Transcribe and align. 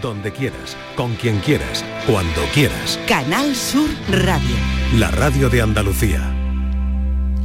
donde 0.00 0.32
quieras, 0.32 0.76
con 0.96 1.14
quien 1.14 1.38
quieras, 1.40 1.84
cuando 2.06 2.42
quieras. 2.54 2.98
Canal 3.06 3.54
Sur 3.54 3.88
Radio. 4.10 4.56
La 4.98 5.10
radio 5.10 5.48
de 5.48 5.62
Andalucía. 5.62 6.36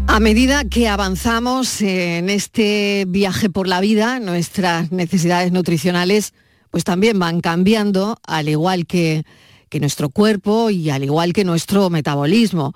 A 0.07 0.19
medida 0.19 0.63
que 0.63 0.87
avanzamos 0.87 1.81
en 1.81 2.29
este 2.29 3.05
viaje 3.07 3.49
por 3.49 3.67
la 3.67 3.81
vida, 3.81 4.19
nuestras 4.19 4.91
necesidades 4.91 5.51
nutricionales 5.51 6.33
pues 6.71 6.83
también 6.83 7.19
van 7.19 7.41
cambiando, 7.41 8.17
al 8.27 8.49
igual 8.49 8.85
que, 8.85 9.23
que 9.69 9.79
nuestro 9.79 10.09
cuerpo 10.09 10.69
y 10.69 10.89
al 10.89 11.03
igual 11.03 11.33
que 11.33 11.43
nuestro 11.43 11.89
metabolismo. 11.89 12.73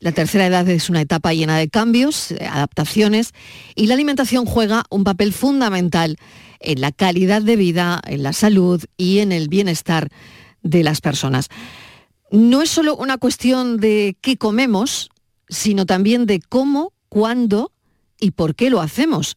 La 0.00 0.12
tercera 0.12 0.46
edad 0.46 0.68
es 0.68 0.88
una 0.90 1.00
etapa 1.00 1.34
llena 1.34 1.58
de 1.58 1.68
cambios, 1.68 2.32
adaptaciones 2.40 3.32
y 3.74 3.86
la 3.86 3.94
alimentación 3.94 4.46
juega 4.46 4.84
un 4.90 5.02
papel 5.02 5.32
fundamental 5.32 6.18
en 6.60 6.80
la 6.80 6.92
calidad 6.92 7.42
de 7.42 7.56
vida, 7.56 8.00
en 8.06 8.22
la 8.22 8.32
salud 8.32 8.84
y 8.96 9.18
en 9.18 9.32
el 9.32 9.48
bienestar 9.48 10.08
de 10.62 10.84
las 10.84 11.00
personas. 11.00 11.48
No 12.30 12.62
es 12.62 12.70
solo 12.70 12.94
una 12.94 13.18
cuestión 13.18 13.78
de 13.78 14.16
qué 14.20 14.36
comemos, 14.36 15.10
sino 15.48 15.84
también 15.84 16.26
de 16.26 16.40
cómo, 16.40 16.92
cuándo 17.08 17.72
y 18.20 18.32
por 18.32 18.54
qué 18.54 18.70
lo 18.70 18.80
hacemos. 18.80 19.34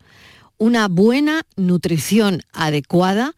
Una 0.57 0.87
buena 0.87 1.41
nutrición 1.55 2.41
adecuada 2.53 3.33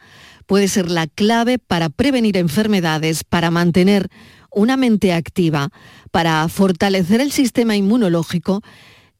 puede 0.45 0.67
ser 0.67 0.91
la 0.91 1.07
clave 1.07 1.57
para 1.57 1.87
prevenir 1.87 2.35
enfermedades, 2.35 3.23
para 3.23 3.49
mantener 3.49 4.09
una 4.51 4.77
mente 4.77 5.13
activa, 5.13 5.69
para 6.13 6.47
fortalecer 6.47 7.21
el 7.21 7.31
sistema 7.31 7.75
inmunológico 7.75 8.61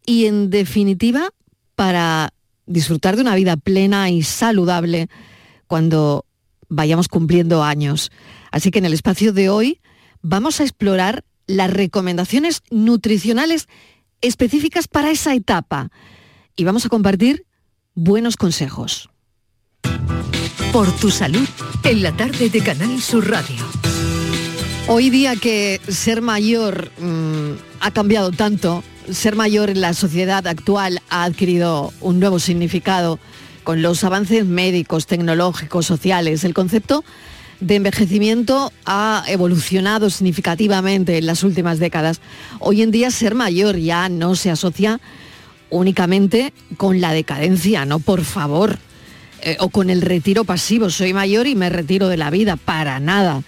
y, 0.05 0.27
en 0.27 0.52
definitiva, 0.52 1.31
para 1.73 2.35
disfrutar 2.67 3.16
de 3.16 3.23
una 3.23 3.33
vida 3.33 3.57
plena 3.57 4.11
y 4.11 4.21
saludable 4.21 5.09
cuando 5.66 6.23
vayamos 6.69 7.07
cumpliendo 7.07 7.63
años. 7.63 8.11
Así 8.52 8.69
que 8.69 8.77
en 8.77 8.85
el 8.85 8.93
espacio 8.93 9.33
de 9.33 9.49
hoy 9.49 9.81
vamos 10.22 10.59
a 10.59 10.63
explorar 10.66 11.25
las 11.47 11.73
recomendaciones 11.73 12.61
nutricionales 12.69 13.67
específicas 14.22 14.88
para 14.88 15.09
esa 15.09 15.33
etapa 15.33 15.89
y 16.55 16.63
vamos 16.63 16.85
a 16.85 16.89
compartir 16.89 17.47
buenos 17.95 18.38
consejos. 18.38 19.09
Por 20.72 20.91
tu 20.97 21.09
salud, 21.09 21.50
en 21.85 22.03
la 22.03 22.16
tarde 22.16 22.50
de 22.50 22.61
Canal 22.61 23.02
Sur 23.02 23.31
Radio. 23.31 23.92
Hoy 24.86 25.09
día 25.09 25.38
que 25.38 25.80
ser 25.88 26.22
mayor 26.22 26.92
mmm, 27.00 27.53
ha 27.80 27.92
cambiado 27.92 28.31
tanto, 28.31 28.84
ser 29.09 29.36
mayor 29.36 29.70
en 29.70 29.80
la 29.80 29.94
sociedad 29.94 30.45
actual 30.45 31.02
ha 31.09 31.23
adquirido 31.23 31.94
un 32.02 32.20
nuevo 32.20 32.38
significado 32.38 33.17
con 33.64 33.81
los 33.81 34.03
avances 34.03 34.45
médicos, 34.45 35.08
tecnológicos, 35.08 35.86
sociales. 35.86 36.44
El 36.44 36.53
concepto 36.53 37.06
de 37.62 37.75
envejecimiento 37.75 38.73
ha 38.86 39.23
evolucionado 39.28 40.09
significativamente 40.09 41.18
en 41.18 41.28
las 41.28 41.44
últimas 41.44 41.80
décadas. 41.80 42.20
Hoy 42.59 42.81
en 42.81 42.92
día 42.92 43.09
ser 43.09 43.36
mayor 43.36 43.78
ya 43.78 44.09
no 44.09 44.36
se 44.36 44.52
asocia 44.52 45.00
únicamente 45.70 46.53
con 46.75 47.00
la 47.00 47.14
decadencia, 47.14 47.86
no 47.86 48.00
por 48.00 48.25
favor, 48.25 48.78
eh, 49.42 49.56
o 49.62 49.70
con 49.70 49.90
el 49.90 50.02
retiro 50.02 50.44
pasivo, 50.44 50.90
soy 50.90 51.14
mayor 51.14 51.47
y 51.47 51.56
me 51.56 51.70
retiro 51.70 52.09
de 52.09 52.18
la 52.18 52.30
vida, 52.30 52.58
para 52.58 53.00
nada, 53.00 53.44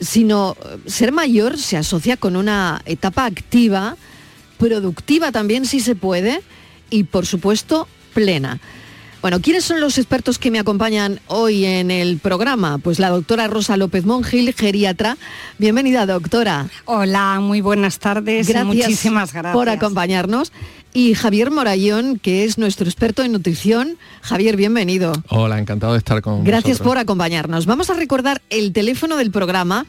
sino 0.00 0.56
ser 0.86 1.12
mayor 1.12 1.58
se 1.58 1.76
asocia 1.76 2.16
con 2.16 2.36
una 2.36 2.82
etapa 2.84 3.24
activa, 3.24 3.96
productiva 4.58 5.32
también 5.32 5.66
si 5.66 5.80
se 5.80 5.94
puede, 5.94 6.42
y 6.90 7.04
por 7.04 7.26
supuesto 7.26 7.88
plena. 8.12 8.60
Bueno, 9.24 9.40
¿quiénes 9.40 9.64
son 9.64 9.80
los 9.80 9.96
expertos 9.96 10.38
que 10.38 10.50
me 10.50 10.58
acompañan 10.58 11.18
hoy 11.28 11.64
en 11.64 11.90
el 11.90 12.18
programa? 12.18 12.76
Pues 12.76 12.98
la 12.98 13.08
doctora 13.08 13.46
Rosa 13.46 13.78
López 13.78 14.04
Mongil, 14.04 14.52
geriatra. 14.52 15.16
Bienvenida, 15.56 16.04
doctora. 16.04 16.68
Hola, 16.84 17.40
muy 17.40 17.62
buenas 17.62 17.98
tardes. 17.98 18.48
Gracias 18.48 18.66
Muchísimas 18.66 19.32
gracias 19.32 19.54
por 19.54 19.70
acompañarnos. 19.70 20.52
Y 20.96 21.14
Javier 21.14 21.50
Morayón, 21.50 22.20
que 22.20 22.44
es 22.44 22.56
nuestro 22.56 22.86
experto 22.86 23.24
en 23.24 23.32
nutrición. 23.32 23.98
Javier, 24.22 24.56
bienvenido. 24.56 25.12
Hola, 25.28 25.58
encantado 25.58 25.94
de 25.94 25.98
estar 25.98 26.22
con 26.22 26.44
Gracias 26.44 26.78
vosotros. 26.78 26.86
por 26.86 26.98
acompañarnos. 26.98 27.66
Vamos 27.66 27.90
a 27.90 27.94
recordar 27.94 28.42
el 28.48 28.72
teléfono 28.72 29.16
del 29.16 29.32
programa 29.32 29.86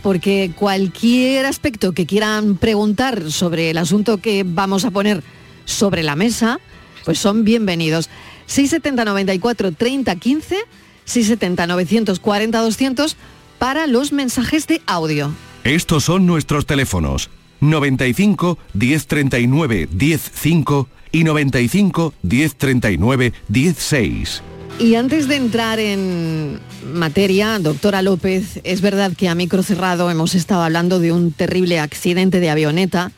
porque 0.00 0.52
cualquier 0.54 1.44
aspecto 1.44 1.90
que 1.90 2.06
quieran 2.06 2.56
preguntar 2.56 3.32
sobre 3.32 3.70
el 3.70 3.78
asunto 3.78 4.18
que 4.18 4.44
vamos 4.46 4.84
a 4.84 4.92
poner 4.92 5.24
sobre 5.64 6.04
la 6.04 6.14
mesa, 6.14 6.60
pues 7.04 7.18
son 7.18 7.42
bienvenidos. 7.42 8.08
670 8.46 9.04
94 9.06 9.72
30 9.72 10.14
15, 10.14 10.56
670 11.04 11.66
940 11.66 12.60
200 12.62 13.16
para 13.58 13.88
los 13.88 14.12
mensajes 14.12 14.68
de 14.68 14.80
audio. 14.86 15.34
Estos 15.64 16.04
son 16.04 16.26
nuestros 16.26 16.64
teléfonos 16.64 17.28
95 17.70 18.58
1039 18.74 19.88
105 19.90 20.88
y 21.12 21.24
95 21.24 22.14
1039 22.22 23.32
16. 23.48 24.42
Y 24.80 24.96
antes 24.96 25.28
de 25.28 25.36
entrar 25.36 25.78
en 25.78 26.58
materia, 26.92 27.58
doctora 27.60 28.02
López, 28.02 28.60
es 28.64 28.80
verdad 28.80 29.12
que 29.16 29.28
a 29.28 29.36
micro 29.36 29.62
cerrado 29.62 30.10
hemos 30.10 30.34
estado 30.34 30.62
hablando 30.62 30.98
de 30.98 31.12
un 31.12 31.30
terrible 31.30 31.78
accidente 31.78 32.40
de 32.40 32.50
avioneta 32.50 33.12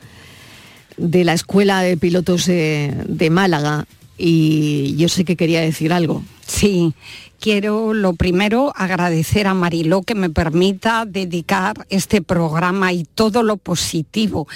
de 0.99 1.25
la 1.25 1.33
Escuela 1.33 1.81
de 1.81 1.97
Pilotos 1.97 2.47
de, 2.47 2.95
de 3.09 3.31
Málaga 3.31 3.87
y 4.19 4.97
yo 4.97 5.09
sé 5.09 5.25
que 5.25 5.37
quería 5.37 5.61
decir 5.61 5.93
algo. 5.93 6.23
Sí, 6.47 6.95
quiero 7.41 7.95
lo 7.95 8.15
primero 8.15 8.73
agradecer 8.75 9.47
a 9.47 9.55
Mariló 9.55 10.03
que 10.03 10.15
me 10.15 10.31
permita 10.31 11.05
dedicar 11.07 11.87
este 11.89 12.23
programa 12.23 12.93
y 12.93 13.05
todo 13.05 13.43
lo 13.43 13.57
positivo 13.57 14.49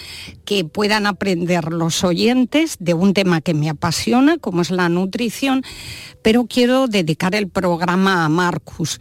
que 0.44 0.64
puedan 0.64 1.06
aprender 1.06 1.72
los 1.72 2.04
oyentes 2.04 2.76
de 2.80 2.94
un 2.94 3.14
tema 3.14 3.40
que 3.40 3.54
me 3.54 3.70
apasiona, 3.70 4.38
como 4.38 4.62
es 4.62 4.70
la 4.70 4.88
nutrición, 4.88 5.62
pero 6.22 6.46
quiero 6.46 6.88
dedicar 6.88 7.34
el 7.34 7.48
programa 7.48 8.24
a 8.24 8.28
Marcus. 8.28 9.00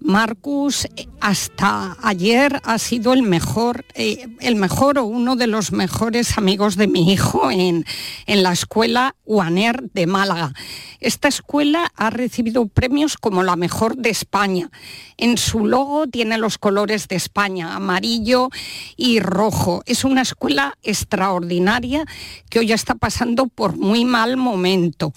Marcus 0.00 0.86
hasta 1.20 1.96
ayer 2.02 2.60
ha 2.64 2.78
sido 2.78 3.12
el 3.12 3.22
mejor, 3.22 3.84
eh, 3.94 4.28
el 4.40 4.56
mejor 4.56 4.98
o 4.98 5.04
uno 5.04 5.36
de 5.36 5.46
los 5.46 5.72
mejores 5.72 6.38
amigos 6.38 6.76
de 6.76 6.86
mi 6.86 7.12
hijo 7.12 7.50
en, 7.50 7.84
en 8.26 8.42
la 8.42 8.52
escuela 8.52 9.16
UANER 9.24 9.90
de 9.92 10.06
Málaga. 10.06 10.52
Esta 11.00 11.28
escuela 11.28 11.92
ha 11.96 12.10
recibido 12.10 12.66
premios 12.66 13.16
como 13.16 13.42
la 13.42 13.56
mejor 13.56 13.96
de 13.96 14.10
España. 14.10 14.70
En 15.16 15.38
su 15.38 15.66
logo 15.66 16.06
tiene 16.06 16.38
los 16.38 16.58
colores 16.58 17.08
de 17.08 17.16
España, 17.16 17.74
amarillo 17.74 18.50
y 18.96 19.20
rojo. 19.20 19.82
Es 19.86 20.04
una 20.04 20.22
escuela 20.22 20.76
extraordinaria 20.82 22.04
que 22.50 22.60
hoy 22.60 22.72
está 22.72 22.94
pasando 22.94 23.46
por 23.46 23.76
muy 23.76 24.04
mal 24.04 24.36
momento. 24.36 25.12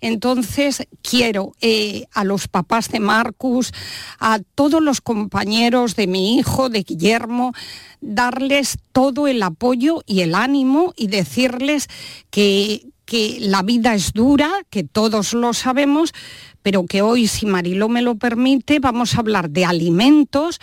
Entonces 0.00 0.86
quiero 1.02 1.52
eh, 1.60 2.06
a 2.12 2.24
los 2.24 2.48
papás 2.48 2.88
de 2.88 3.00
Marcus, 3.00 3.72
a 4.20 4.40
todos 4.54 4.82
los 4.82 5.00
compañeros 5.00 5.96
de 5.96 6.06
mi 6.06 6.36
hijo, 6.36 6.68
de 6.68 6.82
Guillermo, 6.82 7.52
darles 8.00 8.78
todo 8.92 9.26
el 9.26 9.42
apoyo 9.42 10.02
y 10.06 10.20
el 10.20 10.34
ánimo 10.34 10.92
y 10.96 11.08
decirles 11.08 11.88
que, 12.30 12.86
que 13.06 13.38
la 13.40 13.62
vida 13.62 13.94
es 13.94 14.12
dura, 14.12 14.50
que 14.68 14.84
todos 14.84 15.32
lo 15.32 15.54
sabemos, 15.54 16.12
pero 16.62 16.84
que 16.84 17.00
hoy, 17.00 17.26
si 17.26 17.46
Mariló 17.46 17.88
me 17.88 18.02
lo 18.02 18.16
permite, 18.16 18.78
vamos 18.78 19.14
a 19.14 19.20
hablar 19.20 19.50
de 19.50 19.64
alimentos 19.64 20.60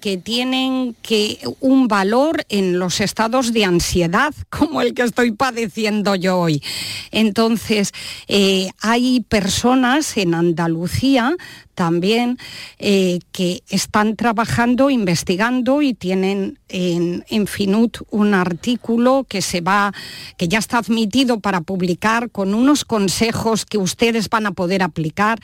que 0.00 0.16
tienen 0.16 0.96
que, 1.02 1.38
un 1.60 1.88
valor 1.88 2.44
en 2.48 2.78
los 2.78 3.00
estados 3.00 3.52
de 3.52 3.64
ansiedad, 3.64 4.34
como 4.50 4.80
el 4.80 4.94
que 4.94 5.02
estoy 5.02 5.32
padeciendo 5.32 6.14
yo 6.14 6.38
hoy. 6.38 6.62
Entonces, 7.10 7.92
eh, 8.28 8.70
hay 8.80 9.20
personas 9.20 10.16
en 10.16 10.34
Andalucía 10.34 11.36
también 11.80 12.36
eh, 12.78 13.20
que 13.32 13.62
están 13.70 14.14
trabajando, 14.14 14.90
investigando 14.90 15.80
y 15.80 15.94
tienen 15.94 16.58
en, 16.68 17.24
en, 17.30 17.46
Finut 17.46 18.02
un 18.10 18.34
artículo 18.34 19.24
que 19.26 19.40
se 19.40 19.62
va, 19.62 19.94
que 20.36 20.46
ya 20.46 20.58
está 20.58 20.76
admitido 20.76 21.40
para 21.40 21.62
publicar 21.62 22.30
con 22.30 22.52
unos 22.52 22.84
consejos 22.84 23.64
que 23.64 23.78
ustedes 23.78 24.28
van 24.28 24.44
a 24.44 24.52
poder 24.52 24.82
aplicar, 24.82 25.40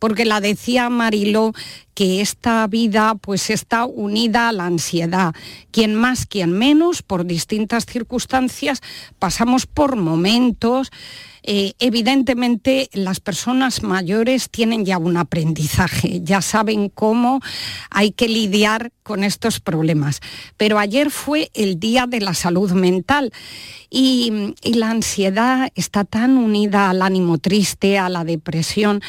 porque 0.00 0.24
la 0.24 0.40
decía 0.40 0.90
Mariló 0.90 1.52
que 1.96 2.20
esta 2.20 2.66
vida 2.66 3.14
pues 3.14 3.48
está 3.48 3.86
unida 3.86 4.50
a 4.50 4.52
la 4.52 4.66
ansiedad. 4.66 5.34
Quien 5.70 5.94
más, 5.94 6.26
quien 6.26 6.52
menos, 6.52 7.00
por 7.00 7.24
distintas 7.24 7.86
circunstancias, 7.86 8.82
pasamos 9.18 9.66
por 9.66 9.96
momentos 9.96 10.92
eh, 11.48 11.74
evidentemente 11.78 12.90
las 12.92 13.20
personas 13.20 13.84
mayores 13.84 14.50
tienen 14.50 14.84
ya 14.84 14.98
un 14.98 15.16
aprendizaje, 15.16 16.20
ya 16.24 16.42
saben 16.42 16.88
cómo 16.88 17.40
hay 17.88 18.10
que 18.10 18.28
lidiar 18.28 18.90
con 19.04 19.22
estos 19.22 19.60
problemas. 19.60 20.20
Pero 20.56 20.80
ayer 20.80 21.08
fue 21.12 21.50
el 21.54 21.78
Día 21.78 22.06
de 22.08 22.20
la 22.20 22.34
Salud 22.34 22.72
Mental 22.72 23.32
y, 23.88 24.54
y 24.60 24.74
la 24.74 24.90
ansiedad 24.90 25.70
está 25.76 26.02
tan 26.04 26.36
unida 26.36 26.90
al 26.90 27.00
ánimo 27.00 27.38
triste, 27.38 27.96
a 27.96 28.08
la 28.08 28.24
depresión, 28.24 29.00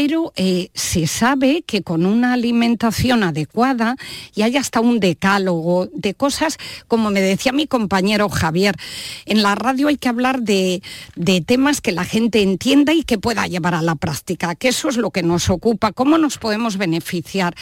pero 0.00 0.32
eh, 0.36 0.70
se 0.74 1.08
sabe 1.08 1.64
que 1.66 1.82
con 1.82 2.06
una 2.06 2.32
alimentación 2.32 3.24
adecuada 3.24 3.96
y 4.32 4.42
hay 4.42 4.56
hasta 4.56 4.78
un 4.78 5.00
decálogo 5.00 5.88
de 5.92 6.14
cosas, 6.14 6.56
como 6.86 7.10
me 7.10 7.20
decía 7.20 7.50
mi 7.50 7.66
compañero 7.66 8.28
Javier, 8.28 8.76
en 9.26 9.42
la 9.42 9.56
radio 9.56 9.88
hay 9.88 9.96
que 9.96 10.08
hablar 10.08 10.42
de, 10.42 10.82
temas 11.46 11.80
que 11.80 11.90
la 11.90 12.04
gente 12.04 12.42
entienda 12.42 12.92
y 12.92 13.02
que 13.02 13.18
pueda 13.18 13.48
llevar 13.48 13.74
a 13.74 13.82
la 13.82 13.96
práctica, 13.96 14.54
que 14.54 14.68
eso 14.68 14.88
es 14.88 14.98
lo 14.98 15.10
que 15.10 15.24
nos 15.24 15.50
ocupa, 15.50 15.90
cómo 15.90 16.16
nos 16.16 16.38
podemos 16.38 16.76
beneficiar. 16.76 17.56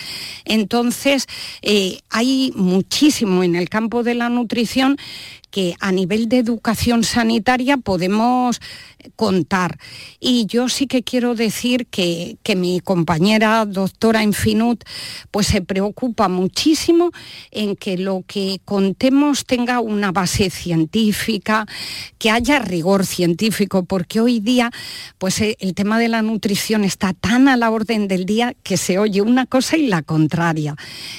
Entonces, 0.45 1.29
eh, 1.63 2.01
hay 2.11 2.53
muchísimo 2.55 3.45
en 3.45 3.57
el 3.57 3.71
campo 3.71 4.03
de 4.03 4.15
la 4.15 4.29
nutrición 4.29 4.99
que 5.51 5.75
a 5.81 5.93
nivel 5.93 6.29
de 6.29 6.39
educación 6.39 7.05
sanitaria 7.05 7.77
podemos 7.77 8.61
contar. 9.15 9.79
Y 10.19 10.47
yo 10.47 10.69
sí 10.69 10.87
que 10.87 11.03
quiero 11.03 11.35
decir 11.35 11.87
que, 11.87 12.39
mi 12.57 12.81
compañera 12.81 13.67
doctora 13.67 14.23
Infinut 14.23 14.83
pues 15.31 15.49
se 15.49 15.61
preocupa 15.61 16.29
muchísimo 16.29 17.11
en 17.51 17.77
que 17.77 17.99
lo 17.99 18.25
que 18.27 18.61
contemos 18.65 19.45
tenga 19.45 19.81
una 19.81 20.11
base 20.11 20.49
científica, 20.49 21.67
que 22.19 22.31
haya 22.31 22.59
rigor 22.61 23.05
científico, 23.05 23.85
porque 23.85 24.21
hoy 24.21 24.41
día 24.41 24.71
pues 25.19 25.39
eh, 25.43 25.59
el 25.61 25.75
tema 25.75 25.99
de 25.99 26.09
la 26.09 26.23
nutrición 26.23 26.83
está 26.83 27.13
tan 27.13 27.49
a 27.49 27.59
la 27.59 27.71
orden 27.71 28.09
del 28.09 28.25
día 28.25 28.55
que 28.63 28.79
se 28.79 28.99
oye 28.99 29.21
una 29.21 29.45
cosa 29.45 29.77
y 29.77 29.87
la 29.87 30.01
contraria. 30.01 30.77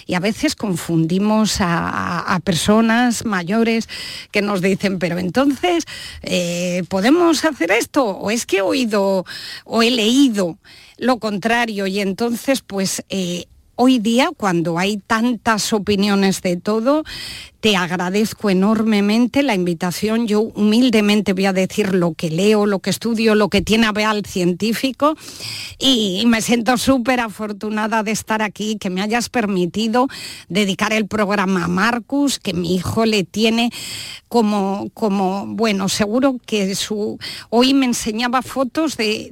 Y 0.07 0.15
a 0.15 0.19
veces 0.19 0.55
confundimos 0.55 1.57
a, 1.59 2.39
personas 2.43 3.25
mayores 3.25 3.89
que 4.31 4.41
nos 4.41 4.61
dicen, 4.61 4.99
pero 4.99 5.17
entonces, 5.19 5.85
eh, 6.21 6.83
¿podemos 6.89 7.43
hacer 7.45 7.71
esto? 7.71 8.05
¿O 8.05 8.31
es 8.31 8.45
que 8.45 8.57
he 8.57 8.61
oído 8.61 9.25
o 9.65 9.83
he 9.83 9.91
leído 9.91 10.57
lo 10.97 11.17
contrario? 11.17 11.87
Y 11.87 11.99
entonces, 11.99 12.61
pues... 12.61 13.03
Eh, 13.09 13.45
hoy 13.79 13.99
día, 13.99 14.31
cuando 14.35 14.79
hay 14.79 14.97
tantas 14.97 15.71
opiniones 15.71 16.41
de 16.41 16.57
todo, 16.57 17.03
te 17.59 17.75
agradezco 17.75 18.49
enormemente 18.49 19.43
la 19.43 19.55
invitación. 19.55 20.27
Yo 20.27 20.41
humildemente 20.41 21.33
voy 21.33 21.45
a 21.45 21.53
decir 21.53 21.93
lo 21.93 22.13
que 22.13 22.29
leo, 22.29 22.65
lo 22.65 22.79
que 22.79 22.89
estudio, 22.89 23.35
lo 23.35 23.49
que 23.49 23.61
tiene 23.61 23.87
a 23.87 23.91
ver 23.91 24.05
al 24.05 24.25
científico 24.25 25.15
y, 25.79 26.23
me 26.27 26.41
siento 26.41 26.77
súper 26.77 27.19
afortunada 27.19 28.03
de 28.03 28.11
estar 28.11 28.41
aquí, 28.41 28.77
que 28.77 28.89
me 28.89 29.01
hayas 29.01 29.29
permitido 29.29 30.07
dedicar 30.49 30.91
el 30.91 31.07
programa 31.07 31.65
a 31.65 31.67
Marcus, 31.67 32.37
que 32.37 32.53
mi 32.53 32.75
hijo 32.75 33.05
le 33.05 33.23
tiene 33.23 33.71
como, 34.27 34.89
como 34.93 35.45
bueno, 35.47 35.89
seguro 35.89 36.37
que 36.45 36.75
su... 36.75 37.17
Hoy 37.49 37.73
me 37.73 37.85
enseñaba 37.85 38.41
fotos 38.41 38.97
de, 38.97 39.31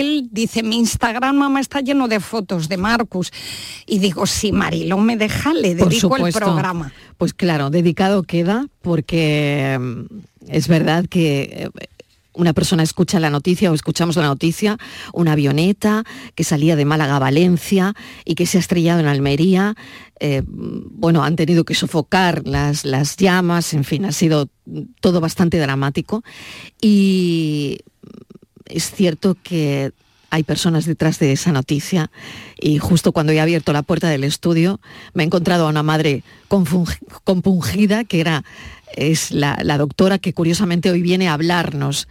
él, 0.00 0.28
dice, 0.30 0.62
mi 0.62 0.76
Instagram, 0.78 1.36
mamá, 1.36 1.60
está 1.60 1.80
lleno 1.80 2.06
de 2.08 2.20
fotos 2.20 2.68
de 2.68 2.76
Marcus. 2.76 3.32
Y 3.86 3.98
digo, 3.98 4.26
si 4.26 4.52
Marilo 4.52 4.98
me 4.98 5.16
deja, 5.16 5.52
le 5.52 5.74
dedico 5.74 6.16
el 6.16 6.32
programa. 6.32 6.92
Pues 7.18 7.32
claro, 7.32 7.65
dedicado 7.70 8.22
queda 8.22 8.66
porque 8.82 9.78
mm, 9.80 10.04
es 10.48 10.68
verdad 10.68 11.06
que 11.08 11.70
eh, 11.76 11.86
una 12.36 12.52
persona 12.52 12.82
escucha 12.82 13.18
la 13.18 13.30
noticia 13.30 13.70
o 13.70 13.74
escuchamos 13.74 14.16
la 14.16 14.26
noticia, 14.26 14.78
una 15.12 15.32
avioneta 15.32 16.04
que 16.34 16.44
salía 16.44 16.76
de 16.76 16.84
Málaga 16.84 17.16
a 17.16 17.20
Valencia 17.20 17.94
y 18.24 18.34
que 18.34 18.46
se 18.46 18.58
ha 18.58 18.60
estrellado 18.60 19.00
en 19.00 19.06
Almería. 19.06 19.74
Eh, 20.20 20.42
bueno, 20.46 21.24
han 21.24 21.36
tenido 21.36 21.64
que 21.64 21.74
sofocar 21.74 22.46
las, 22.46 22.84
las 22.84 23.16
llamas, 23.16 23.72
en 23.74 23.84
fin, 23.84 24.04
ha 24.04 24.12
sido 24.12 24.48
todo 25.00 25.20
bastante 25.20 25.58
dramático. 25.58 26.22
Y 26.80 27.78
es 28.66 28.90
cierto 28.90 29.36
que 29.42 29.92
hay 30.36 30.42
personas 30.42 30.84
detrás 30.84 31.18
de 31.18 31.32
esa 31.32 31.50
noticia. 31.50 32.10
Y 32.60 32.78
justo 32.78 33.12
cuando 33.12 33.32
he 33.32 33.40
abierto 33.40 33.72
la 33.72 33.82
puerta 33.82 34.08
del 34.08 34.22
estudio 34.22 34.80
me 35.14 35.22
he 35.22 35.26
encontrado 35.26 35.66
a 35.66 35.70
una 35.70 35.82
madre 35.82 36.22
compungida 37.24 38.04
que 38.04 38.20
era 38.20 38.44
es 38.94 39.30
la, 39.30 39.56
doctora 39.78 40.18
que 40.18 40.32
curiosamente 40.32 40.90
hoy 40.90 41.02
viene 41.02 41.28
a 41.28 41.34
hablarnos 41.34 42.08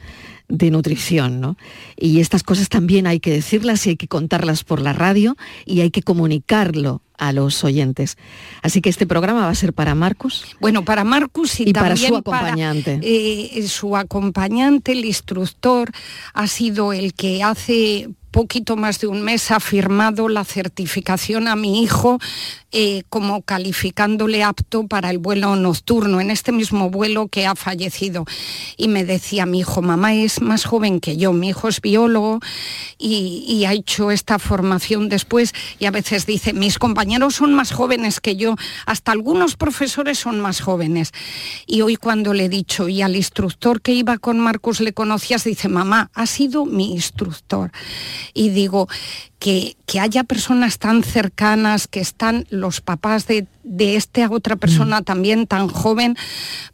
de 0.47 0.69
nutrición, 0.69 1.57
Y 1.97 2.19
estas 2.19 2.43
cosas 2.43 2.69
también 2.69 3.07
hay 3.07 3.19
que 3.19 3.31
decirlas 3.31 3.87
y 3.87 3.91
hay 3.91 3.95
que 3.95 4.07
contarlas 4.07 4.63
por 4.63 4.79
la 4.79 4.93
radio 4.93 5.35
y 5.65 5.81
hay 5.81 5.89
que 5.89 6.03
comunicarlo 6.03 7.01
a 7.17 7.31
los 7.31 7.63
oyentes. 7.63 8.17
Así 8.61 8.81
que 8.81 8.89
este 8.89 9.07
programa 9.07 9.41
va 9.41 9.49
a 9.49 9.55
ser 9.55 9.73
para 9.73 9.95
Marcus. 9.95 10.45
Bueno, 10.59 10.85
para 10.85 11.03
Marcus 11.03 11.59
y, 11.61 11.73
para 11.73 11.95
su 11.95 12.15
acompañante. 12.15 12.99
Eh, 13.01 13.67
su 13.67 13.97
acompañante, 13.97 14.91
el 14.91 15.05
instructor, 15.05 15.91
ha 16.33 16.47
sido 16.47 16.93
el 16.93 17.13
que 17.13 17.41
hace 17.41 18.09
poquito 18.35 18.75
más 18.75 18.99
de 18.99 19.07
un 19.07 19.21
mes 19.21 19.49
ha 19.49 19.61
firmado 19.61 20.27
la 20.27 20.43
certificación 20.43 21.47
a 21.47 21.55
mi 21.55 21.81
hijo 21.81 22.19
eh, 22.77 23.03
como 23.07 23.41
calificándole 23.41 24.43
apto 24.43 24.85
para 24.85 25.09
el 25.09 25.17
vuelo 25.17 25.55
nocturno, 25.55 26.19
en 26.19 26.29
este 26.29 26.51
mismo 26.51 26.89
vuelo 26.89 27.29
que 27.29 27.45
ha 27.45 27.55
fallecido. 27.55 28.25
Y 28.75 28.89
me 28.89 29.05
decía 29.05 29.45
mi 29.45 29.59
hijo, 29.59 29.81
mamá 29.81 30.13
es 30.13 30.41
más 30.41 30.65
joven 30.65 30.99
que 30.99 31.15
yo, 31.15 31.31
mi 31.31 31.47
hijo 31.47 31.69
es 31.69 31.79
biólogo 31.79 32.41
y, 32.97 33.63
ha 33.65 33.71
hecho 33.71 34.11
esta 34.11 34.39
formación 34.39 35.07
después 35.07 35.53
y 35.79 35.85
a 35.85 35.91
veces 35.91 36.25
dice, 36.25 36.51
mis 36.51 36.77
compañeros 36.77 37.35
son 37.35 37.53
más 37.53 37.71
jóvenes 37.71 38.19
que 38.19 38.35
yo, 38.35 38.55
hasta 38.85 39.13
algunos 39.13 39.55
profesores 39.55 40.19
son 40.19 40.41
más 40.41 40.59
jóvenes. 40.59 41.13
Y 41.65 41.79
hoy 41.79 41.95
cuando 41.95 42.33
le 42.33 42.43
he 42.43 42.49
dicho, 42.49 42.89
y 42.89 43.01
al 43.01 43.15
instructor 43.15 43.81
que 43.81 43.93
iba 43.93 44.17
con 44.17 44.37
Marcos 44.37 44.81
le 44.81 44.91
conocías, 44.91 45.45
dice, 45.45 45.69
mamá, 45.69 46.11
ha 46.13 46.25
sido 46.25 46.65
mi 46.65 46.91
instructor. 46.91 47.71
Y 48.33 48.49
digo, 48.49 48.89
que, 49.39 49.75
haya 49.99 50.23
personas 50.23 50.77
tan 50.79 51.03
cercanas, 51.03 51.87
que 51.87 51.99
están 51.99 52.45
los 52.49 52.81
papás 52.81 53.27
de, 53.27 53.47
de 53.65 53.95
esta 53.95 54.29
otra 54.29 54.55
persona 54.55 55.01
mm. 55.01 55.03
también 55.03 55.47
tan 55.47 55.67
joven, 55.67 56.15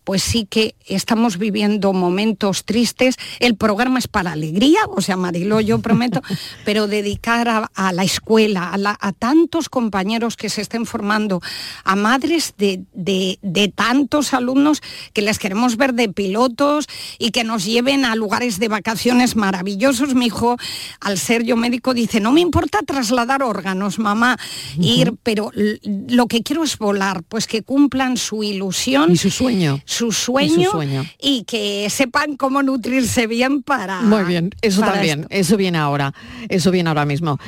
pues 0.03 0.21
sí 0.21 0.45
que 0.47 0.75
estamos 0.85 1.37
viviendo 1.37 1.93
momentos 1.93 2.65
tristes. 2.65 3.15
El 3.39 3.55
programa 3.55 3.97
es 3.97 4.07
para 4.07 4.33
alegría, 4.33 4.81
o 4.89 5.01
sea, 5.01 5.17
Marilo, 5.17 5.61
yo 5.61 5.79
prometo, 5.79 6.21
pero 6.65 6.87
dedicar 6.87 7.47
a, 7.73 7.93
la 7.93 8.03
escuela, 8.03 8.71
a, 8.73 9.11
tantos 9.13 9.69
compañeros 9.69 10.35
que 10.35 10.49
se 10.49 10.61
estén 10.61 10.85
formando, 10.85 11.41
a 11.83 11.95
madres 11.95 12.53
de, 12.57 12.83
de 12.93 13.73
tantos 13.73 14.33
alumnos 14.33 14.81
que 15.13 15.21
les 15.21 15.39
queremos 15.39 15.77
ver 15.77 15.93
de 15.93 16.09
pilotos 16.09 16.87
y 17.17 17.31
que 17.31 17.43
nos 17.43 17.65
lleven 17.65 18.05
a 18.05 18.15
lugares 18.15 18.59
de 18.59 18.67
vacaciones 18.67 19.35
maravillosos. 19.35 20.13
Mi 20.13 20.25
hijo, 20.27 20.57
al 20.99 21.17
ser 21.17 21.43
yo 21.43 21.55
médico, 21.55 21.93
dice, 21.93 22.19
no 22.19 22.31
me 22.31 22.41
importa 22.41 22.79
trasladar 22.85 23.43
órganos, 23.43 23.97
mamá, 23.97 24.37
ir, 24.79 25.15
pero 25.23 25.51
lo 25.83 26.27
que 26.27 26.43
quiero 26.43 26.63
es 26.63 26.77
volar, 26.81 27.23
pues 27.23 27.47
que 27.47 27.63
cumplan 27.63 28.17
su 28.17 28.43
ilusión. 28.43 29.11
Y 29.11 29.17
su 29.17 29.29
sueño. 29.29 29.81
Su 29.85 30.11
sueño. 30.11 30.71
Y, 31.21 31.45
que 31.45 31.89
sepan 31.89 32.35
cómo 32.35 32.61
nutrirse 32.61 33.27
bien 33.27 33.63
para... 33.63 34.01
Muy 34.01 34.25
bien, 34.25 34.51
eso 34.61 34.81
también, 34.81 35.27
eso 35.29 35.55
viene 35.55 35.77
ahora, 35.77 36.13
eso 36.49 36.71
viene 36.71 36.89
ahora 36.89 37.05
mismo. 37.05 37.39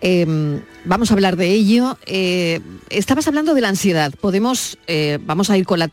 Em, 0.00 0.60
vamos 0.84 1.10
a 1.10 1.14
hablar 1.14 1.36
de 1.36 1.50
ello. 1.52 1.98
Eh, 2.06 2.60
estabas 2.90 3.26
hablando 3.28 3.54
de 3.54 3.60
la 3.60 3.68
ansiedad. 3.68 4.12
Podemos, 4.20 4.78
eh, 4.86 5.18
vamos 5.24 5.50
a 5.50 5.56
ir 5.56 5.64
con 5.64 5.78
la 5.78 5.90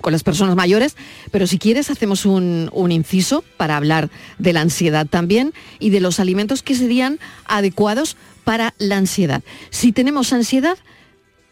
con 0.00 0.12
las 0.12 0.22
personas 0.22 0.56
mayores, 0.56 0.96
pero 1.30 1.46
si 1.46 1.58
quieres 1.58 1.90
hacemos 1.90 2.24
un, 2.24 2.70
inciso 2.90 3.44
para 3.56 3.76
hablar 3.76 4.10
de 4.38 4.52
la 4.52 4.60
ansiedad 4.60 5.06
también 5.06 5.52
y 5.78 5.90
de 5.90 6.00
los 6.00 6.18
alimentos 6.18 6.62
que 6.62 6.74
serían 6.74 7.18
adecuados 7.46 8.16
para 8.44 8.74
la 8.78 8.96
ansiedad. 8.96 9.42
Si 9.70 9.92
tenemos 9.92 10.32
ansiedad, 10.32 10.76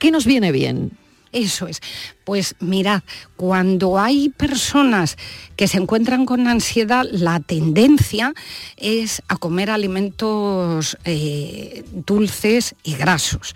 ¿qué 0.01 0.11
nos 0.11 0.27
viene 0.27 0.51
bien? 0.51 0.91
Eso 1.33 1.69
es. 1.69 1.81
Pues 2.25 2.57
mirad, 2.59 3.03
cuando 3.37 4.01
hay 4.01 4.31
personas 4.31 5.17
que 5.55 5.69
se 5.69 5.79
encuentran 5.79 6.27
con 6.27 6.49
ansiedad, 6.49 7.07
la 7.09 7.39
tendencia 7.39 8.35
es 8.77 9.23
a 9.29 9.37
comer 9.37 9.71
alimentos 9.71 10.99
eh, 11.05 11.85
dulces 11.93 12.75
y 12.83 12.95
grasos. 12.95 13.55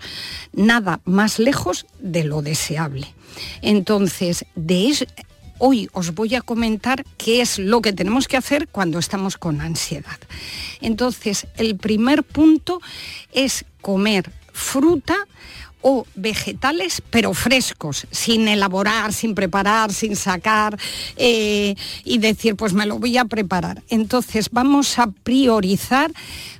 Nada 0.53 1.01
más 1.03 1.37
lejos 1.37 1.85
de 1.99 2.23
lo 2.23 2.41
deseable. 2.41 3.13
Entonces, 3.61 4.45
de 4.55 5.05
hoy 5.57 5.89
os 5.91 6.15
voy 6.15 6.35
a 6.35 6.41
comentar 6.41 7.03
qué 7.17 7.41
es 7.41 7.59
lo 7.59 7.81
que 7.81 7.91
tenemos 7.91 8.29
que 8.29 8.37
hacer 8.37 8.69
cuando 8.69 8.99
estamos 8.99 9.35
con 9.35 9.59
ansiedad. 9.59 10.19
Entonces, 10.79 11.47
el 11.57 11.75
primer 11.75 12.23
punto 12.23 12.79
es 13.33 13.65
comer 13.81 14.31
fruta 14.53 15.15
o 15.87 16.07
vegetales, 16.15 17.03
pero 17.11 17.35
frescos, 17.35 18.07
sin 18.09 18.47
elaborar, 18.47 19.13
sin 19.13 19.35
preparar, 19.35 19.93
sin 19.93 20.15
sacar 20.15 20.79
eh, 21.15 21.75
y 22.03 22.17
decir, 22.17 22.55
pues 22.55 22.73
me 22.73 22.87
lo 22.87 22.97
voy 22.97 23.19
a 23.19 23.25
preparar. 23.25 23.83
Entonces 23.89 24.49
vamos 24.51 24.97
a 24.97 25.05
priorizar 25.11 26.11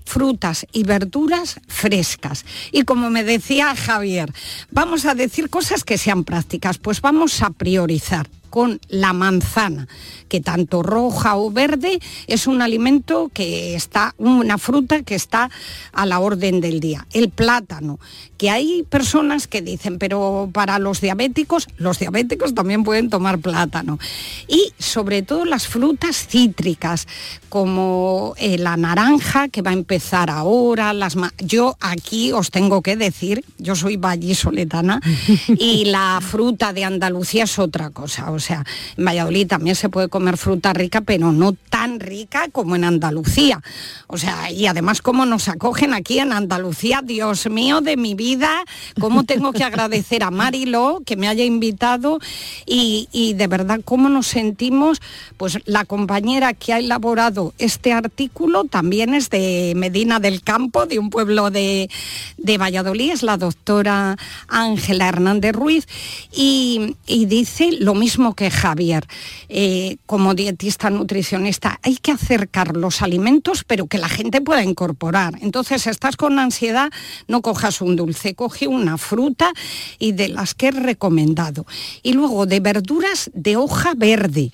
frutas 0.06 0.68
y 0.72 0.84
verduras 0.84 1.60
frescas. 1.68 2.46
Y 2.72 2.84
como 2.84 3.10
me 3.10 3.24
decía 3.24 3.76
Javier, 3.76 4.32
vamos 4.70 5.08
a 5.08 5.16
decir 5.16 5.50
cosas 5.50 5.84
que 5.84 5.98
sean 5.98 6.24
prácticas, 6.24 6.78
pues 6.78 7.02
vamos 7.02 7.42
a 7.42 7.50
priorizar 7.50 8.28
con 8.56 8.80
la 8.88 9.12
manzana, 9.12 9.86
que 10.30 10.40
tanto 10.40 10.82
roja 10.82 11.36
o 11.36 11.52
verde 11.52 12.00
es 12.28 12.48
un 12.48 12.62
alimento 12.62 13.30
que 13.34 13.76
está, 13.76 14.16
una 14.18 14.58
fruta 14.58 15.04
que 15.04 15.14
está 15.14 15.50
a 15.92 16.06
la 16.06 16.22
orden 16.22 16.62
del 16.62 16.80
día. 16.80 17.06
El 17.12 17.32
plátano, 17.32 18.00
que 18.38 18.50
hay 18.50 18.84
personas 18.84 19.48
que 19.48 19.62
dicen, 19.62 20.00
pero 20.00 20.50
para 20.54 20.80
los 20.80 21.02
diabéticos, 21.02 21.68
los 21.76 22.00
diabéticos 22.00 22.56
también 22.56 22.86
pueden 22.86 23.10
tomar 23.10 23.40
plátano. 23.40 24.00
Y 24.48 24.72
sobre 24.80 25.22
todo 25.22 25.44
las 25.44 25.68
frutas 25.68 26.26
cítricas, 26.26 27.10
como 27.50 28.36
eh, 28.38 28.58
la 28.58 28.78
naranja, 28.78 29.50
que 29.50 29.64
va 29.64 29.72
a 29.72 29.74
empezar 29.74 30.30
ahora, 30.30 30.94
las 30.94 31.18
yo 31.40 31.76
aquí 31.82 32.32
os 32.32 32.52
tengo 32.52 32.82
que 32.82 32.96
decir, 32.96 33.44
yo 33.58 33.76
soy 33.76 33.98
vallisoletana 33.98 35.02
y 35.48 35.86
la 35.86 36.20
fruta 36.22 36.72
de 36.72 36.86
Andalucía 36.86 37.44
es 37.44 37.60
otra 37.60 37.90
cosa. 37.90 38.32
O 38.32 38.40
sea, 38.40 38.45
en 38.50 39.06
Valladolid 39.06 39.48
también 39.48 39.76
se 39.76 39.90
puede 39.90 40.10
comer 40.10 40.38
fruta 40.38 40.74
rica, 40.74 41.02
pero 41.02 41.32
no 41.32 41.54
tan 41.54 42.00
rica 42.00 42.48
como 42.52 42.76
en 42.76 42.84
Andalucía. 42.84 43.62
O 44.08 44.18
sea, 44.18 44.52
y 44.52 44.68
además 44.68 45.02
cómo 45.02 45.26
nos 45.26 45.48
acogen 45.48 45.94
aquí 45.94 46.20
en 46.20 46.34
Andalucía, 46.34 47.02
Dios 47.04 47.50
mío 47.50 47.82
de 47.82 47.98
mi 47.98 48.16
vida, 48.16 48.64
cómo 49.00 49.24
tengo 49.24 49.54
que 49.54 49.64
agradecer 49.64 50.24
a 50.24 50.32
Marilo 50.32 51.02
que 51.06 51.16
me 51.16 51.28
haya 51.28 51.44
invitado 51.44 52.20
y, 52.66 53.08
y 53.12 53.34
de 53.34 53.48
verdad 53.48 53.82
cómo 53.84 54.10
nos 54.10 54.28
sentimos, 54.28 55.02
pues 55.38 55.60
la 55.66 55.86
compañera 55.86 56.54
que 56.54 56.74
ha 56.74 56.80
elaborado 56.80 57.54
este 57.58 57.94
artículo 57.94 58.66
también 58.66 59.14
es 59.14 59.30
de 59.30 59.74
Medina 59.76 60.20
del 60.20 60.42
Campo, 60.42 60.86
de 60.86 61.00
un 61.00 61.10
pueblo 61.10 61.52
de, 61.52 61.90
de 62.38 62.58
Valladolid, 62.58 63.12
es 63.12 63.24
la 63.24 63.38
doctora 63.38 64.18
Ángela 64.48 65.08
Hernández 65.08 65.54
Ruiz, 65.54 65.88
y, 66.32 66.96
dice 67.08 67.72
lo 67.80 67.96
mismo 67.96 68.35
que 68.36 68.52
Javier, 68.52 69.08
eh, 69.50 69.98
como 70.06 70.34
dietista 70.36 70.90
nutricionista, 70.90 71.80
hay 71.82 71.98
que 71.98 72.12
acercar 72.12 72.78
los 72.78 73.02
alimentos, 73.02 73.64
pero 73.66 73.88
que 73.88 73.98
la 73.98 74.10
gente 74.10 74.42
pueda 74.42 74.64
incorporar. 74.64 75.38
Entonces, 75.42 75.88
estás 75.88 76.18
con 76.18 76.38
ansiedad, 76.38 76.92
no 77.28 77.42
cojas 77.42 77.82
un 77.82 77.96
dulce, 77.96 78.36
coge 78.36 78.68
una 78.68 78.98
fruta 78.98 79.52
y 80.00 80.12
de 80.12 80.30
las 80.30 80.54
que 80.54 80.68
he 80.68 80.72
recomendado. 80.72 81.66
Y 82.04 82.14
luego 82.14 82.46
de 82.46 82.60
verduras 82.60 83.32
de 83.34 83.56
hoja 83.56 83.94
verde, 83.96 84.52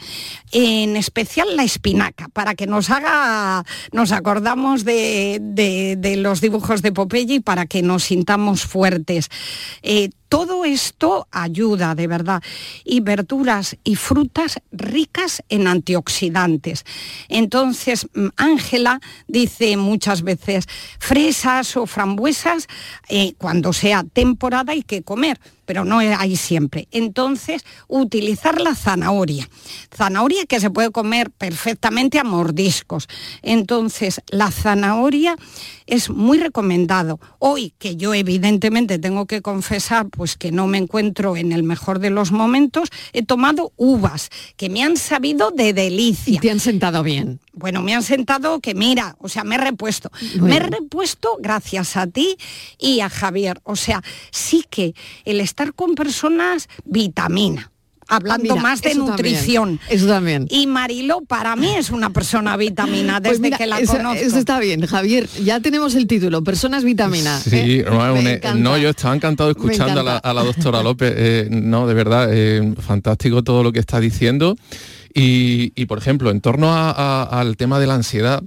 en 0.51 0.95
especial 0.95 1.55
la 1.55 1.63
espinaca, 1.63 2.27
para 2.29 2.55
que 2.55 2.67
nos 2.67 2.89
haga, 2.89 3.65
nos 3.91 4.11
acordamos 4.11 4.85
de, 4.85 6.15
los 6.17 6.41
dibujos 6.41 6.81
de 6.81 6.91
Popeye 6.91 7.35
y 7.35 7.39
para 7.39 7.65
que 7.65 7.81
nos 7.81 8.03
sintamos 8.03 8.65
fuertes. 8.65 9.29
Eh, 9.81 10.09
todo 10.31 10.63
esto 10.63 11.27
ayuda 11.29 11.93
de 11.93 12.07
verdad. 12.07 12.41
Y 12.85 13.01
verduras 13.01 13.75
y 13.83 13.97
frutas 13.97 14.61
ricas 14.71 15.43
en 15.49 15.67
antioxidantes. 15.67 16.85
Entonces, 17.27 18.07
mm, 18.13 18.27
Ángela 18.37 19.01
dice 19.27 19.75
muchas 19.75 20.21
veces, 20.21 20.69
fresas 20.99 21.75
o 21.75 21.85
frambuesas, 21.85 22.67
eh, 23.09 23.33
cuando 23.37 23.73
sea 23.73 24.05
temporada 24.05 24.71
hay 24.71 24.83
que 24.83 25.01
comer 25.01 25.37
pero 25.71 25.85
no 25.85 25.99
hay 25.99 26.35
siempre. 26.35 26.89
Entonces, 26.91 27.63
utilizar 27.87 28.59
la 28.59 28.75
zanahoria. 28.75 29.47
Zanahoria 29.95 30.45
que 30.45 30.59
se 30.59 30.69
puede 30.69 30.91
comer 30.91 31.31
perfectamente 31.31 32.19
a 32.19 32.25
mordiscos. 32.25 33.07
Entonces, 33.41 34.19
la 34.27 34.51
zanahoria 34.51 35.37
es 35.85 36.09
muy 36.09 36.39
recomendado. 36.39 37.21
Hoy, 37.39 37.73
que 37.79 37.95
yo 37.95 38.13
evidentemente 38.13 38.99
tengo 38.99 39.27
que 39.27 39.41
confesar, 39.41 40.09
pues 40.09 40.35
que 40.35 40.51
no 40.51 40.67
me 40.67 40.77
encuentro 40.77 41.37
en 41.37 41.53
el 41.53 41.63
mejor 41.63 41.99
de 41.99 42.09
los 42.09 42.33
momentos, 42.33 42.89
he 43.13 43.23
tomado 43.23 43.71
uvas 43.77 44.27
que 44.57 44.69
me 44.69 44.83
han 44.83 44.97
sabido 44.97 45.51
de 45.51 45.71
delicia. 45.71 46.33
Y 46.33 46.39
te 46.39 46.51
han 46.51 46.59
sentado 46.59 47.01
bien. 47.01 47.39
Bueno, 47.53 47.81
me 47.81 47.93
han 47.93 48.03
sentado 48.03 48.59
que 48.61 48.73
mira, 48.73 49.15
o 49.19 49.27
sea, 49.27 49.43
me 49.43 49.55
he 49.55 49.57
repuesto. 49.57 50.09
Me 50.39 50.57
he 50.57 50.59
repuesto 50.59 51.37
gracias 51.39 51.97
a 51.97 52.07
ti 52.07 52.37
y 52.77 53.01
a 53.01 53.09
Javier. 53.09 53.59
O 53.63 53.75
sea, 53.75 54.01
sí 54.31 54.65
que 54.69 54.93
el 55.25 55.41
estar 55.41 55.73
con 55.73 55.95
personas 55.95 56.69
vitamina 56.85 57.71
hablando 58.11 58.57
más 58.57 58.81
de 58.81 58.95
nutrición. 58.95 59.79
eso 59.89 60.05
también. 60.05 60.45
Y 60.49 60.67
Marilo 60.67 61.21
para 61.21 61.55
mí 61.55 61.73
es 61.75 61.89
una 61.89 62.09
persona 62.11 62.57
vitamina 62.57 63.21
pues 63.21 63.41
desde 63.41 63.57
que 63.57 63.65
la 63.65 63.81
conozco. 63.83 64.13
Eso 64.13 64.37
está 64.37 64.59
bien, 64.59 64.85
Javier. 64.85 65.27
Ya 65.43 65.59
tenemos 65.61 65.95
el 65.95 66.07
título, 66.07 66.43
personas 66.43 66.83
vitamina. 66.83 67.39
Sí, 67.39 67.83
¿eh? 67.85 68.41
no, 68.55 68.77
yo 68.77 68.89
estaba 68.89 69.15
encantado 69.15 69.49
escuchando 69.49 70.01
a 70.01 70.33
la, 70.33 70.43
doctora 70.43 70.83
López. 70.83 71.13
Eh, 71.15 71.47
no, 71.49 71.87
de 71.87 71.93
verdad, 71.93 72.29
eh, 72.31 72.73
fantástico 72.79 73.43
todo 73.43 73.63
lo 73.63 73.71
que 73.71 73.79
está 73.79 73.99
diciendo. 73.99 74.57
Y, 75.13 75.85
por 75.87 75.97
ejemplo, 75.97 76.31
en 76.31 76.41
torno 76.41 76.73
al 76.73 77.57
tema 77.57 77.79
de 77.79 77.87
la 77.87 77.95
ansiedad, 77.95 78.41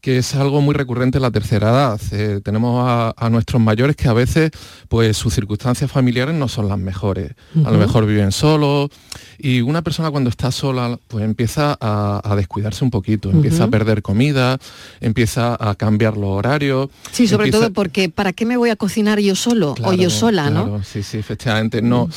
que 0.00 0.18
es 0.18 0.34
algo 0.34 0.60
muy 0.60 0.74
recurrente 0.74 1.18
en 1.18 1.22
la 1.22 1.30
tercera 1.30 1.70
edad. 1.70 2.00
Eh, 2.12 2.40
tenemos 2.42 2.84
a, 2.86 3.30
nuestros 3.30 3.60
mayores 3.60 3.96
que 3.96 4.08
a 4.08 4.12
veces 4.12 4.50
pues 4.88 5.16
sus 5.16 5.34
circunstancias 5.34 5.90
familiares 5.90 6.34
no 6.34 6.48
son 6.48 6.68
las 6.68 6.78
mejores. 6.78 7.32
A 7.64 7.70
lo 7.70 7.78
mejor 7.78 8.06
viven 8.06 8.32
solos 8.32 8.90
y 9.38 9.60
una 9.60 9.82
persona 9.82 10.10
cuando 10.10 10.30
está 10.30 10.50
sola 10.50 10.98
pues 11.06 11.24
empieza 11.24 11.76
a, 11.80 12.34
descuidarse 12.34 12.84
un 12.84 12.90
poquito, 12.90 13.30
empieza 13.30 13.64
a 13.64 13.68
perder 13.68 14.02
comida, 14.02 14.58
empieza 15.00 15.56
a 15.60 15.74
cambiar 15.74 16.16
los 16.16 16.30
horarios. 16.30 16.88
Sí, 17.12 17.28
sobre 17.28 17.50
todo 17.50 17.72
porque 17.72 18.08
¿para 18.08 18.32
qué 18.32 18.46
me 18.46 18.56
voy 18.56 18.70
a 18.70 18.76
cocinar 18.76 19.20
yo 19.20 19.36
solo 19.36 19.74
o 19.82 19.92
yo 19.92 20.10
sola, 20.10 20.50
no? 20.50 20.82
Sí, 20.82 21.02
sí, 21.02 21.18
efectivamente. 21.18 21.82
No, 21.82 22.08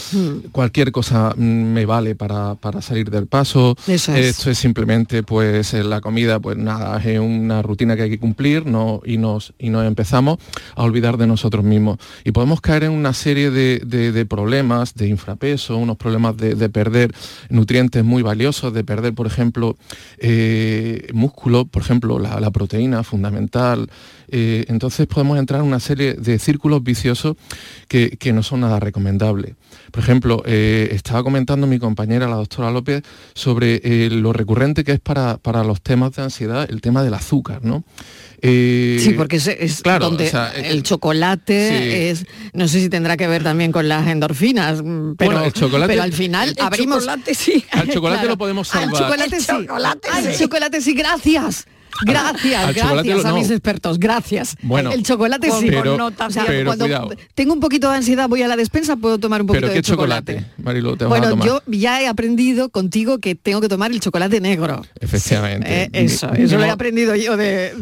cualquier 0.52 0.92
cosa 0.92 1.34
me 1.36 1.86
vale 1.86 2.16
para, 2.16 2.58
salir 2.82 3.10
del 3.10 3.28
paso. 3.28 3.76
Esto 3.88 4.50
es 4.50 4.58
simplemente 4.58 5.24
pues 5.24 5.74
la 5.74 6.00
comida, 6.02 6.40
pues 6.40 6.58
nada, 6.58 6.98
es 7.04 7.20
una 7.20 7.62
rutina 7.62 7.73
rutina 7.74 7.96
que 7.96 8.04
hay 8.04 8.10
que 8.12 8.20
cumplir 8.20 8.68
no, 8.68 9.02
y, 9.04 9.18
nos, 9.18 9.54
y 9.58 9.72
nos 9.72 9.84
empezamos 9.86 10.38
a 10.76 10.84
olvidar 10.84 11.18
de 11.18 11.26
nosotros 11.26 11.64
mismos. 11.64 11.98
Y 12.24 12.32
podemos 12.32 12.62
caer 12.62 12.84
en 12.84 12.92
una 12.92 13.14
serie 13.14 13.50
de, 13.50 14.26
problemas, 14.30 14.94
de 14.94 15.08
infrapeso, 15.08 15.78
unos 15.78 15.98
problemas 15.98 16.38
de, 16.38 16.70
perder 16.70 17.12
nutrientes 17.50 18.04
muy 18.04 18.22
valiosos, 18.22 18.74
de 18.74 18.84
perder, 18.84 19.14
por 19.14 19.26
ejemplo, 19.26 19.76
eh, 20.20 21.08
músculo, 21.14 21.66
por 21.66 21.82
ejemplo, 21.82 22.20
la, 22.20 22.52
proteína 22.52 23.02
fundamental. 23.04 23.90
Eh, 24.36 24.66
entonces 24.68 25.06
podemos 25.06 25.38
entrar 25.38 25.62
en 25.62 25.68
una 25.68 25.80
serie 25.80 26.16
de 26.16 26.40
círculos 26.40 26.84
viciosos 26.84 27.36
que, 27.88 28.18
no 28.34 28.42
son 28.42 28.62
nada 28.62 28.80
recomendables. 28.80 29.54
Por 29.92 30.02
ejemplo, 30.02 30.42
eh, 30.48 30.90
estaba 30.92 31.22
comentando 31.22 31.68
mi 31.68 31.78
compañera, 31.78 32.28
la 32.28 32.38
doctora 32.38 32.72
López, 32.72 33.04
sobre 33.36 34.10
lo 34.10 34.34
recurrente 34.34 34.84
que 34.84 34.94
es 34.94 35.00
para, 35.00 35.38
para 35.38 35.64
los 35.64 35.84
temas 35.84 36.16
de 36.16 36.24
ansiedad 36.24 36.68
el 36.68 36.82
tema 36.82 37.04
del 37.04 37.14
azúcar. 37.14 37.64
¿no? 37.64 37.84
Eh, 38.42 38.98
sí, 39.00 39.12
porque 39.12 39.36
es, 39.36 39.82
claro, 39.84 40.06
donde 40.06 40.32
el 40.66 40.82
chocolate 40.82 42.10
es, 42.10 42.26
no 42.54 42.68
sé 42.68 42.82
si 42.82 42.90
tendrá 42.90 43.16
que 43.18 43.28
ver 43.28 43.44
también 43.44 43.72
con 43.72 43.88
las 43.88 44.06
endorfinas, 44.08 44.82
mm, 44.84 45.14
pero, 45.16 45.46
el 45.46 45.54
chocolate, 45.54 45.94
pero 45.94 46.02
al 46.02 46.12
final 46.12 46.56
abrimos. 46.60 47.06
Chocolate, 47.06 47.36
sí. 47.36 47.64
Al 47.72 47.88
chocolate 47.88 48.28
lo 48.28 48.38
podemos 48.38 48.68
salvar. 48.68 48.96
Al 48.96 49.00
chocolate 49.00 49.40
sí. 49.40 49.52
Al 50.12 50.38
chocolate 50.38 50.82
sí, 50.82 50.94
gracias. 50.94 51.68
Gracias, 52.02 52.76
gracias 52.76 53.26
a 53.26 53.34
mis 53.34 53.50
expertos, 53.50 54.00
gracias. 54.00 54.56
Bueno, 54.62 54.92
el 54.92 55.04
chocolate 55.04 55.50
sí. 55.52 55.68
Pero, 55.70 55.98
cuando 56.66 57.16
tengo 57.36 57.54
un 57.54 57.60
poquito 57.60 57.90
de 57.90 57.98
ansiedad, 57.98 58.28
voy 58.28 58.42
a 58.42 58.48
la 58.48 58.56
despensa, 58.56 58.96
puedo 58.96 59.18
tomar 59.18 59.42
un 59.42 59.48
poquito 59.48 59.68
de 59.68 59.82
chocolate. 59.82 60.46
bueno, 61.08 61.44
yo 61.46 61.62
ya 61.68 62.02
he 62.02 62.08
aprendido 62.08 62.70
contigo 62.70 63.20
que 63.20 63.36
tengo 63.36 63.62
que 63.62 63.70
tomar 63.70 63.92
el 63.92 64.00
chocolate 64.00 64.42
negro. 64.42 64.84
Efectivamente. 65.00 65.84
Eh, 65.84 65.90
eso, 65.94 66.32
eso 66.34 66.58
lo 66.58 66.66
he 66.66 66.70
aprendido 66.70 67.16
yo 67.16 67.38
de, 67.38 67.74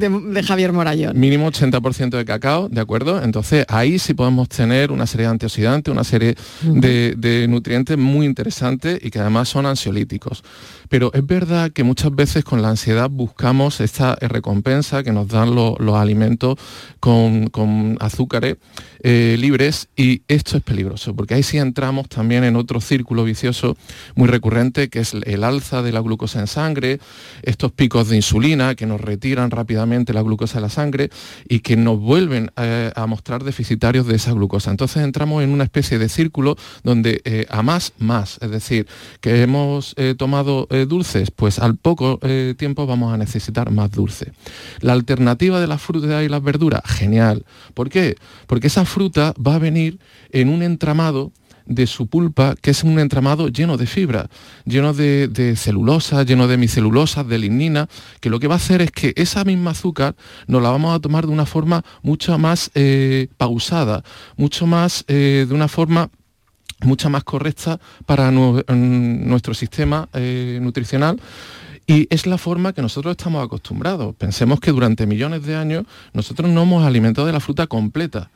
Javier 0.45 0.73
Morayón. 0.73 1.19
Mínimo 1.19 1.51
80% 1.51 2.09
de 2.17 2.25
cacao, 2.25 2.67
¿de 2.69 2.81
acuerdo? 2.81 3.21
Entonces 3.21 3.65
ahí 3.69 3.99
sí 3.99 4.13
podemos 4.13 4.49
tener 4.49 4.91
una 4.91 5.07
serie 5.07 5.27
de 5.27 5.31
antioxidantes, 5.31 5.91
una 5.91 6.03
serie 6.03 6.35
de, 6.61 7.13
de 7.17 7.47
nutrientes 7.47 7.97
muy 7.97 8.25
interesantes 8.25 8.99
y 9.01 9.11
que 9.11 9.19
además 9.19 9.49
son 9.49 9.65
ansiolíticos. 9.65 10.43
Pero 10.89 11.11
es 11.13 11.25
verdad 11.25 11.71
que 11.71 11.83
muchas 11.83 12.13
veces 12.13 12.43
con 12.43 12.61
la 12.61 12.69
ansiedad 12.69 13.09
buscamos 13.09 13.79
esta 13.79 14.00
recompensa 14.21 15.03
que 15.03 15.11
nos 15.11 15.27
dan 15.27 15.55
los 15.55 15.95
alimentos 15.95 16.57
con, 16.99 17.49
azúcares 17.99 18.57
eh, 19.03 19.35
libres 19.39 19.89
y 19.95 20.21
esto 20.27 20.57
es 20.57 20.63
peligroso 20.63 21.15
porque 21.15 21.33
ahí 21.33 21.43
sí 21.43 21.57
entramos 21.57 22.07
también 22.07 22.43
en 22.43 22.55
otro 22.55 22.81
círculo 22.81 23.23
vicioso 23.23 23.75
muy 24.15 24.27
recurrente 24.27 24.89
que 24.89 24.99
es 24.99 25.13
el 25.13 25.43
alza 25.43 25.81
de 25.81 25.91
la 25.91 26.01
glucosa 26.01 26.39
en 26.39 26.47
sangre, 26.47 26.99
estos 27.41 27.71
picos 27.71 28.09
de 28.09 28.15
insulina 28.15 28.75
que 28.75 28.85
nos 28.85 29.01
retiran 29.01 29.51
rápidamente 29.51 30.13
la 30.13 30.21
glucosa 30.21 30.55
de 30.55 30.61
la 30.61 30.69
sangre 30.69 31.09
y 31.47 31.59
que 31.59 31.75
nos 31.77 31.99
vuelven 31.99 32.51
eh, 32.57 32.91
a 32.95 33.07
mostrar 33.07 33.43
deficitarios 33.43 34.05
de 34.07 34.15
esa 34.15 34.33
glucosa. 34.33 34.71
Entonces 34.71 35.03
entramos 35.03 35.43
en 35.43 35.51
una 35.51 35.63
especie 35.63 35.97
de 35.97 36.09
círculo 36.09 36.55
donde 36.83 37.21
eh, 37.25 37.45
a 37.49 37.61
más, 37.63 37.93
más, 37.97 38.37
es 38.41 38.51
decir, 38.51 38.87
que 39.19 39.41
hemos 39.41 39.95
tomado 40.17 40.67
dulces, 40.87 41.31
pues 41.31 41.59
al 41.59 41.77
poco 41.77 42.19
eh, 42.21 42.55
tiempo 42.57 42.85
vamos 42.85 43.13
a 43.13 43.17
necesitar 43.17 43.71
más 43.71 43.90
dulce. 43.91 44.31
La 44.79 44.93
alternativa 44.93 45.59
de 45.59 45.67
las 45.67 45.81
frutas 45.81 46.23
y 46.23 46.29
las 46.29 46.43
verduras, 46.43 46.81
genial. 46.85 47.45
¿Por 47.73 47.89
qué? 47.89 48.15
Porque 48.47 48.67
esa 48.67 48.85
fruta 48.85 49.33
va 49.35 49.55
a 49.55 49.59
venir 49.59 49.99
en 50.31 50.49
un 50.49 50.63
entramado 50.63 51.31
de 51.65 51.87
su 51.87 52.07
pulpa, 52.07 52.55
que 52.61 52.71
es 52.71 52.83
un 52.83 52.99
entramado 52.99 53.47
lleno 53.47 53.77
de 53.77 53.85
fibra, 53.85 54.29
lleno 54.65 54.93
de, 54.93 55.53
celulosa, 55.55 56.23
lleno 56.23 56.47
de 56.47 56.57
micelulosas, 56.57 57.27
de 57.27 57.37
lignina, 57.37 57.87
que 58.19 58.29
lo 58.29 58.39
que 58.39 58.47
va 58.47 58.55
a 58.55 58.57
hacer 58.57 58.81
es 58.81 58.91
que 58.91 59.13
esa 59.15 59.43
misma 59.43 59.71
azúcar 59.71 60.15
nos 60.47 60.61
la 60.61 60.69
vamos 60.69 60.95
a 60.95 60.99
tomar 60.99 61.25
de 61.25 61.31
una 61.31 61.45
forma 61.45 61.83
mucho 62.01 62.37
más 62.37 62.71
eh, 62.75 63.27
pausada, 63.37 64.03
mucho 64.37 64.67
más 64.67 65.05
eh, 65.07 65.45
de 65.47 65.53
una 65.53 65.67
forma 65.67 66.09
mucha 66.83 67.09
más 67.09 67.23
correcta 67.23 67.79
para 68.07 68.31
nuestro 68.31 69.53
sistema 69.53 70.09
eh, 70.13 70.57
nutricional. 70.61 71.19
Y 71.91 72.07
es 72.09 72.25
la 72.25 72.37
forma 72.37 72.71
que 72.71 72.81
nosotros 72.81 73.11
estamos 73.11 73.43
acostumbrados. 73.43 74.15
Pensemos 74.15 74.61
que 74.61 74.71
durante 74.71 75.05
millones 75.05 75.43
de 75.43 75.57
años 75.57 75.83
nosotros 76.13 76.49
no 76.49 76.61
hemos 76.61 76.85
alimentado 76.85 77.27
de 77.27 77.33
la 77.33 77.41
fruta 77.41 77.67
completa. 77.67 78.31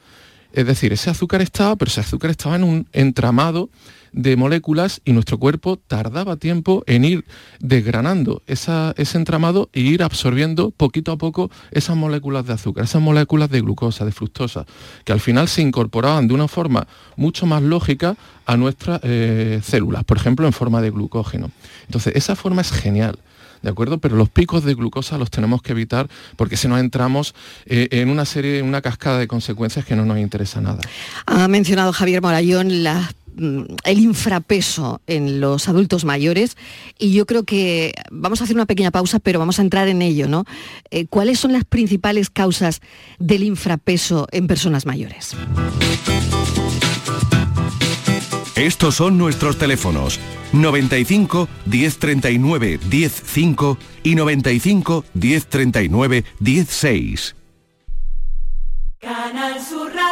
Es 0.51 0.67
decir, 0.67 0.91
ese 0.91 1.09
azúcar 1.09 1.41
estaba, 1.41 1.77
pero 1.77 1.87
ese 1.87 2.01
azúcar 2.01 2.31
estaba 2.31 2.57
en 2.57 2.65
un 2.65 2.87
entramado 2.91 3.69
de 4.11 4.35
moléculas 4.35 4.99
y 5.05 5.13
nuestro 5.13 5.37
cuerpo 5.39 5.77
tardaba 5.77 6.35
tiempo 6.35 6.83
en 6.85 7.05
ir 7.05 7.25
desgranando 7.61 8.43
ese 8.45 8.93
entramado 9.17 9.69
e 9.71 9.79
ir 9.79 10.03
absorbiendo 10.03 10.71
poquito 10.71 11.13
a 11.13 11.17
poco 11.17 11.49
esas 11.71 11.95
moléculas 11.95 12.45
de 12.45 12.51
azúcar, 12.51 12.83
esas 12.83 13.01
moléculas 13.01 13.49
de 13.49 13.61
glucosa, 13.61 14.03
de 14.03 14.11
fructosa, 14.11 14.65
que 15.05 15.13
al 15.13 15.21
final 15.21 15.47
se 15.47 15.61
incorporaban 15.61 16.27
de 16.27 16.33
una 16.33 16.49
forma 16.49 16.89
mucho 17.15 17.45
más 17.45 17.63
lógica 17.63 18.17
a 18.45 18.57
nuestras 18.57 18.99
eh, 19.03 19.61
células, 19.63 20.03
por 20.03 20.17
ejemplo 20.17 20.45
en 20.45 20.51
forma 20.51 20.81
de 20.81 20.91
glucógeno. 20.91 21.51
Entonces, 21.85 22.17
esa 22.17 22.35
forma 22.35 22.61
es 22.61 22.71
genial. 22.73 23.17
¿De 23.65 23.71
acuerdo? 23.71 23.97
Pero 23.97 24.15
los 24.15 24.29
picos 24.29 24.63
de 24.63 24.75
glucosa 24.75 25.17
los 25.17 25.31
tenemos 25.31 25.61
que 25.61 25.73
evitar 25.73 26.07
porque 26.37 26.55
si 26.55 26.67
no 26.67 26.77
entramos 26.77 27.33
eh, 27.65 27.87
en 27.91 28.09
una 28.09 28.23
serie, 28.23 28.59
en 28.59 28.65
una 28.65 28.81
cascada 28.81 29.17
de 29.17 29.27
consecuencias 29.27 29.85
que 29.85 29.95
no 29.95 30.05
nos 30.05 30.19
interesa 30.19 30.61
nada. 30.61 30.79
Ha 31.25 31.47
mencionado 31.47 31.91
Javier 31.91 32.21
Morayón 32.21 32.67
mm, 32.67 33.61
el 33.83 33.99
infrapeso 33.99 35.01
en 35.07 35.41
los 35.41 35.67
adultos 35.67 36.05
mayores 36.05 36.57
y 36.99 37.11
yo 37.13 37.25
creo 37.25 37.43
que 37.43 37.93
vamos 38.11 38.39
a 38.39 38.43
hacer 38.43 38.55
una 38.55 38.67
pequeña 38.67 38.91
pausa, 38.91 39.17
pero 39.19 39.39
vamos 39.39 39.57
a 39.57 39.63
entrar 39.63 39.87
en 39.87 40.03
ello, 40.03 40.27
¿no? 40.27 40.45
Eh, 40.91 41.07
¿Cuáles 41.07 41.39
son 41.39 41.51
las 41.51 41.65
principales 41.65 42.29
causas 42.29 42.81
del 43.17 43.43
infrapeso 43.43 44.27
en 44.31 44.45
personas 44.45 44.85
mayores? 44.85 45.35
Estos 48.55 48.95
son 48.95 49.17
nuestros 49.17 49.57
teléfonos 49.57 50.17
95 50.53 51.49
1039 51.65 52.79
105 52.89 53.77
y 54.03 54.15
95 54.15 55.03
1039 55.13 56.23
16. 56.39 57.35
Canal 59.01 59.61
Sur 59.61 59.87
Radio. 59.93 60.05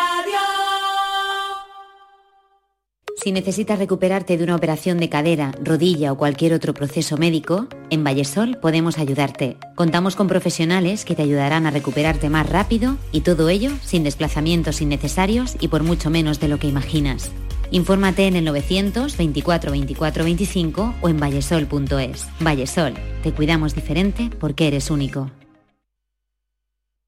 Si 3.16 3.32
necesitas 3.32 3.80
recuperarte 3.80 4.38
de 4.38 4.44
una 4.44 4.58
operación 4.58 4.98
de 4.98 5.08
cadera, 5.08 5.54
rodilla 5.64 6.12
o 6.12 6.18
cualquier 6.18 6.54
otro 6.54 6.74
proceso 6.74 7.16
médico, 7.16 7.68
en 7.90 8.04
Vallesol 8.04 8.58
podemos 8.58 8.98
ayudarte. 8.98 9.56
Contamos 9.76 10.18
con 10.18 10.28
profesionales 10.28 11.06
que 11.06 11.16
te 11.16 11.22
ayudarán 11.22 11.66
a 11.66 11.72
recuperarte 11.72 12.30
más 12.30 12.50
rápido 12.50 12.98
y 13.14 13.22
todo 13.22 13.48
ello 13.48 13.72
sin 13.82 14.04
desplazamientos 14.04 14.82
innecesarios 14.82 15.56
y 15.62 15.70
por 15.70 15.84
mucho 15.84 16.10
menos 16.10 16.42
de 16.42 16.50
lo 16.50 16.60
que 16.60 16.68
imaginas. 16.68 17.32
Infórmate 17.74 18.28
en 18.28 18.36
el 18.36 18.46
924 18.46 19.72
24 19.72 20.24
25 20.24 20.94
o 21.02 21.10
en 21.10 21.20
vallesol.es. 21.20 22.28
Vallesol, 22.40 22.94
te 23.24 23.34
cuidamos 23.34 23.74
diferente 23.74 24.30
porque 24.40 24.68
eres 24.68 24.92
único. 24.92 25.32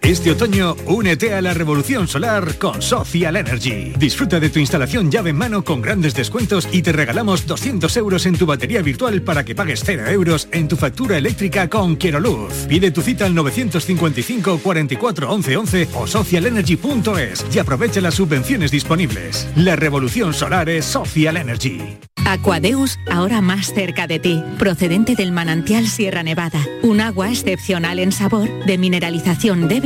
Este 0.00 0.30
otoño, 0.30 0.76
únete 0.86 1.34
a 1.34 1.42
la 1.42 1.52
revolución 1.52 2.06
solar 2.06 2.58
con 2.58 2.80
Social 2.80 3.36
Energy. 3.36 3.92
Disfruta 3.98 4.38
de 4.38 4.50
tu 4.50 4.60
instalación 4.60 5.10
llave 5.10 5.30
en 5.30 5.36
mano 5.36 5.64
con 5.64 5.82
grandes 5.82 6.14
descuentos 6.14 6.68
y 6.70 6.82
te 6.82 6.92
regalamos 6.92 7.46
200 7.46 7.96
euros 7.96 8.24
en 8.26 8.36
tu 8.36 8.46
batería 8.46 8.82
virtual 8.82 9.22
para 9.22 9.44
que 9.44 9.56
pagues 9.56 9.82
0 9.84 10.06
euros 10.08 10.48
en 10.52 10.68
tu 10.68 10.76
factura 10.76 11.16
eléctrica 11.16 11.68
con 11.68 11.96
Quiero 11.96 12.20
Luz. 12.20 12.66
Pide 12.68 12.92
tu 12.92 13.02
cita 13.02 13.26
al 13.26 13.34
955 13.34 14.60
44 14.62 15.30
11 15.32 15.56
11 15.56 15.88
o 15.94 16.06
socialenergy.es 16.06 17.46
y 17.52 17.58
aprovecha 17.58 18.00
las 18.00 18.14
subvenciones 18.14 18.70
disponibles. 18.70 19.48
La 19.56 19.74
revolución 19.74 20.34
solar 20.34 20.68
es 20.68 20.84
Social 20.84 21.36
Energy. 21.36 21.80
Aquadeus, 22.26 22.98
ahora 23.08 23.40
más 23.40 23.72
cerca 23.72 24.08
de 24.08 24.18
ti, 24.18 24.42
procedente 24.58 25.14
del 25.14 25.30
manantial 25.30 25.86
Sierra 25.86 26.24
Nevada, 26.24 26.58
un 26.82 27.00
agua 27.00 27.30
excepcional 27.30 28.00
en 28.00 28.10
sabor, 28.10 28.48
de 28.66 28.78
mineralización 28.78 29.68
débil 29.68 29.85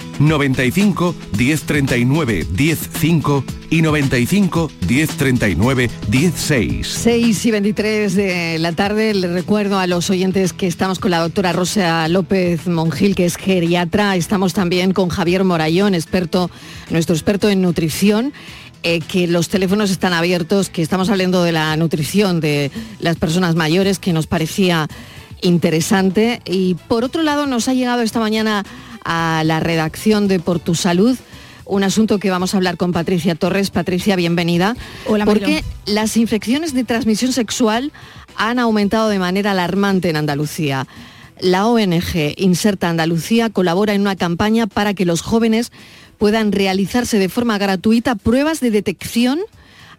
95 0.27 1.15
1039 1.37 2.45
105 2.55 3.43
y 3.69 3.81
95 3.81 4.71
1039 4.87 5.89
16. 6.07 6.87
6 6.87 7.45
y 7.45 7.51
23 7.51 8.15
de 8.15 8.59
la 8.59 8.73
tarde. 8.73 9.13
Le 9.13 9.27
recuerdo 9.27 9.79
a 9.79 9.87
los 9.87 10.09
oyentes 10.09 10.53
que 10.53 10.67
estamos 10.67 10.99
con 10.99 11.11
la 11.11 11.19
doctora 11.19 11.53
Rosa 11.53 12.07
López 12.07 12.67
Mongil, 12.67 13.15
que 13.15 13.25
es 13.25 13.35
geriatra. 13.35 14.15
Estamos 14.15 14.53
también 14.53 14.93
con 14.93 15.09
Javier 15.09 15.43
Morayón, 15.43 15.95
experto, 15.95 16.51
nuestro 16.89 17.15
experto 17.15 17.49
en 17.49 17.61
nutrición. 17.61 18.33
Eh, 18.83 18.99
que 18.99 19.27
los 19.27 19.47
teléfonos 19.47 19.91
están 19.91 20.11
abiertos, 20.11 20.69
que 20.69 20.81
estamos 20.81 21.09
hablando 21.09 21.43
de 21.43 21.51
la 21.51 21.77
nutrición 21.77 22.39
de 22.39 22.71
las 22.99 23.15
personas 23.15 23.53
mayores, 23.53 23.99
que 23.99 24.11
nos 24.11 24.25
parecía 24.25 24.87
interesante. 25.41 26.41
Y 26.45 26.75
por 26.87 27.03
otro 27.03 27.21
lado, 27.21 27.45
nos 27.45 27.67
ha 27.67 27.75
llegado 27.75 28.01
esta 28.01 28.19
mañana 28.19 28.63
a 29.03 29.43
la 29.45 29.59
redacción 29.59 30.27
de 30.27 30.39
Por 30.39 30.59
tu 30.59 30.75
Salud 30.75 31.17
un 31.71 31.83
asunto 31.83 32.19
que 32.19 32.29
vamos 32.29 32.53
a 32.53 32.57
hablar 32.57 32.75
con 32.75 32.91
Patricia 32.91 33.33
Torres. 33.33 33.69
Patricia, 33.69 34.17
bienvenida. 34.17 34.75
Hola, 35.05 35.23
Porque 35.23 35.63
las 35.85 36.17
infecciones 36.17 36.73
de 36.73 36.83
transmisión 36.83 37.31
sexual 37.31 37.93
han 38.35 38.59
aumentado 38.59 39.07
de 39.07 39.19
manera 39.19 39.51
alarmante 39.51 40.09
en 40.09 40.17
Andalucía. 40.17 40.85
La 41.39 41.65
ONG 41.67 42.33
Inserta 42.35 42.89
Andalucía 42.89 43.49
colabora 43.49 43.93
en 43.93 44.01
una 44.01 44.17
campaña 44.17 44.67
para 44.67 44.93
que 44.93 45.05
los 45.05 45.21
jóvenes 45.21 45.71
puedan 46.17 46.51
realizarse 46.51 47.19
de 47.19 47.29
forma 47.29 47.57
gratuita 47.57 48.15
pruebas 48.15 48.59
de 48.59 48.69
detección, 48.69 49.39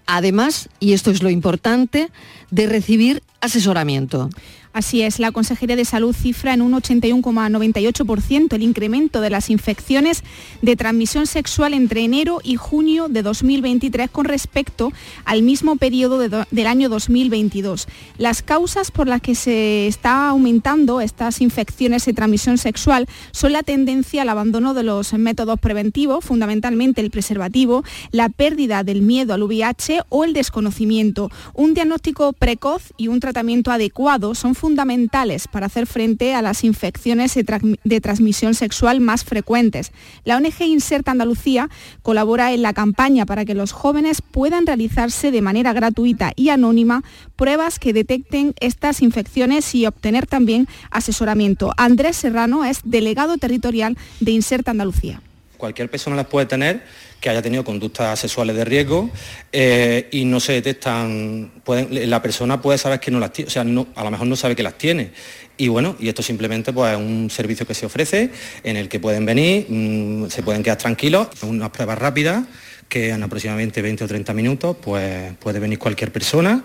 además, 0.07 0.69
y 0.79 0.93
esto 0.93 1.11
es 1.11 1.23
lo 1.23 1.31
importante, 1.31 2.11
de 2.51 2.67
recibir 2.67 3.23
asesoramiento. 3.41 4.29
Así 4.73 5.03
es, 5.03 5.19
la 5.19 5.33
Consejería 5.33 5.77
de 5.77 5.85
Salud 5.85 6.17
cifra 6.17 6.55
en 6.55 6.63
un 6.63 6.73
81,98% 6.73 8.55
el 8.55 8.63
incremento 8.63 9.21
de 9.21 9.29
las 9.29 9.51
infecciones 9.51 10.25
de 10.63 10.77
transmisión 10.77 11.27
sexual 11.27 11.75
entre 11.75 12.05
enero 12.05 12.41
y 12.43 12.57
junio 12.57 13.09
de 13.09 13.23
2023 13.23 14.11
con 14.11 14.25
respecto 14.25 14.91
al 15.27 15.43
mismo 15.43 15.77
periodo 15.77 16.19
del 16.19 16.67
año 16.67 16.89
2022. 16.89 17.87
Las 18.17 18.43
causas 18.43 18.91
por 18.91 19.09
las 19.09 19.21
que 19.21 19.35
se 19.35 19.87
está 19.89 20.29
aumentando 20.29 21.03
estas 21.03 21.43
infecciones 21.43 22.07
de 22.07 22.15
transmisión 22.15 22.57
sexual 22.57 23.07
son 23.31 23.53
la 23.53 23.63
tendencia 23.63 24.23
al 24.23 24.31
abandono 24.31 24.73
de 24.73 24.85
los 24.85 25.13
métodos 25.13 25.61
preventivos, 25.61 26.25
fundamentalmente 26.25 27.03
el 27.03 27.11
preservativo, 27.11 27.85
la 28.11 28.31
pérdida 28.31 28.85
del 28.85 29.03
miedo 29.03 29.35
al 29.35 29.43
VIH 29.43 30.05
o 30.09 30.25
el 30.25 30.33
desconocimiento. 30.33 31.31
Un 31.53 31.75
diagnóstico 31.75 32.33
precoz 32.33 32.95
y 32.97 33.09
un 33.09 33.21
tratamiento 33.21 33.71
adecuado 33.71 34.35
son 34.35 34.55
fundamentales 34.63 35.49
para 35.49 35.67
hacer 35.67 35.89
frente 35.89 36.37
a 36.37 36.41
las 36.41 36.63
infecciones 36.63 37.35
de, 37.35 38.01
transmisión 38.01 38.55
sexual 38.55 39.01
más 39.01 39.25
frecuentes. 39.25 39.91
La 40.25 40.37
ONG 40.37 40.63
Inserta 40.63 41.11
Andalucía 41.11 41.69
colabora 42.03 42.53
en 42.53 42.63
la 42.63 42.73
campaña 42.73 43.27
para 43.27 43.45
que 43.45 43.55
los 43.55 43.73
jóvenes 43.73 44.23
puedan 44.23 44.65
realizarse 44.65 45.33
de 45.33 45.43
manera 45.43 45.73
gratuita 45.73 46.33
y 46.37 46.51
anónima 46.51 47.03
pruebas 47.35 47.81
que 47.81 47.93
detecten 47.93 48.55
estas 48.61 49.03
infecciones 49.03 49.75
y 49.75 49.85
obtener 49.85 50.29
también 50.29 50.69
asesoramiento. 50.93 51.73
Andrés 51.77 52.15
Serrano 52.19 52.65
es 52.65 52.83
delegado 52.85 53.39
territorial 53.39 53.99
de 54.21 54.31
Inserta 54.31 54.71
Andalucía 54.71 55.21
cualquier 55.63 55.89
persona 55.89 56.17
las 56.17 56.27
puede 56.27 56.47
tener 56.47 56.83
que 57.23 57.31
haya 57.31 57.41
tenido 57.41 57.63
conductas 57.63 58.19
sexuales 58.19 58.57
de 58.57 58.65
riesgo 58.65 59.09
eh, 59.53 60.09
y 60.11 60.25
no 60.25 60.41
se 60.41 60.55
detectan, 60.55 61.53
la 61.91 62.21
persona 62.21 62.61
puede 62.61 62.79
saber 62.79 62.99
que 62.99 63.13
no 63.13 63.21
las 63.21 63.33
tiene, 63.33 63.47
o 63.47 63.51
sea, 63.51 63.63
a 63.63 64.05
lo 64.05 64.11
mejor 64.11 64.27
no 64.27 64.35
sabe 64.35 64.57
que 64.57 64.65
las 64.65 64.77
tiene. 64.77 65.13
Y 65.57 65.69
bueno, 65.69 65.95
y 66.01 66.09
esto 66.09 66.21
simplemente 66.21 66.73
pues, 66.73 66.93
es 66.93 66.99
un 66.99 67.31
servicio 67.31 67.65
que 67.65 67.75
se 67.75 67.87
ofrece 67.87 68.31
en 68.65 68.77
el 68.77 68.89
que 68.89 68.99
pueden 68.99 69.25
venir, 69.25 69.67
mm, 69.69 70.31
se 70.31 70.43
pueden 70.43 70.65
quedar 70.65 70.79
tranquilos, 70.79 71.29
unas 71.43 71.71
pruebas 71.71 71.97
rápidas 71.97 72.45
que 72.89 73.11
en 73.11 73.23
aproximadamente 73.23 73.81
20 73.81 74.03
o 74.03 74.09
30 74.09 74.35
minutos 74.35 74.77
pues, 74.83 75.33
puede 75.39 75.61
venir 75.61 75.79
cualquier 75.79 76.11
persona 76.11 76.65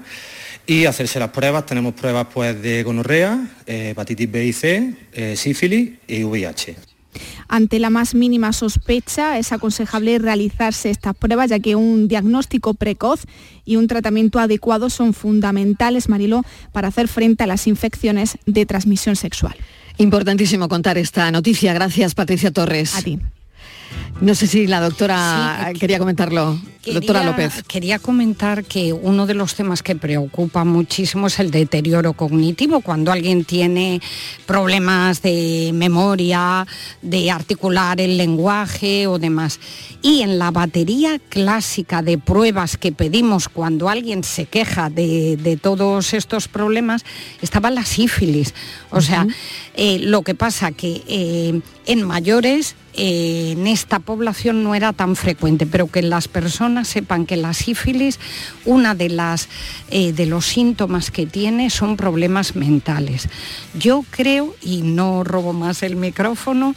y 0.65 0.85
hacerse 0.85 1.19
las 1.19 1.29
pruebas. 1.29 1.67
Tenemos 1.67 1.93
pruebas 1.93 2.27
pues, 2.33 2.59
de 2.59 2.81
gonorrea, 2.81 3.47
eh, 3.67 3.89
hepatitis 3.91 4.31
B 4.31 4.45
y 4.45 4.53
C, 4.53 4.93
eh, 5.13 5.35
sífilis 5.37 5.91
y 6.07 6.23
VIH. 6.23 6.86
Ante 7.47 7.79
la 7.79 7.89
más 7.89 8.15
mínima 8.15 8.53
sospecha 8.53 9.37
es 9.37 9.51
aconsejable 9.51 10.19
realizarse 10.19 10.89
estas 10.89 11.15
pruebas 11.15 11.49
ya 11.49 11.59
que 11.59 11.75
un 11.75 12.07
diagnóstico 12.07 12.73
precoz 12.73 13.25
y 13.65 13.75
un 13.75 13.87
tratamiento 13.87 14.39
adecuado 14.39 14.89
son 14.89 15.13
fundamentales, 15.13 16.09
Mariló, 16.09 16.43
para 16.71 16.89
hacer 16.89 17.07
frente 17.07 17.43
a 17.43 17.47
las 17.47 17.67
infecciones 17.67 18.37
de 18.45 18.65
transmisión 18.65 19.15
sexual. 19.15 19.55
Importantísimo 19.97 20.67
contar 20.67 20.97
esta 20.97 21.31
noticia. 21.31 21.73
Gracias, 21.73 22.13
Patricia 22.13 22.51
Torres. 22.51 22.95
A 22.95 23.01
ti. 23.01 23.19
No 24.19 24.33
sé 24.33 24.47
si 24.47 24.65
la 24.65 24.81
doctora 24.81 25.71
quería 25.79 25.99
comentarlo. 25.99 26.59
doctora 26.85 27.23
López. 27.23 27.61
Quería 27.67 27.99
comentar 27.99 28.63
que 28.63 28.91
uno 28.91 29.27
de 29.27 29.35
los 29.35 29.53
temas 29.53 29.83
que 29.83 29.95
preocupa 29.95 30.63
muchísimo 30.63 31.27
es 31.27 31.39
el 31.39 31.51
deterioro 31.51 32.13
cognitivo, 32.13 32.81
cuando 32.81 33.11
alguien 33.11 33.45
tiene 33.45 34.01
problemas 34.47 35.21
de 35.21 35.69
memoria, 35.73 36.65
de 37.03 37.29
articular 37.29 38.01
el 38.01 38.17
lenguaje 38.17 39.05
o 39.05 39.19
demás. 39.19 39.59
Y 40.01 40.21
en 40.21 40.39
la 40.39 40.49
batería 40.49 41.19
clásica 41.29 42.01
de 42.01 42.17
pruebas 42.17 42.75
que 42.75 42.91
pedimos 42.91 43.49
cuando 43.49 43.87
alguien 43.87 44.23
se 44.23 44.45
queja 44.45 44.89
de, 44.89 45.59
todos 45.61 46.15
estos 46.15 46.47
problemas, 46.47 47.05
estaba 47.43 47.69
la 47.69 47.85
sífilis. 47.85 48.55
O 48.89 49.01
sea, 49.01 49.27
eh, 49.75 49.99
lo 49.99 50.23
que 50.23 50.33
pasa 50.33 50.71
que 50.71 51.03
eh, 51.07 51.61
en 51.85 52.03
mayores 52.03 52.75
eh, 52.99 53.51
en 53.51 53.67
esta 53.67 53.99
población 53.99 54.63
no 54.63 54.73
era 54.73 54.91
tan 54.91 55.15
frecuente, 55.15 55.67
pero 55.67 55.85
que 55.85 56.01
las 56.01 56.27
personas 56.27 56.87
sepan 56.87 57.27
que 57.27 57.37
la 57.37 57.53
sífilis, 57.53 58.19
una 58.65 58.95
de 58.95 59.09
las 59.09 59.49
eh, 59.91 60.13
de 60.13 60.25
los 60.25 60.47
síntomas 60.47 61.11
que 61.11 61.27
tiene 61.27 61.69
son 61.69 61.95
problemas 61.95 62.55
mentales. 62.55 63.29
Yo 63.77 64.03
creo, 64.09 64.55
y 64.63 64.81
no 64.81 65.23
robo 65.23 65.53
más 65.53 65.83
el 65.83 65.95
micrófono, 65.95 66.73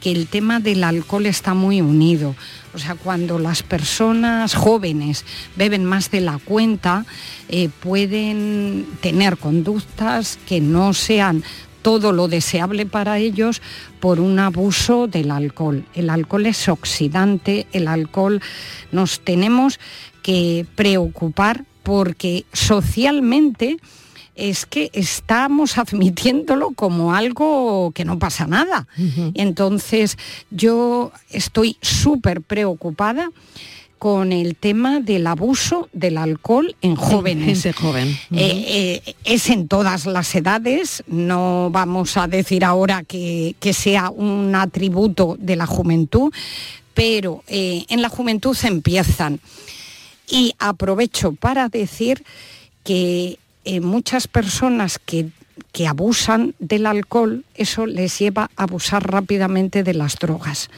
que 0.00 0.12
el 0.12 0.28
tema 0.28 0.60
del 0.60 0.84
alcohol 0.84 1.26
está 1.26 1.54
muy 1.54 1.80
unido. 1.80 2.36
O 2.72 2.78
sea, 2.78 2.94
cuando 2.94 3.40
las 3.40 3.64
personas 3.64 4.54
jóvenes 4.54 5.24
beben 5.56 5.84
más 5.84 6.10
de 6.12 6.20
la 6.20 6.38
cuenta, 6.38 7.04
eh, 7.48 7.68
pueden 7.80 8.86
tener 9.00 9.38
conductas 9.38 10.38
que 10.46 10.60
no 10.60 10.94
sean 10.94 11.42
todo 11.84 12.12
lo 12.12 12.28
deseable 12.28 12.86
para 12.86 13.18
ellos 13.18 13.60
por 14.00 14.18
un 14.18 14.38
abuso 14.38 15.06
del 15.06 15.30
alcohol. 15.30 15.84
El 15.94 16.08
alcohol 16.08 16.46
es 16.46 16.66
oxidante, 16.70 17.66
el 17.72 17.88
alcohol 17.88 18.40
nos 18.90 19.20
tenemos 19.20 19.78
que 20.22 20.64
preocupar 20.76 21.66
porque 21.82 22.46
socialmente 22.54 23.76
es 24.34 24.64
que 24.64 24.90
estamos 24.94 25.76
admitiéndolo 25.84 26.70
como 26.70 27.14
algo 27.14 27.92
que 27.94 28.06
no 28.06 28.18
pasa 28.18 28.46
nada. 28.46 28.88
Entonces 29.34 30.16
yo 30.50 31.12
estoy 31.28 31.76
súper 31.82 32.40
preocupada 32.40 33.28
con 34.04 34.32
el 34.32 34.54
tema 34.54 35.00
del 35.00 35.26
abuso 35.26 35.88
del 35.94 36.18
alcohol 36.18 36.76
en 36.82 36.94
jóvenes. 36.94 37.62
Gente 37.62 37.72
joven. 37.72 38.08
Eh, 38.32 39.02
eh, 39.06 39.14
es 39.24 39.48
en 39.48 39.66
todas 39.66 40.04
las 40.04 40.34
edades, 40.34 41.02
no 41.06 41.70
vamos 41.70 42.18
a 42.18 42.28
decir 42.28 42.66
ahora 42.66 43.02
que, 43.02 43.56
sea 43.72 44.10
un 44.10 44.54
atributo 44.54 45.38
de 45.40 45.56
la 45.56 45.64
juventud, 45.64 46.30
pero 46.92 47.44
eh, 47.48 47.86
en 47.88 48.02
la 48.02 48.10
juventud 48.10 48.54
se 48.54 48.68
empiezan. 48.68 49.40
Y 50.28 50.52
aprovecho 50.58 51.32
para 51.32 51.70
decir 51.70 52.24
que 52.84 53.38
muchas 53.80 54.28
personas 54.28 54.98
que 54.98 55.30
que 55.72 55.86
abusan 55.86 56.54
del 56.58 56.86
alcohol, 56.86 57.44
eso 57.54 57.86
les 57.86 58.18
lleva 58.18 58.50
a 58.56 58.64
abusar 58.64 59.08
rápidamente 59.10 59.82
de 59.82 59.94
las 59.94 60.16
drogas. 60.16 60.68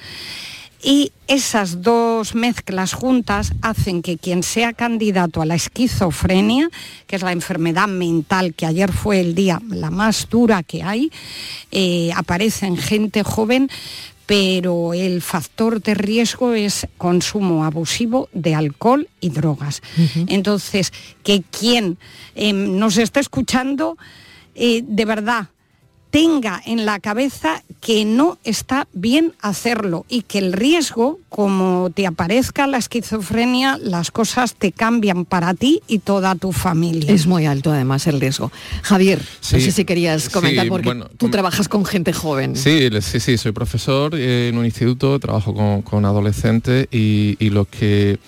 Y 0.86 1.10
esas 1.26 1.82
dos 1.82 2.36
mezclas 2.36 2.92
juntas 2.92 3.52
hacen 3.60 4.02
que 4.02 4.18
quien 4.18 4.44
sea 4.44 4.72
candidato 4.72 5.42
a 5.42 5.44
la 5.44 5.56
esquizofrenia, 5.56 6.70
que 7.08 7.16
es 7.16 7.22
la 7.22 7.32
enfermedad 7.32 7.88
mental 7.88 8.54
que 8.54 8.66
ayer 8.66 8.92
fue 8.92 9.18
el 9.18 9.34
día 9.34 9.60
la 9.68 9.90
más 9.90 10.28
dura 10.30 10.62
que 10.62 10.84
hay, 10.84 11.10
eh, 11.72 12.12
aparece 12.14 12.66
en 12.66 12.76
gente 12.76 13.24
joven, 13.24 13.68
pero 14.26 14.94
el 14.94 15.22
factor 15.22 15.82
de 15.82 15.94
riesgo 15.94 16.52
es 16.52 16.86
consumo 16.98 17.64
abusivo 17.64 18.28
de 18.32 18.54
alcohol 18.54 19.08
y 19.20 19.30
drogas. 19.30 19.82
Entonces, 20.28 20.92
que 21.24 21.42
quien 21.42 21.98
em, 22.36 22.78
nos 22.78 22.96
está 22.96 23.18
escuchando, 23.18 23.98
eh, 24.54 24.84
de 24.86 25.04
verdad, 25.04 25.48
tenga 26.10 26.62
en 26.64 26.86
la 26.86 27.00
cabeza 27.00 27.62
que 27.80 28.04
no 28.04 28.38
está 28.44 28.88
bien 28.92 29.32
hacerlo 29.40 30.06
y 30.08 30.22
que 30.22 30.38
el 30.38 30.52
riesgo, 30.52 31.18
como 31.28 31.90
te 31.94 32.06
aparezca 32.06 32.66
la 32.66 32.78
esquizofrenia, 32.78 33.78
las 33.78 34.10
cosas 34.10 34.54
te 34.54 34.72
cambian 34.72 35.24
para 35.24 35.54
ti 35.54 35.82
y 35.86 35.98
toda 36.00 36.34
tu 36.34 36.52
familia. 36.52 37.12
Es 37.12 37.26
muy 37.26 37.46
alto 37.46 37.72
además 37.72 38.06
el 38.06 38.20
riesgo. 38.20 38.50
Javier, 38.82 39.20
no 39.20 39.60
sé 39.60 39.70
si 39.70 39.84
querías 39.84 40.28
comentar 40.28 40.68
porque 40.68 41.04
tú 41.16 41.28
trabajas 41.28 41.68
con 41.68 41.84
gente 41.84 42.12
joven. 42.12 42.56
Sí, 42.56 42.88
sí, 43.02 43.20
sí, 43.20 43.38
soy 43.38 43.52
profesor 43.52 44.14
en 44.14 44.56
un 44.56 44.64
instituto, 44.64 45.18
trabajo 45.20 45.54
con, 45.84 46.04
adolescentes 46.04 46.88
y, 46.90 47.50
los 47.50 47.68
que... 47.68 48.18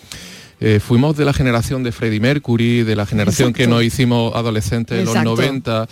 Eh, 0.61 0.81
fuimos 0.81 1.17
de 1.17 1.25
la 1.25 1.33
generación 1.33 1.85
de 1.85 1.93
Freddie 1.93 2.19
Mercury, 2.19 2.83
de 2.83 2.97
la 2.97 3.07
generación 3.07 3.53
que 3.53 3.69
nos 3.69 3.85
hicimos 3.85 4.35
adolescentes 4.35 4.99
en 4.99 5.05
los 5.05 5.15
90, 5.15 5.87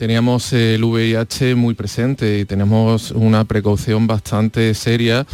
teníamos 0.00 0.54
el 0.54 0.82
VIH 0.82 1.54
muy 1.56 1.74
presente 1.74 2.38
y 2.38 2.46
tenemos 2.46 3.10
una 3.10 3.44
precaución 3.44 4.06
bastante 4.06 4.72
seria 4.72 5.26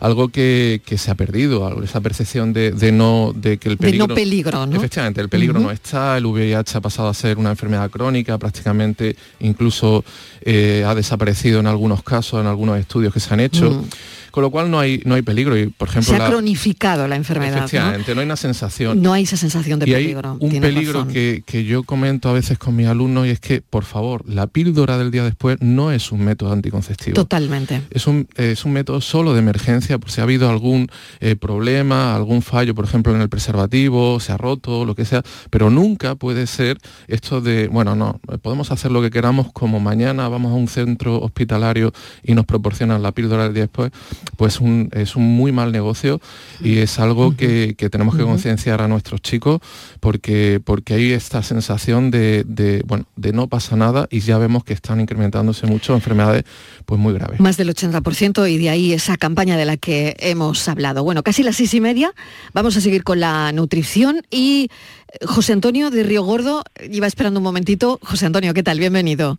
algo 0.00 0.28
que, 0.28 0.80
se 0.96 1.10
ha 1.10 1.14
perdido, 1.14 1.82
esa 1.82 2.00
percepción 2.00 2.52
de, 2.52 2.72
no 2.92 3.32
de 3.34 3.58
que 3.58 3.68
el 3.68 3.76
peligro. 3.76 4.08
no 4.08 4.14
peligro, 4.14 4.66
¿no? 4.66 4.76
Efectivamente, 4.76 5.20
el 5.20 5.28
peligro 5.28 5.60
no 5.60 5.70
está, 5.70 6.16
el 6.16 6.26
VIH 6.26 6.78
ha 6.78 6.80
pasado 6.80 7.08
a 7.08 7.14
ser 7.14 7.38
una 7.38 7.50
enfermedad 7.50 7.90
crónica, 7.90 8.38
prácticamente 8.38 9.14
incluso 9.40 10.04
eh, 10.40 10.84
ha 10.86 10.94
desaparecido 10.94 11.60
en 11.60 11.66
algunos 11.66 12.02
casos, 12.02 12.40
en 12.40 12.46
algunos 12.46 12.78
estudios 12.78 13.12
que 13.12 13.20
se 13.20 13.32
han 13.32 13.40
hecho 13.40 13.84
con 14.30 14.42
lo 14.42 14.50
cual 14.50 14.70
no 14.70 14.78
hay, 14.78 15.02
no 15.04 15.14
hay 15.14 15.22
peligro. 15.22 15.58
Y, 15.58 15.66
por 15.66 15.88
ejemplo, 15.88 16.16
Se 16.16 16.22
ha 16.22 16.28
cronificado 16.28 17.06
la 17.08 17.16
enfermedad. 17.16 17.58
Efectivamente, 17.58 18.14
¿no? 18.14 18.20
hay 18.20 18.26
una 18.26 18.36
sensación. 18.36 19.02
No 19.02 19.12
hay 19.12 19.24
esa 19.24 19.36
sensación 19.36 19.78
de 19.78 19.86
peligro. 19.86 20.38
Hay 20.40 20.46
un 20.46 20.60
peligro 20.60 21.06
que, 21.06 21.64
yo 21.64 21.82
comento 21.82 22.28
a 22.28 22.32
veces 22.32 22.58
con 22.58 22.74
mis 22.74 22.86
alumnos 22.86 23.26
y 23.26 23.30
es 23.30 23.40
que, 23.40 23.60
por 23.60 23.84
favor, 23.84 24.24
la 24.28 24.46
píldora 24.46 24.98
del 24.98 25.10
día 25.10 25.24
después 25.24 25.58
no 25.60 25.92
es 25.92 26.10
un 26.10 26.24
método 26.24 26.52
anticonceptivo. 26.52 27.14
Totalmente. 27.14 27.82
Es 27.90 28.06
un, 28.06 28.26
es 28.36 28.64
un 28.64 28.72
método 28.72 29.00
solo 29.00 29.34
de 29.34 29.40
emergencia 29.40 29.89
por 29.98 30.10
si 30.10 30.20
ha 30.20 30.24
habido 30.24 30.48
algún 30.48 30.88
eh, 31.20 31.36
problema, 31.36 32.14
algún 32.14 32.42
fallo, 32.42 32.74
por 32.74 32.84
ejemplo, 32.84 33.14
en 33.14 33.20
el 33.20 33.28
preservativo, 33.28 34.20
se 34.20 34.32
ha 34.32 34.36
roto, 34.36 34.84
lo 34.84 34.94
que 34.94 35.04
sea, 35.04 35.22
pero 35.50 35.70
nunca 35.70 36.14
puede 36.14 36.46
ser 36.46 36.78
esto 37.08 37.40
de, 37.40 37.68
bueno, 37.68 37.94
no, 37.94 38.20
podemos 38.42 38.70
hacer 38.70 38.90
lo 38.90 39.02
que 39.02 39.10
queramos 39.10 39.52
como 39.52 39.80
mañana 39.80 40.28
vamos 40.28 40.52
a 40.52 40.54
un 40.54 40.68
centro 40.68 41.20
hospitalario 41.20 41.92
y 42.22 42.34
nos 42.34 42.46
proporcionan 42.46 43.02
la 43.02 43.12
píldora 43.12 43.44
del 43.44 43.54
día 43.54 43.62
después, 43.64 43.92
pues 44.36 44.60
es 44.92 45.16
un 45.16 45.36
muy 45.36 45.52
mal 45.52 45.72
negocio 45.72 46.20
y 46.60 46.78
es 46.78 46.98
algo 46.98 47.36
que, 47.36 47.74
tenemos 47.90 48.16
que 48.16 48.22
concienciar 48.22 48.82
a 48.82 48.88
nuestros 48.88 49.20
chicos 49.20 49.60
porque, 50.00 50.60
porque 50.64 50.94
hay 50.94 51.12
esta 51.12 51.42
sensación 51.42 52.10
de, 52.10 52.44
bueno, 52.86 53.06
de 53.16 53.32
no 53.32 53.48
pasa 53.48 53.76
nada 53.76 54.06
y 54.10 54.20
ya 54.20 54.38
vemos 54.38 54.64
que 54.64 54.72
están 54.72 55.00
incrementándose 55.00 55.66
mucho 55.66 55.94
enfermedades 55.94 56.44
pues 56.84 57.00
muy 57.00 57.12
graves. 57.14 57.40
Más 57.40 57.56
del 57.56 57.74
80% 57.74 58.50
y 58.50 58.58
de 58.58 58.70
ahí 58.70 58.92
esa 58.92 59.16
campaña 59.16 59.56
de 59.56 59.64
la 59.64 59.76
que 59.80 60.16
hemos 60.20 60.68
hablado. 60.68 61.02
Bueno, 61.02 61.22
casi 61.22 61.42
las 61.42 61.56
seis 61.56 61.74
y 61.74 61.80
media, 61.80 62.12
vamos 62.52 62.76
a 62.76 62.80
seguir 62.80 63.02
con 63.02 63.20
la 63.20 63.50
nutrición 63.52 64.22
y 64.30 64.68
eh, 65.12 65.26
José 65.26 65.52
Antonio 65.52 65.90
de 65.90 66.02
Río 66.02 66.22
Gordo, 66.22 66.62
iba 66.90 67.06
esperando 67.06 67.40
un 67.40 67.44
momentito. 67.44 67.98
José 68.02 68.26
Antonio, 68.26 68.54
¿qué 68.54 68.62
tal? 68.62 68.78
Bienvenido. 68.78 69.38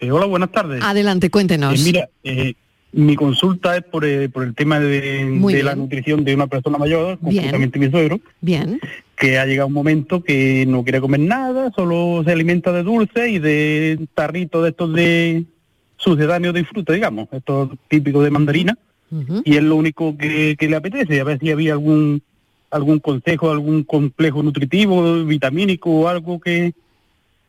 Eh, 0.00 0.10
hola, 0.10 0.26
buenas 0.26 0.50
tardes. 0.52 0.82
Adelante, 0.82 1.30
cuéntenos. 1.30 1.78
Eh, 1.78 1.84
mira, 1.84 2.08
mi 2.92 3.16
consulta 3.16 3.76
es 3.76 3.82
por, 3.82 4.04
por 4.30 4.44
el 4.44 4.54
tema 4.54 4.78
de, 4.78 5.62
la 5.64 5.74
nutrición 5.74 6.24
de 6.24 6.34
una 6.34 6.46
persona 6.46 6.78
mayor, 6.78 7.18
concretamente 7.18 7.78
mi 7.78 7.90
suegro. 7.90 8.20
Bien. 8.40 8.80
Que 9.16 9.38
ha 9.38 9.46
llegado 9.46 9.66
un 9.66 9.74
momento 9.74 10.22
que 10.22 10.64
no 10.66 10.84
quiere 10.84 11.00
comer 11.00 11.20
nada, 11.20 11.72
solo 11.74 12.22
se 12.24 12.32
alimenta 12.32 12.72
de 12.72 12.84
dulce 12.84 13.30
y 13.30 13.38
de 13.38 14.06
tarritos 14.14 14.62
de 14.62 14.68
estos 14.70 14.92
de 14.92 15.44
sucedáneos 16.04 16.54
de 16.54 16.64
fruta, 16.64 16.92
digamos, 16.92 17.28
estos 17.32 17.70
típicos 17.88 18.22
de 18.24 18.30
mandarina. 18.30 18.78
Y 19.44 19.56
es 19.56 19.62
lo 19.62 19.76
único 19.76 20.16
que, 20.16 20.56
le 20.58 20.76
apetece, 20.76 21.20
a 21.20 21.24
ver 21.24 21.38
si 21.38 21.50
había 21.50 21.72
algún 21.72 22.22
algún 22.70 22.98
consejo, 22.98 23.52
algún 23.52 23.84
complejo 23.84 24.42
nutritivo, 24.42 25.24
vitamínico 25.24 25.90
o 25.90 26.08
algo 26.08 26.40
que, 26.40 26.74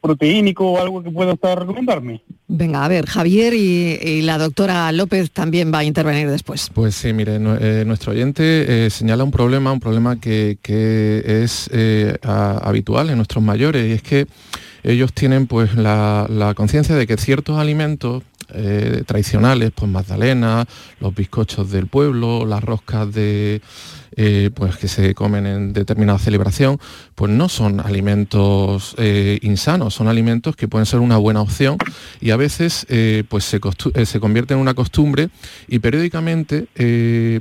proteínico 0.06 0.72
o 0.72 0.80
algo 0.80 1.02
que 1.02 1.10
pueda 1.10 1.34
estar 1.34 1.60
recomendarme. 1.60 2.22
Venga, 2.48 2.86
a 2.86 2.88
ver, 2.88 3.08
Javier 3.08 3.54
y, 3.56 4.22
la 4.22 4.38
doctora 4.38 4.92
López 4.92 5.32
también 5.32 5.74
va 5.74 5.80
a 5.80 5.84
intervenir 5.84 6.30
después. 6.30 6.70
Pues 6.74 6.94
sí, 6.96 7.12
mire, 7.12 7.38
eh, 7.38 7.84
nuestro 7.86 8.12
oyente 8.12 8.86
eh, 8.86 8.90
señala 8.92 9.24
un 9.24 9.32
problema, 9.32 9.72
un 9.72 9.80
problema 9.80 10.20
que, 10.20 10.60
es 11.26 11.70
eh, 11.74 12.18
habitual 12.22 13.10
en 13.10 13.18
nuestros 13.18 13.44
mayores 13.44 13.88
y 13.90 13.94
es 13.94 14.04
que 14.04 14.28
ellos 14.84 15.12
tienen 15.14 15.48
pues 15.48 15.76
la, 15.76 16.54
conciencia 16.56 16.96
de 16.96 17.08
que 17.08 17.18
ciertos 17.18 17.58
alimentos 17.58 18.22
tradicionales, 19.06 19.72
pues 19.74 19.92
magdalena, 19.92 20.66
los 21.00 21.14
bizcochos 21.14 21.72
del 21.72 21.88
pueblo, 21.88 22.46
las 22.46 22.64
roscas 22.64 23.14
de, 23.14 23.62
eh, 24.18 24.50
pues 24.54 24.78
que 24.78 24.88
se 24.88 25.14
comen 25.14 25.46
en 25.46 25.74
determinada 25.74 26.18
celebración, 26.20 26.80
pues 27.16 27.32
no 27.32 27.50
son 27.50 27.82
alimentos 27.82 28.96
eh, 28.98 29.40
insanos, 29.42 29.94
son 29.94 30.08
alimentos 30.08 30.56
que 30.56 30.68
pueden 30.68 30.86
ser 30.86 31.02
una 31.02 31.18
buena 31.18 31.42
opción 31.42 31.78
y 32.22 32.32
a 32.32 32.38
veces 32.38 32.86
eh, 32.90 33.24
pues 33.28 33.44
se, 33.44 33.60
se, 34.06 34.20
convierte 34.20 34.54
en 34.54 34.62
una 34.62 34.74
costumbre 34.74 35.30
y 35.68 35.80
periódicamente 35.80 36.68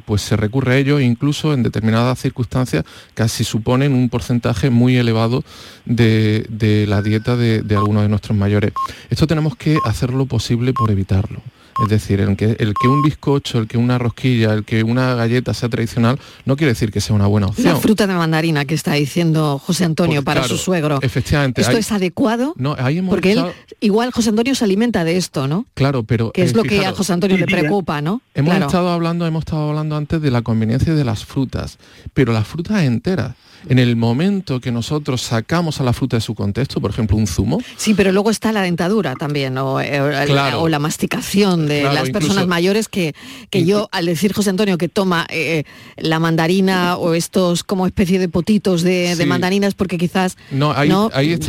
pues 0.04 0.22
se 0.22 0.36
recurre 0.36 0.74
a 0.74 0.78
ello 0.78 1.00
incluso 1.00 1.54
en 1.54 1.62
determinadas 1.62 2.18
circunstancias 2.18 2.84
casi 3.14 3.44
suponen 3.44 3.92
un 3.92 4.08
porcentaje 4.08 4.70
muy 4.70 4.96
elevado 4.96 5.44
de, 5.84 6.86
la 6.88 7.02
dieta 7.02 7.36
de, 7.36 7.62
de 7.62 7.76
algunos 7.76 8.02
de 8.02 8.08
nuestros 8.08 8.36
mayores. 8.36 8.72
Esto 9.10 9.26
tenemos 9.26 9.56
que 9.56 9.78
hacer 9.84 10.10
lo 10.10 10.26
posible 10.26 10.72
por 10.72 10.90
evitarlo. 10.90 11.40
Es 11.82 11.88
decir, 11.88 12.20
el 12.20 12.36
que, 12.36 12.56
el 12.58 12.74
que 12.80 12.88
un 12.88 13.02
bizcocho, 13.02 13.58
el 13.58 13.66
que 13.66 13.76
una 13.76 13.98
rosquilla, 13.98 14.52
el 14.52 14.64
que 14.64 14.82
una 14.82 15.14
galleta 15.14 15.54
sea 15.54 15.68
tradicional, 15.68 16.18
no 16.44 16.56
quiere 16.56 16.72
decir 16.72 16.92
que 16.92 17.00
sea 17.00 17.16
una 17.16 17.26
buena 17.26 17.48
opción. 17.48 17.74
La 17.74 17.80
fruta 17.80 18.06
de 18.06 18.14
mandarina 18.14 18.64
que 18.64 18.74
está 18.74 18.92
diciendo 18.94 19.58
José 19.58 19.84
Antonio 19.84 20.22
pues 20.22 20.36
para 20.36 20.48
su 20.48 20.56
suegro. 20.56 20.98
Efectivamente. 21.02 21.60
¿Esto 21.60 21.76
es 21.76 21.90
adecuado? 21.92 22.54
No, 22.56 22.76
ahí 22.78 22.98
hemos 22.98 23.10
Porque 23.10 23.32
él, 23.32 23.44
igual 23.80 24.12
José 24.12 24.30
Antonio 24.30 24.54
se 24.54 24.64
alimenta 24.64 25.04
de 25.04 25.16
esto, 25.16 25.48
¿no? 25.48 25.66
Claro, 25.74 26.04
pero... 26.04 26.30
Que 26.32 26.42
es 26.42 26.52
eh, 26.52 26.56
lo 26.56 26.62
que 26.62 26.86
a 26.86 26.92
José 26.92 27.12
Antonio 27.12 27.36
le 27.36 27.46
preocupa, 27.46 28.00
¿no? 28.00 28.22
Hemos 28.34 28.54
estado 28.56 28.90
hablando, 28.90 29.26
hemos 29.26 29.40
estado 29.40 29.68
hablando 29.68 29.96
antes 29.96 30.20
de 30.20 30.30
la 30.30 30.42
conveniencia 30.42 30.94
de 30.94 31.04
las 31.04 31.24
frutas, 31.24 31.78
pero 32.12 32.32
las 32.32 32.46
frutas 32.46 32.82
enteras 32.82 33.34
en 33.68 33.78
el 33.78 33.96
momento 33.96 34.60
que 34.60 34.72
nosotros 34.72 35.22
sacamos 35.22 35.80
a 35.80 35.84
la 35.84 35.92
fruta 35.92 36.16
de 36.16 36.20
su 36.20 36.34
contexto, 36.34 36.80
por 36.80 36.90
ejemplo, 36.90 37.16
un 37.16 37.26
zumo. 37.26 37.60
Sí, 37.76 37.94
pero 37.94 38.12
luego 38.12 38.30
está 38.30 38.52
la 38.52 38.62
dentadura 38.62 39.14
también, 39.14 39.56
o, 39.58 39.80
eh, 39.80 40.26
la 40.28 40.78
masticación 40.78 41.66
de 41.66 41.82
las 41.84 42.10
personas 42.10 42.46
mayores 42.46 42.88
que, 42.88 43.14
que 43.50 43.64
yo, 43.64 43.88
al 43.92 44.06
decir 44.06 44.32
José 44.32 44.50
Antonio 44.50 44.78
que 44.78 44.88
toma 44.88 45.26
eh, 45.30 45.64
la 45.96 46.18
mandarina 46.18 46.96
o 46.96 47.14
estos 47.14 47.64
como 47.64 47.86
especie 47.86 48.18
de 48.18 48.28
potitos 48.28 48.82
de, 48.82 49.24
mandarinas, 49.26 49.74
porque 49.74 49.98
quizás 49.98 50.36
no, 50.50 50.74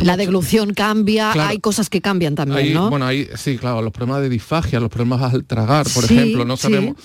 la 0.02 0.16
deglución 0.16 0.72
cambia, 0.72 1.32
hay 1.48 1.58
cosas 1.58 1.90
que 1.90 2.00
cambian 2.00 2.34
también, 2.34 2.74
¿no? 2.74 2.90
Bueno, 2.90 3.06
ahí 3.06 3.28
sí, 3.36 3.58
claro, 3.58 3.82
los 3.82 3.92
problemas 3.92 4.22
de 4.22 4.28
disfagia, 4.28 4.80
los 4.80 4.90
problemas 4.90 5.34
al 5.34 5.44
tragar, 5.44 5.86
por 5.94 6.04
ejemplo, 6.04 6.44
no 6.44 6.56
sabemos, 6.56 6.96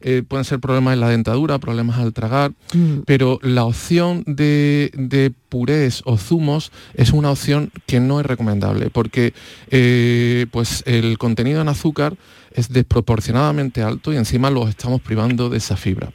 eh, 0.00 0.22
pueden 0.26 0.44
ser 0.44 0.60
problemas 0.60 0.94
en 0.94 1.00
la 1.00 1.08
dentadura, 1.08 1.58
problemas 1.58 1.98
al 1.98 2.12
tragar, 2.12 2.52
mm. 2.72 3.00
pero 3.06 3.38
la 3.42 3.64
opción 3.64 4.22
de 4.26 4.59
de, 4.60 5.32
purés 5.48 6.02
o 6.04 6.16
zumos 6.16 6.70
es 6.94 7.10
una 7.12 7.30
opción 7.30 7.72
que 7.86 7.98
no 7.98 8.20
es 8.20 8.26
recomendable 8.26 8.88
porque 8.90 9.34
eh, 9.70 10.46
pues 10.50 10.82
el 10.86 11.18
contenido 11.18 11.60
en 11.60 11.68
azúcar 11.68 12.16
es 12.52 12.68
desproporcionadamente 12.68 13.82
alto 13.82 14.12
y 14.12 14.16
encima 14.16 14.50
los 14.50 14.68
estamos 14.68 15.00
privando 15.00 15.48
de 15.48 15.58
esa 15.58 15.76
fibra 15.76 16.12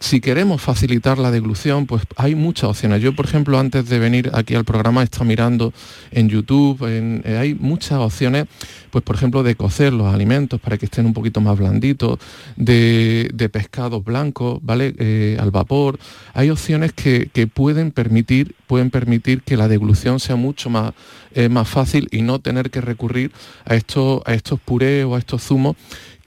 si 0.00 0.22
queremos 0.22 0.62
facilitar 0.62 1.18
la 1.18 1.30
deglución, 1.30 1.84
pues 1.84 2.02
hay 2.16 2.34
muchas 2.34 2.70
opciones. 2.70 3.02
Yo, 3.02 3.14
por 3.14 3.26
ejemplo, 3.26 3.58
antes 3.58 3.86
de 3.86 3.98
venir 3.98 4.30
aquí 4.32 4.54
al 4.54 4.64
programa, 4.64 5.02
he 5.02 5.04
estado 5.04 5.26
mirando 5.26 5.74
en 6.10 6.30
YouTube, 6.30 6.78
eh, 6.88 7.36
hay 7.38 7.54
muchas 7.54 7.98
opciones, 7.98 8.46
pues 8.90 9.04
por 9.04 9.16
ejemplo, 9.16 9.42
de 9.42 9.56
cocer 9.56 9.92
los 9.92 10.12
alimentos 10.12 10.58
para 10.58 10.78
que 10.78 10.86
estén 10.86 11.04
un 11.04 11.12
poquito 11.12 11.42
más 11.42 11.58
blanditos, 11.58 12.18
de, 12.56 13.50
pescados 13.52 14.02
blancos, 14.02 14.58
¿vale? 14.62 14.94
Eh, 14.98 15.36
al 15.38 15.50
vapor. 15.50 15.98
Hay 16.32 16.48
opciones 16.48 16.94
que, 16.94 17.28
pueden, 17.52 17.90
permitir, 17.90 18.54
pueden 18.66 18.90
permitir 18.90 19.42
que 19.42 19.58
la 19.58 19.68
deglución 19.68 20.18
sea 20.18 20.36
mucho 20.36 20.70
más, 20.70 20.94
eh, 21.34 21.50
más 21.50 21.68
fácil 21.68 22.08
y 22.10 22.22
no 22.22 22.38
tener 22.38 22.70
que 22.70 22.80
recurrir 22.80 23.32
a 23.66 23.74
estos, 23.74 24.22
a 24.24 24.32
estos 24.32 24.58
purés 24.60 25.04
o 25.04 25.14
a 25.14 25.18
estos 25.18 25.42
zumos 25.42 25.76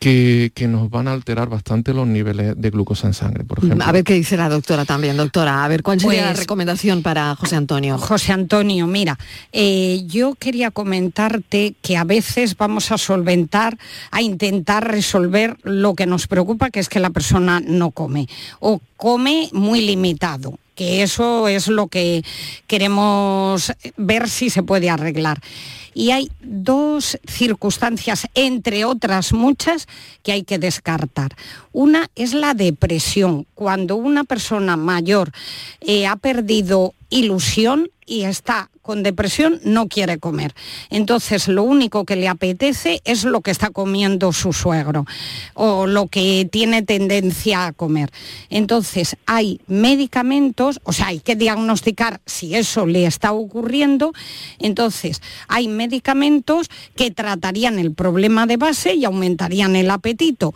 que, 0.04 0.68
nos 0.68 0.90
van 0.90 1.08
a 1.08 1.14
alterar 1.14 1.50
bastante 1.50 1.94
los 1.94 2.08
niveles 2.08 2.56
de 2.58 2.70
glucosa 2.70 3.08
en 3.08 3.14
sangre, 3.14 3.44
por 3.44 3.60
ejemplo. 3.60 3.86
A 3.86 3.92
ver 3.92 4.04
qué 4.04 4.14
dice 4.14 4.36
la 4.36 4.50
doctora 4.50 4.86
también, 4.86 5.16
doctora. 5.16 5.64
A 5.64 5.68
ver, 5.68 5.84
¿cuál 5.84 6.00
sería 6.00 6.24
la 6.24 6.28
pues, 6.30 6.40
recomendación 6.40 7.02
para 7.02 7.36
José 7.36 7.56
Antonio? 7.56 7.98
José 7.98 8.34
Antonio, 8.34 8.86
mira, 8.88 9.18
eh, 9.52 10.04
yo 10.08 10.36
quería 10.36 10.72
comentarte 10.72 11.76
que 11.82 11.96
a 11.96 12.04
veces 12.04 12.58
vamos 12.58 12.92
a 12.92 12.98
solventar, 12.98 13.78
a 14.12 14.22
intentar 14.22 14.88
resolver 14.88 15.58
lo 15.64 15.96
que 15.96 16.06
nos 16.06 16.28
preocupa, 16.28 16.70
que 16.70 16.80
es 16.80 16.90
que 16.90 17.00
la 17.00 17.10
persona 17.10 17.62
no 17.62 17.92
come 17.92 18.28
o 18.60 18.82
come 18.98 19.50
muy 19.54 19.82
limitado 19.82 20.58
que 20.76 21.04
eso 21.04 21.48
es 21.48 21.68
lo 21.68 21.88
que 21.88 22.24
queremos 22.66 23.72
ver 23.96 24.28
si 24.28 24.50
se 24.50 24.64
puede 24.64 24.90
arreglar. 24.90 25.40
Y 25.94 26.12
hay 26.12 26.32
dos 26.42 27.18
circunstancias, 27.28 28.28
entre 28.36 28.86
otras 28.86 29.34
muchas, 29.34 29.88
que 30.24 30.32
hay 30.32 30.44
que 30.44 30.60
descartar. 30.60 31.36
Una 31.72 32.10
es 32.16 32.34
la 32.34 32.54
depresión. 32.54 33.46
Cuando 33.56 33.96
una 33.96 34.24
persona 34.24 34.78
mayor 34.78 35.32
eh, 35.82 36.08
ha 36.08 36.16
perdido 36.16 36.94
ilusión 37.14 37.90
y 38.06 38.24
está 38.24 38.70
con 38.82 39.02
depresión 39.02 39.62
no 39.64 39.88
quiere 39.88 40.20
comer. 40.20 40.54
Entonces 40.90 41.48
lo 41.48 41.64
único 41.64 42.04
que 42.04 42.18
le 42.18 42.28
apetece 42.28 43.02
es 43.06 43.24
lo 43.24 43.40
que 43.40 43.50
está 43.50 43.70
comiendo 43.70 44.34
su 44.34 44.52
suegro 44.52 45.06
o 45.54 45.88
lo 45.88 46.08
que 46.08 46.48
tiene 46.52 46.82
tendencia 46.82 47.66
a 47.66 47.72
comer. 47.72 48.12
Entonces 48.50 49.16
hay 49.26 49.62
medicamentos, 49.68 50.82
o 50.84 50.92
sea, 50.92 51.08
hay 51.08 51.22
que 51.22 51.38
diagnosticar 51.38 52.20
si 52.26 52.56
eso 52.56 52.86
le 52.86 53.06
está 53.06 53.32
ocurriendo. 53.32 54.12
Entonces 54.60 55.22
hay 55.48 55.70
medicamentos 55.70 56.68
que 56.96 57.10
tratarían 57.10 57.80
el 57.80 57.94
problema 57.94 58.46
de 58.48 58.58
base 58.58 58.96
y 58.96 59.06
aumentarían 59.06 59.78
el 59.78 59.90
apetito. 59.90 60.54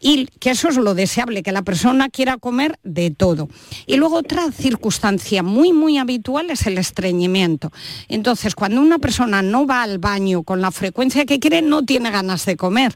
Y 0.00 0.26
que 0.40 0.50
eso 0.50 0.68
es 0.68 0.76
lo 0.76 0.94
deseable, 0.94 1.42
que 1.42 1.52
la 1.52 1.62
persona 1.62 2.10
quiera 2.10 2.36
comer 2.36 2.78
de 2.82 3.10
todo. 3.10 3.48
Y 3.86 3.96
luego 3.96 4.16
otra 4.16 4.52
circunstancia 4.52 5.42
muy, 5.42 5.72
muy 5.72 5.98
habitual 5.98 6.50
es 6.50 6.66
el 6.66 6.78
estreñimiento. 6.78 7.72
Entonces, 8.08 8.54
cuando 8.54 8.80
una 8.80 8.98
persona 8.98 9.42
no 9.42 9.66
va 9.66 9.82
al 9.82 9.98
baño 9.98 10.42
con 10.42 10.60
la 10.60 10.70
frecuencia 10.70 11.24
que 11.24 11.40
quiere, 11.40 11.62
no 11.62 11.82
tiene 11.84 12.10
ganas 12.10 12.44
de 12.44 12.56
comer. 12.56 12.94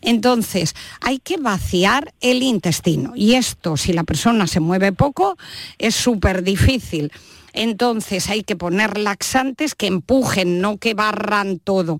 Entonces, 0.00 0.74
hay 1.00 1.18
que 1.18 1.36
vaciar 1.36 2.12
el 2.20 2.42
intestino. 2.42 3.12
Y 3.14 3.34
esto, 3.34 3.76
si 3.76 3.92
la 3.92 4.04
persona 4.04 4.46
se 4.46 4.60
mueve 4.60 4.92
poco, 4.92 5.36
es 5.78 5.94
súper 5.94 6.42
difícil. 6.42 7.12
Entonces 7.52 8.28
hay 8.28 8.42
que 8.42 8.56
poner 8.56 8.98
laxantes 8.98 9.74
que 9.74 9.86
empujen, 9.86 10.60
no 10.60 10.78
que 10.78 10.94
barran 10.94 11.58
todo. 11.58 11.98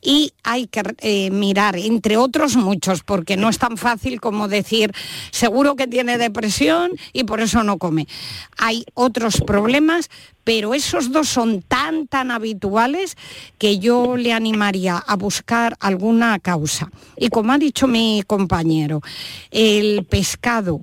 Y 0.00 0.32
hay 0.42 0.66
que 0.66 0.82
eh, 0.98 1.30
mirar, 1.30 1.76
entre 1.76 2.16
otros 2.16 2.56
muchos, 2.56 3.02
porque 3.02 3.36
no 3.36 3.48
es 3.48 3.58
tan 3.58 3.76
fácil 3.76 4.20
como 4.20 4.48
decir, 4.48 4.92
seguro 5.30 5.76
que 5.76 5.86
tiene 5.86 6.18
depresión 6.18 6.92
y 7.12 7.24
por 7.24 7.40
eso 7.40 7.62
no 7.62 7.78
come. 7.78 8.06
Hay 8.56 8.84
otros 8.94 9.40
problemas, 9.40 10.10
pero 10.44 10.74
esos 10.74 11.12
dos 11.12 11.28
son 11.28 11.62
tan, 11.62 12.06
tan 12.06 12.30
habituales 12.30 13.16
que 13.58 13.78
yo 13.78 14.16
le 14.16 14.32
animaría 14.32 14.96
a 14.98 15.16
buscar 15.16 15.76
alguna 15.80 16.38
causa. 16.38 16.90
Y 17.16 17.28
como 17.28 17.52
ha 17.52 17.58
dicho 17.58 17.86
mi 17.86 18.22
compañero, 18.26 19.00
el 19.50 20.04
pescado 20.04 20.82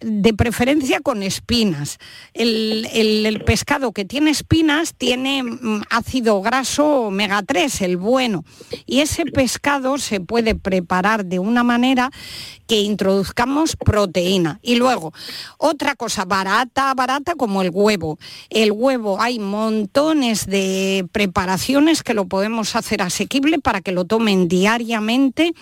de 0.00 0.34
preferencia 0.34 1.00
con 1.00 1.22
espinas. 1.22 1.98
El, 2.34 3.42
pescado 3.46 3.92
que 3.92 4.04
tiene 4.04 4.30
espinas 4.30 4.94
tiene 4.94 5.42
mm, 5.42 5.82
ácido 5.90 6.42
graso 6.42 7.06
omega 7.06 7.42
3, 7.42 7.80
el 7.82 7.96
bueno. 7.96 8.44
Y 8.86 9.00
ese 9.00 9.24
pescado 9.24 9.98
se 9.98 10.20
puede 10.20 10.54
preparar 10.54 11.24
de 11.24 11.38
una 11.38 11.62
manera 11.62 12.10
que 12.66 12.80
introduzcamos 12.80 13.76
proteína. 13.76 14.58
Y 14.62 14.76
luego, 14.76 15.12
otra 15.58 15.94
cosa 15.94 16.24
barata, 16.24 16.92
barata 16.94 17.34
como 17.34 17.62
el 17.62 17.70
huevo. 17.72 18.18
El 18.50 18.72
huevo 18.72 19.20
hay 19.20 19.38
montones 19.38 20.46
de 20.46 21.06
preparaciones 21.12 22.02
que 22.02 22.14
lo 22.14 22.26
podemos 22.26 22.76
hacer 22.76 23.02
asequible 23.02 23.60
para 23.60 23.80
que 23.80 23.92
lo 23.92 24.04
tomen 24.04 24.48
diariamente 24.48 25.52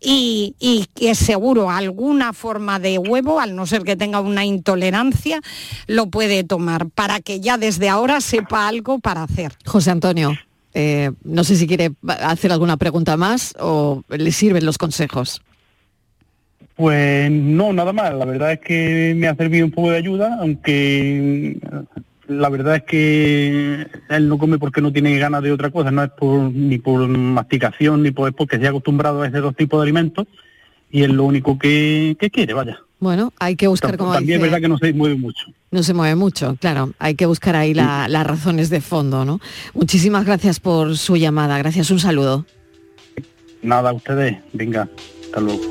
y, 0.00 0.54
y 0.58 0.86
que 0.94 1.14
seguro 1.14 1.70
alguna 1.70 2.32
forma 2.32 2.78
de 2.78 2.98
huevo, 2.98 3.40
al 3.52 3.56
no 3.56 3.66
ser 3.66 3.82
que 3.82 3.96
tenga 3.96 4.20
una 4.20 4.44
intolerancia, 4.44 5.40
lo 5.86 6.06
puede 6.06 6.42
tomar 6.42 6.88
para 6.88 7.20
que 7.20 7.40
ya 7.40 7.58
desde 7.58 7.88
ahora 7.88 8.20
sepa 8.20 8.66
algo 8.66 8.98
para 8.98 9.22
hacer. 9.22 9.52
José 9.64 9.90
Antonio, 9.90 10.32
eh, 10.74 11.12
no 11.22 11.44
sé 11.44 11.56
si 11.56 11.66
quiere 11.66 11.92
hacer 12.08 12.50
alguna 12.50 12.76
pregunta 12.78 13.16
más 13.16 13.54
o 13.60 14.02
le 14.08 14.32
sirven 14.32 14.64
los 14.64 14.78
consejos. 14.78 15.42
Pues 16.74 17.30
no, 17.30 17.72
nada 17.72 17.92
más. 17.92 18.14
La 18.14 18.24
verdad 18.24 18.52
es 18.52 18.60
que 18.60 19.14
me 19.14 19.28
ha 19.28 19.36
servido 19.36 19.66
un 19.66 19.72
poco 19.72 19.90
de 19.90 19.98
ayuda, 19.98 20.38
aunque 20.40 21.58
la 22.26 22.48
verdad 22.48 22.76
es 22.76 22.82
que 22.84 23.86
él 24.08 24.28
no 24.28 24.38
come 24.38 24.58
porque 24.58 24.80
no 24.80 24.90
tiene 24.90 25.18
ganas 25.18 25.42
de 25.42 25.52
otra 25.52 25.70
cosa, 25.70 25.90
no 25.90 26.02
es 26.02 26.10
por, 26.10 26.50
ni 26.50 26.78
por 26.78 27.06
masticación, 27.06 28.02
ni 28.02 28.10
por, 28.10 28.30
es 28.30 28.34
porque 28.34 28.58
se 28.58 28.66
ha 28.66 28.70
acostumbrado 28.70 29.20
a 29.20 29.28
ese 29.28 29.38
dos 29.38 29.54
tipos 29.54 29.78
de 29.78 29.82
alimentos 29.82 30.26
y 30.92 31.02
es 31.02 31.08
lo 31.08 31.24
único 31.24 31.58
que, 31.58 32.16
quiere, 32.32 32.52
vaya. 32.52 32.78
Bueno, 33.00 33.32
hay 33.40 33.56
que 33.56 33.66
buscar 33.66 33.96
como 33.96 34.12
También 34.12 34.38
es 34.38 34.42
verdad 34.42 34.60
que 34.60 34.68
no 34.68 34.78
se 34.78 34.92
mueve 34.92 35.16
mucho. 35.16 35.46
No 35.72 35.82
se 35.82 35.94
mueve 35.94 36.14
mucho, 36.14 36.56
claro. 36.60 36.92
Hay 37.00 37.16
que 37.16 37.26
buscar 37.26 37.56
ahí 37.56 37.74
las 37.74 38.26
razones 38.26 38.70
de 38.70 38.80
fondo, 38.80 39.24
¿no? 39.24 39.40
Muchísimas 39.74 40.24
gracias 40.24 40.60
por 40.60 40.96
su 40.98 41.16
llamada. 41.16 41.58
Gracias, 41.58 41.90
un 41.90 41.98
saludo. 41.98 42.46
Nada, 43.62 43.90
a 43.90 43.92
ustedes. 43.94 44.36
Venga, 44.52 44.88
hasta 45.24 45.40
luego. 45.40 45.62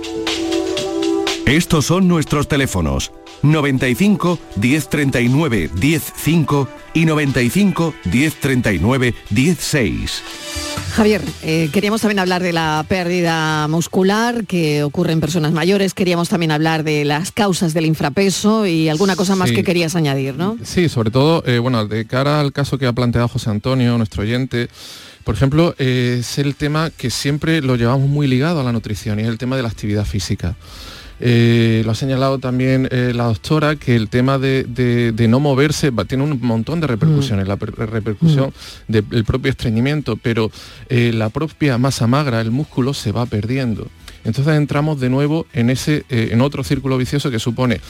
Estos 1.46 1.86
son 1.86 2.08
nuestros 2.08 2.48
teléfonos 2.48 3.12
95 3.42 4.40
1039 4.58 5.70
105 5.80 6.68
y 6.94 7.06
95 7.06 7.94
1039 8.06 9.14
16. 9.30 10.24
Javier, 10.94 11.22
eh, 11.42 11.70
queríamos 11.72 12.02
también 12.02 12.20
hablar 12.20 12.44
de 12.44 12.52
la 12.52 12.86
pérdida 12.88 13.68
muscular 13.70 14.46
que 14.46 14.84
ocurre 14.84 15.14
en 15.14 15.22
personas 15.22 15.54
mayores, 15.54 15.94
queríamos 15.94 16.28
también 16.28 16.52
hablar 16.52 16.84
de 16.84 17.06
las 17.06 17.32
causas 17.32 17.74
del 17.74 17.86
infrapeso 17.86 18.66
y 18.66 18.90
alguna 18.90 19.16
cosa 19.16 19.36
más 19.36 19.52
que 19.52 19.64
querías 19.64 19.96
añadir, 19.96 20.36
¿no? 20.36 20.58
Sí, 20.64 20.90
sobre 20.90 21.12
todo, 21.12 21.44
eh, 21.46 21.60
bueno, 21.60 21.86
de 21.86 22.06
cara 22.06 22.42
al 22.42 22.52
caso 22.52 22.78
que 22.78 22.88
ha 22.88 22.94
planteado 22.94 23.30
José 23.30 23.50
Antonio, 23.50 23.98
nuestro 23.98 24.24
oyente, 24.24 24.68
por 25.24 25.36
ejemplo, 25.36 25.76
eh, 25.78 26.18
es 26.20 26.38
el 26.40 26.56
tema 26.56 26.90
que 26.90 27.10
siempre 27.10 27.62
lo 27.62 27.76
llevamos 27.76 28.10
muy 28.10 28.28
ligado 28.28 28.60
a 28.60 28.64
la 28.64 28.72
nutrición 28.72 29.20
y 29.20 29.24
es 29.24 29.30
el 29.30 29.38
tema 29.38 29.56
de 29.56 29.64
la 29.64 29.70
actividad 29.70 30.06
física. 30.06 30.56
Eh, 31.24 31.84
lo 31.86 31.92
ha 31.92 31.96
señalado 31.96 32.40
también 32.40 32.90
eh, 32.92 33.14
la 33.16 33.26
doctora, 33.26 33.76
que 33.76 33.96
el 33.96 34.10
tema 34.10 34.40
de, 34.40 34.66
no 35.30 35.40
moverse 35.40 35.92
tiene 36.08 36.24
un 36.24 36.40
montón 36.42 36.82
de 36.82 36.88
repercusiones, 36.88 37.46
mm. 37.46 37.48
la 37.48 37.56
repercusión 37.56 38.52
mm. 38.88 38.92
del 38.92 39.24
propio 39.24 39.52
estreñimiento, 39.52 40.18
pero 40.18 40.52
eh, 40.90 41.12
la 41.14 41.30
propia 41.30 41.78
masa 41.78 42.08
magra, 42.08 42.42
el 42.42 42.50
músculo, 42.50 42.96
se 42.96 43.12
va 43.12 43.28
perdiendo. 43.28 43.88
Entonces 44.24 44.56
entramos 44.56 45.00
de 45.00 45.10
nuevo 45.10 45.46
en, 45.54 45.70
ese, 45.70 46.06
en 46.10 46.42
otro 46.42 46.64
círculo 46.64 46.98
vicioso 46.98 47.32
que 47.32 47.40
supone, 47.40 47.82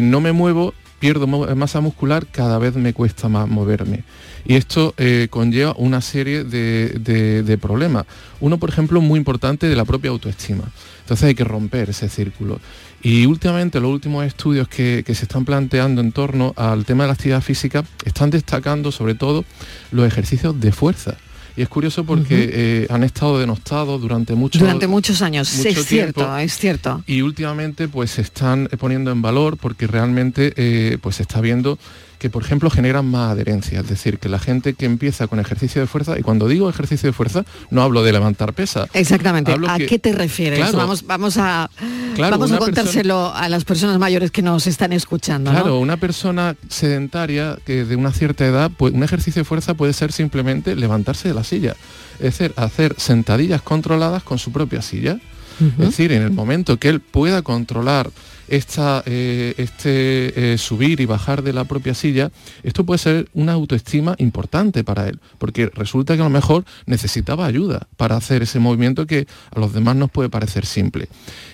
no 0.00 0.20
me 0.20 0.30
muevo, 0.30 0.74
pierdo 1.02 1.26
masa 1.26 1.80
muscular, 1.80 2.28
cada 2.30 2.58
vez 2.58 2.76
me 2.76 2.94
cuesta 2.94 3.28
más 3.28 3.48
moverme. 3.48 4.04
Y 4.44 4.54
esto 4.54 4.94
conlleva 5.30 5.74
una 5.76 6.00
serie 6.00 6.44
de, 6.44 7.42
de 7.44 7.58
problemas. 7.58 8.06
Uno, 8.38 8.58
por 8.58 8.70
ejemplo, 8.70 9.00
muy 9.00 9.18
importante 9.18 9.68
de 9.68 9.74
la 9.74 9.84
propia 9.84 10.12
autoestima. 10.12 10.64
Entonces 11.00 11.24
hay 11.24 11.34
que 11.34 11.42
romper 11.42 11.90
ese 11.90 12.08
círculo. 12.08 12.60
Y 13.02 13.26
últimamente 13.26 13.80
los 13.80 13.90
últimos 13.90 14.24
estudios 14.24 14.68
que, 14.68 15.02
se 15.04 15.24
están 15.24 15.44
planteando 15.44 16.00
en 16.00 16.12
torno 16.12 16.54
al 16.56 16.84
tema 16.84 17.04
de 17.04 17.08
la 17.08 17.14
actividad 17.14 17.42
física 17.42 17.84
están 18.04 18.30
destacando 18.30 18.92
sobre 18.92 19.16
todo 19.16 19.44
los 19.90 20.06
ejercicios 20.06 20.58
de 20.60 20.70
fuerza. 20.70 21.16
Y 21.56 21.62
es 21.62 21.68
curioso 21.68 22.04
porque 22.04 22.50
eh, 22.52 22.86
han 22.90 23.02
estado 23.02 23.38
denostados 23.38 24.00
durante 24.00 24.34
muchos 24.34 24.60
durante 24.60 24.86
muchos 24.86 25.22
años. 25.22 25.52
es 25.52 25.86
cierto, 25.86 26.36
es 26.38 26.56
cierto. 26.56 27.02
Y 27.06 27.22
últimamente 27.22 27.88
pues 27.88 28.12
se 28.12 28.22
están 28.22 28.68
poniendo 28.78 29.10
en 29.10 29.22
valor 29.22 29.56
porque 29.56 29.86
realmente 29.86 30.52
eh, 30.56 30.98
pues 31.00 31.16
se 31.16 31.22
está 31.22 31.40
viendo 31.40 31.78
que, 32.22 32.30
por 32.30 32.44
ejemplo, 32.44 32.70
generan 32.70 33.04
más 33.04 33.32
adherencia. 33.32 33.80
Es 33.80 33.88
decir, 33.88 34.20
que 34.20 34.28
la 34.28 34.38
gente 34.38 34.74
que 34.74 34.86
empieza 34.86 35.26
con 35.26 35.40
ejercicio 35.40 35.80
de 35.80 35.88
fuerza, 35.88 36.16
y 36.16 36.22
cuando 36.22 36.46
digo 36.46 36.70
ejercicio 36.70 37.08
de 37.08 37.12
fuerza, 37.12 37.44
no 37.70 37.82
hablo 37.82 38.04
de 38.04 38.12
levantar 38.12 38.52
pesa. 38.52 38.86
Exactamente. 38.94 39.52
¿A 39.66 39.76
qué 39.78 39.98
te 39.98 40.12
refieres? 40.12 40.70
vamos, 40.70 41.04
vamos 41.04 41.36
a, 41.36 41.68
vamos 42.16 42.52
a 42.52 42.58
contárselo 42.58 43.34
a 43.34 43.48
las 43.48 43.64
personas 43.64 43.98
mayores 43.98 44.30
que 44.30 44.40
nos 44.40 44.68
están 44.68 44.92
escuchando. 44.92 45.50
Claro, 45.50 45.80
una 45.80 45.96
persona 45.96 46.54
sedentaria 46.68 47.58
que 47.66 47.84
de 47.84 47.96
una 47.96 48.12
cierta 48.12 48.46
edad, 48.46 48.70
pues 48.70 48.94
un 48.94 49.02
ejercicio 49.02 49.40
de 49.40 49.44
fuerza 49.44 49.74
puede 49.74 49.92
ser 49.92 50.12
simplemente 50.12 50.76
levantarse 50.76 51.26
de 51.26 51.34
la 51.34 51.42
silla. 51.42 51.74
Es 52.20 52.38
decir, 52.38 52.52
hacer 52.54 52.94
sentadillas 52.98 53.62
controladas 53.62 54.22
con 54.22 54.38
su 54.38 54.52
propia 54.52 54.80
silla. 54.80 55.18
Es 55.60 55.76
decir, 55.76 56.12
en 56.12 56.22
el 56.22 56.30
momento 56.30 56.78
que 56.78 56.88
él 56.88 57.00
pueda 57.00 57.42
controlar 57.42 58.10
esta, 58.48 59.02
eh, 59.06 59.54
este 59.56 60.52
eh, 60.52 60.58
subir 60.58 61.00
y 61.00 61.06
bajar 61.06 61.42
de 61.42 61.52
la 61.52 61.64
propia 61.64 61.94
silla, 61.94 62.30
esto 62.62 62.84
puede 62.84 62.98
ser 62.98 63.28
una 63.34 63.52
autoestima 63.52 64.14
importante 64.18 64.84
para 64.84 65.08
él, 65.08 65.20
porque 65.38 65.66
resulta 65.66 66.14
que 66.14 66.20
a 66.20 66.24
lo 66.24 66.30
mejor 66.30 66.64
necesitaba 66.86 67.46
ayuda 67.46 67.88
para 67.96 68.16
hacer 68.16 68.42
ese 68.42 68.58
movimiento 68.58 69.06
que 69.06 69.26
a 69.54 69.60
los 69.60 69.72
demás 69.72 69.96
nos 69.96 70.10
puede 70.10 70.28
parecer 70.28 70.66
simple. 70.66 71.08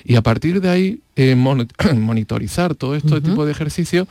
Y 0.05 0.17
a 0.17 0.23
partir 0.23 0.61
de 0.61 0.71
ahí, 0.71 1.01
eh, 1.17 1.35
monitorizar 1.95 2.75
todo 2.77 2.95
este 2.95 3.21
tipo 3.21 3.45
de 3.45 3.53
ejercicio 3.53 4.07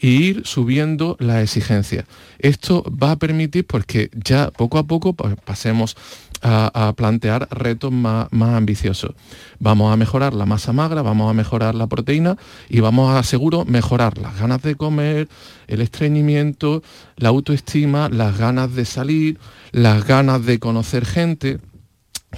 e 0.00 0.06
ir 0.06 0.42
subiendo 0.44 1.16
la 1.18 1.42
exigencia. 1.42 2.04
Esto 2.38 2.84
va 2.84 3.12
a 3.12 3.16
permitir 3.16 3.66
porque 3.66 4.10
ya 4.14 4.50
poco 4.50 4.78
a 4.78 4.84
poco 4.84 5.12
pues, 5.12 5.34
pasemos 5.44 5.96
a, 6.42 6.92
plantear 6.96 7.48
retos 7.50 7.92
más, 7.92 8.28
ambiciosos. 8.32 9.12
Vamos 9.58 9.92
a 9.92 9.96
mejorar 9.96 10.34
la 10.34 10.46
masa 10.46 10.72
magra, 10.72 11.02
vamos 11.02 11.30
a 11.30 11.34
mejorar 11.34 11.74
la 11.74 11.86
proteína 11.86 12.36
y 12.68 12.80
vamos 12.80 13.14
a 13.14 13.22
seguro 13.22 13.64
mejorar 13.64 14.18
las 14.18 14.38
ganas 14.38 14.62
de 14.62 14.74
comer, 14.74 15.28
el 15.68 15.80
estreñimiento, 15.80 16.82
la 17.16 17.28
autoestima, 17.28 18.08
las 18.08 18.38
ganas 18.38 18.74
de 18.74 18.84
salir, 18.84 19.38
las 19.70 20.04
ganas 20.04 20.44
de 20.44 20.58
conocer 20.58 21.06
gente 21.06 21.58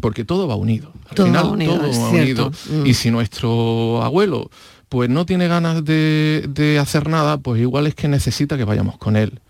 porque 0.00 0.24
todo 0.24 0.46
va 0.46 0.56
unido. 0.56 0.92
Al 1.10 1.24
final 1.24 1.42
todo 1.42 1.90
va 1.90 2.08
unido. 2.08 2.50
Mm. 2.70 2.86
Y 2.86 2.94
si 2.94 3.10
nuestro 3.10 4.02
abuelo 4.02 4.50
pues 4.88 5.10
no 5.10 5.26
tiene 5.26 5.48
ganas 5.48 5.84
de, 5.84 6.44
de, 6.48 6.78
hacer 6.78 7.08
nada, 7.08 7.38
pues 7.38 7.60
igual 7.60 7.88
es 7.88 7.96
que 7.96 8.06
necesita 8.06 8.56
que 8.56 8.62
vayamos 8.62 8.96
con 8.96 9.16
él. 9.16 9.40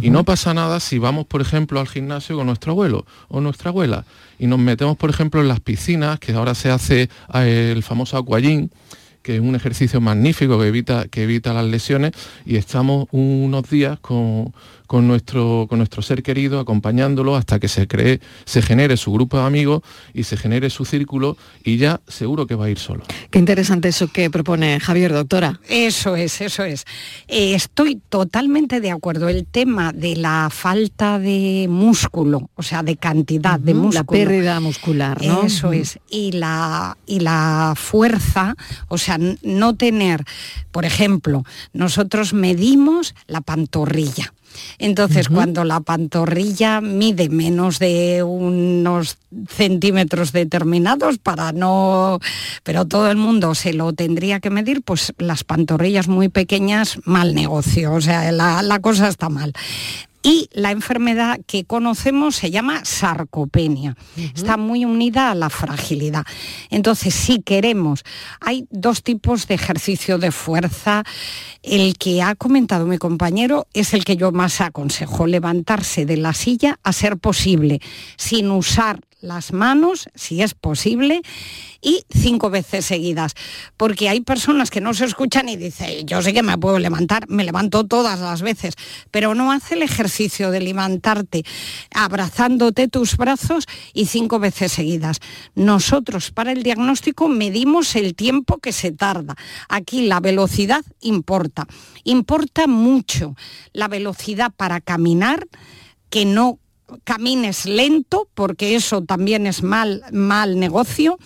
Y 0.00 0.10
no 0.10 0.24
pasa 0.24 0.54
nada 0.54 0.80
si 0.80 0.98
vamos, 0.98 1.26
por 1.26 1.40
ejemplo, 1.40 1.78
al 1.78 1.88
gimnasio 1.88 2.36
con 2.36 2.46
nuestro 2.46 2.72
abuelo 2.72 3.04
o 3.28 3.40
nuestra 3.40 3.70
abuela 3.70 4.04
y 4.38 4.46
nos 4.46 4.58
metemos, 4.58 4.96
por 4.96 5.10
ejemplo, 5.10 5.40
en 5.40 5.48
las 5.48 5.60
piscinas, 5.60 6.18
que 6.18 6.32
ahora 6.32 6.54
se 6.54 6.70
hace 6.70 7.08
eh, 7.34 7.72
el 7.74 7.82
famoso 7.82 8.16
aquagym, 8.16 8.68
que 9.22 9.36
es 9.36 9.40
un 9.40 9.54
ejercicio 9.54 10.00
magnífico 10.00 10.58
que 10.58 10.66
evita, 10.68 11.08
que 11.08 11.22
evita 11.22 11.54
las 11.54 11.64
lesiones 11.64 12.12
y 12.44 12.56
estamos 12.56 13.08
unos 13.10 13.68
días 13.70 13.98
con, 14.00 14.52
con 14.86 15.08
nuestro, 15.08 15.66
con 15.68 15.78
nuestro 15.78 16.02
ser 16.02 16.22
querido, 16.22 16.60
acompañándolo 16.60 17.36
hasta 17.36 17.58
que 17.58 17.68
se 17.68 17.86
cree, 17.86 18.20
se 18.44 18.62
genere 18.62 18.96
su 18.96 19.12
grupo 19.12 19.38
de 19.38 19.44
amigos 19.44 19.82
y 20.12 20.24
se 20.24 20.36
genere 20.36 20.70
su 20.70 20.84
círculo 20.84 21.36
y 21.62 21.78
ya 21.78 22.00
seguro 22.06 22.46
que 22.46 22.54
va 22.54 22.66
a 22.66 22.70
ir 22.70 22.78
solo. 22.78 23.04
Qué 23.30 23.38
interesante 23.38 23.88
eso 23.88 24.08
que 24.08 24.30
propone 24.30 24.78
Javier, 24.80 25.12
doctora. 25.12 25.60
Eso 25.68 26.16
es, 26.16 26.40
eso 26.40 26.64
es. 26.64 26.84
Eh, 27.28 27.54
estoy 27.54 28.00
totalmente 28.08 28.80
de 28.80 28.90
acuerdo. 28.90 29.28
El 29.28 29.46
tema 29.46 29.92
de 29.92 30.16
la 30.16 30.48
falta 30.50 31.18
de 31.18 31.66
músculo, 31.68 32.50
o 32.54 32.62
sea, 32.62 32.82
de 32.82 32.96
cantidad 32.96 33.58
de 33.58 33.74
músculo. 33.74 33.94
La 33.94 34.04
pérdida 34.04 34.60
muscular, 34.60 35.22
¿no? 35.24 35.44
Eso 35.44 35.72
es. 35.72 35.98
Y 36.10 36.32
la, 36.32 36.96
y 37.06 37.20
la 37.20 37.74
fuerza, 37.76 38.54
o 38.88 38.98
sea, 38.98 39.18
no 39.42 39.76
tener, 39.76 40.24
por 40.70 40.84
ejemplo, 40.84 41.44
nosotros 41.72 42.34
medimos 42.34 43.14
la 43.26 43.40
pantorrilla 43.40 44.33
Entonces, 44.78 45.28
cuando 45.28 45.64
la 45.64 45.80
pantorrilla 45.80 46.80
mide 46.80 47.28
menos 47.28 47.78
de 47.78 48.22
unos 48.22 49.18
centímetros 49.48 50.32
determinados 50.32 51.18
para 51.18 51.52
no, 51.52 52.20
pero 52.62 52.84
todo 52.84 53.10
el 53.10 53.16
mundo 53.16 53.54
se 53.54 53.72
lo 53.72 53.92
tendría 53.92 54.40
que 54.40 54.50
medir, 54.50 54.82
pues 54.82 55.12
las 55.18 55.44
pantorrillas 55.44 56.08
muy 56.08 56.28
pequeñas, 56.28 56.98
mal 57.04 57.34
negocio, 57.34 57.92
o 57.92 58.00
sea, 58.00 58.30
la, 58.32 58.62
la 58.62 58.80
cosa 58.80 59.08
está 59.08 59.28
mal 59.28 59.52
y 60.24 60.48
la 60.52 60.70
enfermedad 60.70 61.38
que 61.46 61.64
conocemos 61.64 62.34
se 62.34 62.50
llama 62.50 62.82
sarcopenia. 62.84 63.94
Está 64.16 64.56
muy 64.56 64.86
unida 64.86 65.30
a 65.30 65.34
la 65.34 65.50
fragilidad. 65.50 66.24
Entonces, 66.70 67.14
si 67.14 67.42
queremos, 67.42 68.04
hay 68.40 68.66
dos 68.70 69.02
tipos 69.02 69.46
de 69.46 69.54
ejercicio 69.54 70.16
de 70.16 70.32
fuerza. 70.32 71.04
El 71.62 71.98
que 71.98 72.22
ha 72.22 72.34
comentado 72.34 72.86
mi 72.86 72.96
compañero 72.96 73.66
es 73.74 73.92
el 73.92 74.06
que 74.06 74.16
yo 74.16 74.32
más 74.32 74.62
aconsejo, 74.62 75.26
levantarse 75.26 76.06
de 76.06 76.16
la 76.16 76.32
silla 76.32 76.78
a 76.82 76.94
ser 76.94 77.18
posible, 77.18 77.80
sin 78.16 78.50
usar 78.50 79.00
las 79.24 79.52
manos, 79.52 80.08
si 80.14 80.42
es 80.42 80.54
posible, 80.54 81.22
y 81.80 82.04
cinco 82.10 82.50
veces 82.50 82.84
seguidas. 82.84 83.34
Porque 83.76 84.08
hay 84.08 84.20
personas 84.20 84.70
que 84.70 84.80
no 84.80 84.94
se 84.94 85.04
escuchan 85.04 85.48
y 85.48 85.56
dicen, 85.56 86.06
yo 86.06 86.22
sé 86.22 86.32
que 86.32 86.42
me 86.42 86.56
puedo 86.58 86.78
levantar, 86.78 87.28
me 87.28 87.44
levanto 87.44 87.84
todas 87.84 88.20
las 88.20 88.42
veces, 88.42 88.74
pero 89.10 89.34
no 89.34 89.52
hace 89.52 89.74
el 89.74 89.82
ejercicio 89.82 90.50
de 90.50 90.60
levantarte 90.60 91.44
abrazándote 91.92 92.88
tus 92.88 93.16
brazos 93.16 93.66
y 93.92 94.06
cinco 94.06 94.38
veces 94.38 94.72
seguidas. 94.72 95.20
Nosotros 95.54 96.30
para 96.30 96.52
el 96.52 96.62
diagnóstico 96.62 97.28
medimos 97.28 97.96
el 97.96 98.14
tiempo 98.14 98.58
que 98.58 98.72
se 98.72 98.92
tarda. 98.92 99.36
Aquí 99.68 100.06
la 100.06 100.20
velocidad 100.20 100.84
importa. 101.00 101.66
Importa 102.04 102.66
mucho 102.66 103.36
la 103.72 103.88
velocidad 103.88 104.52
para 104.56 104.80
caminar 104.80 105.46
que 106.10 106.24
no 106.24 106.58
camines 107.04 107.66
lento, 107.66 108.28
porque 108.34 108.74
eso 108.76 109.02
también 109.02 109.46
es 109.46 109.62
mal, 109.62 110.02
mal 110.12 110.58
negocio. 110.58 111.18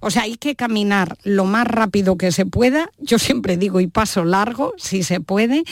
O 0.00 0.10
sea, 0.10 0.22
hay 0.22 0.36
que 0.36 0.56
caminar 0.56 1.18
lo 1.24 1.44
más 1.44 1.66
rápido 1.66 2.16
que 2.16 2.32
se 2.32 2.46
pueda. 2.46 2.90
Yo 2.98 3.18
siempre 3.18 3.56
digo 3.56 3.80
y 3.80 3.86
paso 3.86 4.24
largo, 4.24 4.72
si 4.78 5.02
se 5.02 5.20
puede. 5.20 5.62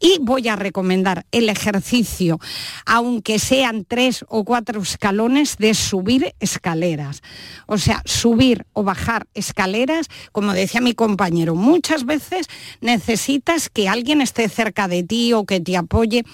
Y 0.00 0.18
voy 0.20 0.48
a 0.48 0.56
recomendar 0.56 1.26
el 1.30 1.48
ejercicio, 1.48 2.38
aunque 2.86 3.38
sean 3.38 3.84
tres 3.84 4.24
o 4.28 4.44
cuatro 4.44 4.80
escalones, 4.80 5.58
de 5.58 5.74
subir 5.74 6.34
escaleras. 6.40 7.22
O 7.66 7.78
sea, 7.78 8.02
subir 8.04 8.66
o 8.72 8.82
bajar 8.82 9.26
escaleras, 9.34 10.06
como 10.32 10.52
decía 10.52 10.80
mi 10.80 10.94
compañero, 10.94 11.54
muchas 11.54 12.06
veces 12.06 12.46
necesitas 12.80 13.68
que 13.68 13.88
alguien 13.88 14.20
esté 14.20 14.48
cerca 14.48 14.88
de 14.88 15.02
ti 15.02 15.32
o 15.32 15.44
que 15.44 15.60
te 15.60 15.76
apoye 15.76 16.24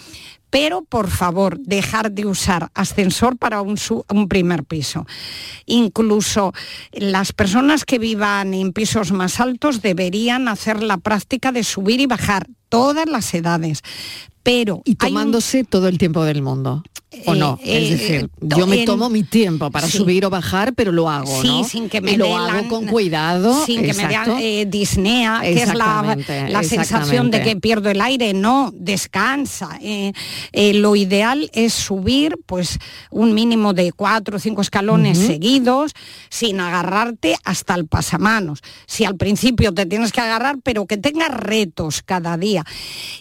pero 0.53 0.83
por 0.83 1.09
favor, 1.09 1.59
dejar 1.61 2.13
de 2.13 2.27
usar 2.27 2.71
ascensor 2.75 3.39
para 3.39 3.63
un, 3.63 3.79
primer 4.29 4.65
piso. 4.65 5.07
Incluso 5.65 6.53
las 6.93 7.33
personas 7.33 7.87
que 7.87 7.99
vivan 7.99 8.53
en 8.53 8.75
pisos 8.75 9.13
más 9.13 9.41
altos 9.41 9.81
deberían 9.81 10.49
hacer 10.49 10.83
la 10.83 10.99
práctica 10.99 11.53
de 11.53 11.65
subir 11.65 12.03
y 12.03 12.07
bajar 12.07 12.49
todas 12.69 13.09
las 13.09 13.33
edades. 13.33 13.81
Pero 14.43 14.83
y 14.85 14.97
tomándose 14.97 15.65
todo 15.65 15.89
el 15.89 15.97
tiempo 15.97 16.23
del 16.23 16.43
mundo 16.43 16.83
o 17.27 17.35
no. 17.35 17.59
es 17.63 17.69
eh, 17.69 17.91
decir, 17.91 18.31
yo 18.41 18.67
me 18.67 18.85
tomo 18.85 19.09
mi 19.09 19.23
tiempo 19.23 19.71
para 19.71 19.89
subir 19.89 20.25
o 20.25 20.31
bajar, 20.31 20.75
pero 20.75 20.93
lo 20.93 21.09
hago, 21.09 21.43
sí, 21.43 21.63
sin 21.69 21.89
que 21.89 22.01
me 22.01 22.17
lo 22.17 22.37
hago 22.37 22.69
con 22.69 22.87
cuidado. 22.87 23.65
Sin 23.65 23.83
que 23.83 23.95
me 23.95 24.07
dé 24.07 24.61
eh, 24.61 24.67
disnea, 24.67 25.41
que 25.43 25.63
es 25.63 25.75
la, 25.75 26.17
la 26.49 26.63
sensación 26.63 27.31
de 27.31 27.43
que 27.43 27.57
pierdo 27.57 27.91
el 27.91 28.01
aire. 28.01 28.35
No, 28.35 28.73
descansa. 28.75 29.79
Eh, 29.81 30.13
lo 30.75 30.97
ideal 30.97 31.51
es 31.53 31.73
subir 31.73 32.39
pues 32.47 32.79
un 33.11 33.35
mínimo 33.35 33.73
de 33.73 33.93
cuatro 33.93 34.37
o 34.37 34.41
cinco 34.41 34.63
escalones 34.63 35.19
seguidos 35.19 35.93
sin 36.29 36.61
agarrarte 36.61 37.37
hasta 37.45 37.75
el 37.75 37.87
pasamanos. 37.87 38.61
Si 38.87 39.05
al 39.05 39.17
principio 39.17 39.73
te 39.73 39.87
tienes 39.87 40.13
que 40.13 40.21
agarrar, 40.21 40.59
pero 40.63 40.87
que 40.87 40.97
tengas 40.97 41.31
retos 41.31 42.03
cada 42.03 42.37
día. 42.37 42.65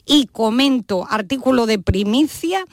Y 0.06 0.28
comento, 0.28 1.08
artículo 1.10 1.66
de 1.66 1.80
primicia, 1.80 2.66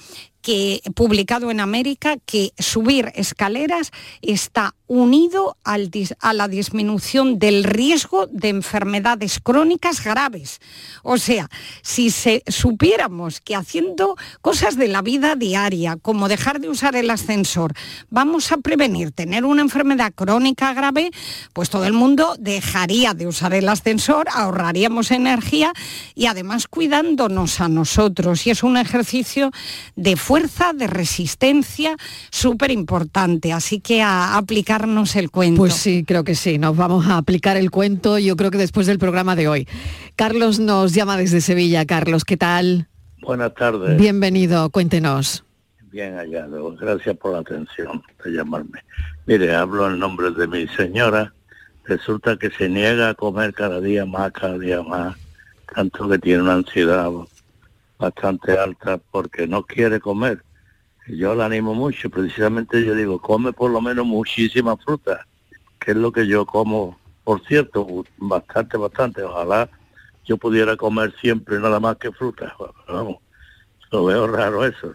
que 0.43 0.81
publicado 0.95 1.51
en 1.51 1.61
América 1.61 2.17
que 2.25 2.53
subir 2.59 3.13
escaleras 3.15 3.91
está 4.23 4.75
unido 4.87 5.57
a 5.65 6.33
la 6.33 6.49
disminución 6.49 7.39
del 7.39 7.63
riesgo 7.63 8.27
de 8.27 8.49
enfermedades 8.49 9.39
crónicas 9.39 10.03
graves. 10.03 10.61
O 11.03 11.19
sea, 11.19 11.49
si 11.83 12.11
supiéramos 12.11 13.41
que 13.41 13.55
haciendo 13.55 14.17
cosas 14.41 14.77
de 14.77 14.89
la 14.89 15.03
vida 15.03 15.37
diaria, 15.37 15.97
como 16.01 16.29
dejar 16.29 16.61
de 16.61 16.71
usar 16.71 16.97
el 16.97 17.11
ascensor, 17.11 17.75
vamos 18.09 18.51
a 18.51 18.57
prevenir 18.57 19.13
tener 19.13 19.45
una 19.45 19.61
enfermedad 19.61 20.13
crónica 20.15 20.73
grave, 20.73 21.11
pues 21.53 21.69
todo 21.69 21.85
el 21.85 21.93
mundo 21.93 22.35
dejaría 22.39 23.13
de 23.13 23.27
usar 23.27 23.53
el 23.53 23.69
ascensor, 23.69 24.27
ahorraríamos 24.33 25.11
energía 25.11 25.73
y 26.15 26.27
además 26.27 26.67
cuidándonos 26.67 27.61
a 27.61 27.69
nosotros. 27.69 28.47
Y 28.47 28.51
es 28.51 28.63
un 28.63 28.79
ejercicio 28.79 29.51
de 29.97 30.17
fuerza, 30.29 30.75
de 30.75 30.87
resistencia 30.87 31.97
súper 32.31 32.71
importante. 32.71 33.55
Así 33.55 33.81
que 33.81 34.03
a 34.03 34.37
aplicar 34.37 34.87
el 35.17 35.31
cuento. 35.31 35.57
Pues 35.57 35.73
sí, 35.73 36.05
creo 36.07 36.23
que 36.23 36.35
sí, 36.35 36.59
nos 36.59 36.77
vamos 36.77 37.07
a 37.07 37.17
aplicar 37.17 37.57
el 37.57 37.71
cuento, 37.71 38.19
yo 38.19 38.37
creo 38.37 38.51
que 38.51 38.59
después 38.59 38.87
del 38.87 38.99
programa 38.99 39.37
de 39.37 39.49
hoy. 39.49 39.67
Carlos 40.17 40.61
nos 40.61 40.93
llama 40.93 41.17
desde 41.17 41.41
Sevilla. 41.41 41.87
Carlos, 41.87 42.27
¿qué 42.27 42.37
tal? 42.37 42.89
Buenas 43.23 43.55
tardes. 43.55 43.97
Bienvenido, 43.97 44.69
cuéntenos. 44.69 45.45
Bien 45.91 46.19
hallado, 46.19 46.77
gracias 46.77 47.17
por 47.17 47.33
la 47.33 47.39
atención 47.39 48.03
de 48.23 48.31
llamarme. 48.31 48.85
Mire, 49.25 49.55
hablo 49.55 49.89
en 49.89 49.99
nombre 49.99 50.31
de 50.33 50.47
mi 50.47 50.69
señora. 50.69 51.33
Resulta 51.85 52.37
que 52.37 52.51
se 52.51 52.69
niega 52.69 53.09
a 53.09 53.15
comer 53.15 53.55
cada 53.55 53.81
día 53.81 54.05
más, 54.05 54.31
cada 54.33 54.59
día 54.59 54.83
más, 54.83 55.17
tanto 55.75 56.07
que 56.07 56.19
tiene 56.19 56.43
una 56.43 56.53
ansiedad 56.53 57.11
bastante 57.99 58.57
alta 58.57 58.99
porque 59.11 59.47
no 59.47 59.65
quiere 59.65 60.01
comer. 60.01 60.43
Yo 61.07 61.35
la 61.35 61.47
animo 61.47 61.75
mucho, 61.75 62.11
precisamente 62.11 62.85
yo 62.85 62.95
digo, 62.95 63.21
come 63.21 63.53
por 63.53 63.71
lo 63.71 63.81
menos 63.81 64.07
muchísima 64.07 64.77
fruta, 64.77 65.27
que 65.79 65.93
es 65.93 65.97
lo 65.97 66.13
que 66.13 66.27
yo 66.27 66.45
como, 66.45 66.99
por 67.25 67.45
cierto, 67.47 68.05
bastante, 68.19 68.77
bastante, 68.77 69.23
ojalá 69.23 69.69
yo 70.25 70.37
pudiera 70.37 70.77
comer 70.77 71.15
siempre 71.19 71.59
nada 71.59 71.81
más 71.81 71.97
que 71.97 72.13
fruta, 72.13 72.55
vamos, 72.89 73.17
lo 73.91 74.05
veo 74.05 74.27
raro 74.27 74.65
eso. 74.65 74.95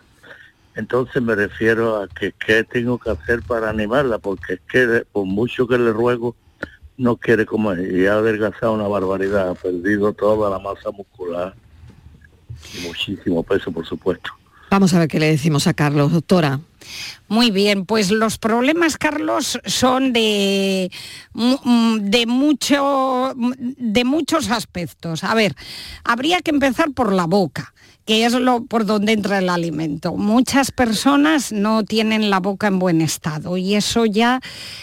Entonces 0.75 1.21
me 1.21 1.35
refiero 1.35 2.01
a 2.01 2.07
que 2.07 2.31
qué 2.33 2.63
tengo 2.63 2.97
que 2.99 3.11
hacer 3.11 3.41
para 3.43 3.69
animarla, 3.69 4.19
porque 4.19 4.53
es 4.53 4.61
que 4.61 5.05
por 5.11 5.25
mucho 5.25 5.67
que 5.67 5.77
le 5.77 5.91
ruego, 5.91 6.35
no 6.97 7.17
quiere 7.17 7.45
comer. 7.45 7.91
Y 7.91 8.05
ha 8.05 8.13
adelgazado 8.13 8.73
una 8.73 8.87
barbaridad, 8.87 9.49
ha 9.49 9.55
perdido 9.55 10.13
toda 10.13 10.49
la 10.49 10.59
masa 10.59 10.91
muscular 10.91 11.55
muchísimo 12.83 13.43
peso, 13.43 13.71
por 13.71 13.85
supuesto. 13.85 14.31
Vamos 14.69 14.93
a 14.93 14.99
ver 14.99 15.07
qué 15.07 15.19
le 15.19 15.29
decimos 15.29 15.67
a 15.67 15.73
Carlos, 15.73 16.11
doctora. 16.11 16.59
Muy 17.27 17.51
bien, 17.51 17.85
pues 17.85 18.09
los 18.09 18.39
problemas, 18.39 18.97
Carlos, 18.97 19.59
son 19.65 20.13
de, 20.13 20.91
de, 21.33 22.25
mucho, 22.25 23.33
de 23.35 24.03
muchos 24.03 24.49
aspectos. 24.49 25.23
A 25.23 25.35
ver, 25.35 25.55
habría 26.03 26.41
que 26.41 26.49
empezar 26.51 26.91
por 26.91 27.13
la 27.13 27.25
boca 27.25 27.73
que 28.05 28.25
es 28.25 28.33
lo 28.33 28.65
por 28.65 28.85
donde 28.85 29.13
entra 29.13 29.39
el 29.39 29.49
alimento. 29.49 30.15
Muchas 30.15 30.71
personas 30.71 31.51
no 31.51 31.83
tienen 31.83 32.29
la 32.29 32.39
boca 32.39 32.67
en 32.67 32.79
buen 32.79 33.01
estado 33.01 33.57
y 33.57 33.75
eso 33.75 34.05
ya 34.05 34.41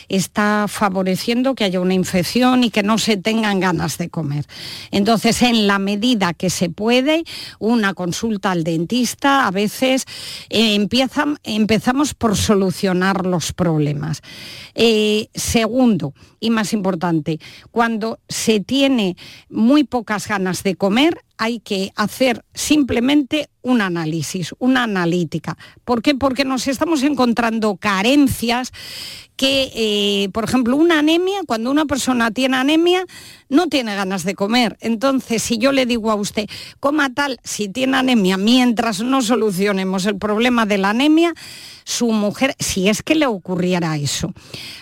está 0.09 0.67
favoreciendo 0.69 1.55
que 1.55 1.65
haya 1.65 1.81
una 1.81 1.95
infección 1.95 2.65
y 2.65 2.71
que 2.71 2.83
no 2.83 2.99
se 2.99 3.17
tengan 3.17 3.61
ganas 3.61 3.99
de 3.99 4.09
comer. 4.09 4.47
Entonces, 4.91 5.43
en 5.43 5.67
la 5.67 5.79
medida 5.79 6.33
que 6.35 6.51
se 6.51 6.71
puede, 6.71 7.25
una 7.59 7.95
consulta 7.95 8.51
al 8.51 8.65
dentista, 8.65 9.47
a 9.47 9.51
veces 9.51 10.05
eh, 10.49 10.75
empezamos 11.45 12.15
por 12.15 12.37
solucionar 12.37 13.27
los 13.27 13.53
problemas. 13.53 14.23
Eh, 14.75 15.29
segundo, 15.35 16.15
y 16.39 16.51
más 16.51 16.73
importante, 16.73 17.39
cuando 17.71 18.19
se 18.29 18.61
tiene 18.61 19.17
muy 19.49 19.85
pocas 19.85 20.27
ganas 20.27 20.63
de 20.63 20.77
comer, 20.77 21.19
hay 21.41 21.59
que 21.59 21.91
hacer 21.97 22.45
simplemente 22.53 23.49
un 23.63 23.81
análisis, 23.81 24.55
una 24.59 24.83
analítica. 24.83 25.57
¿Por 25.87 26.03
qué? 26.03 26.15
Porque 26.15 26.45
nos 26.45 26.69
estamos 26.69 27.03
encontrando 27.03 27.77
carencias 27.77 28.73
que, 29.37 29.73
eh, 29.75 30.29
por 30.35 30.45
ejemplo, 30.45 30.77
una 30.77 30.99
anemia, 30.99 31.41
cuando 31.47 31.71
una 31.71 31.87
persona 31.87 32.31
tiene 32.31 32.59
anemia, 32.59 33.07
no 33.49 33.69
tiene 33.69 33.95
ganas 33.95 34.25
de 34.25 34.35
comer. 34.35 34.77
Entonces, 34.83 35.43
si 35.43 35.57
yo 35.57 35.73
le 35.73 35.87
digo 35.87 36.11
a 36.11 36.15
usted, 36.15 36.45
coma 36.79 37.15
tal, 37.15 37.41
si 37.43 37.71
tiene 37.71 37.97
anemia, 37.97 38.37
mientras 38.37 39.01
no 39.01 39.23
solucionemos 39.23 40.05
el 40.05 40.19
problema 40.19 40.67
de 40.67 40.77
la 40.77 40.91
anemia, 40.91 41.33
su 41.91 42.13
mujer, 42.13 42.55
si 42.59 42.89
es 42.89 43.03
que 43.03 43.15
le 43.15 43.27
ocurriera 43.27 43.97
eso. 43.97 44.33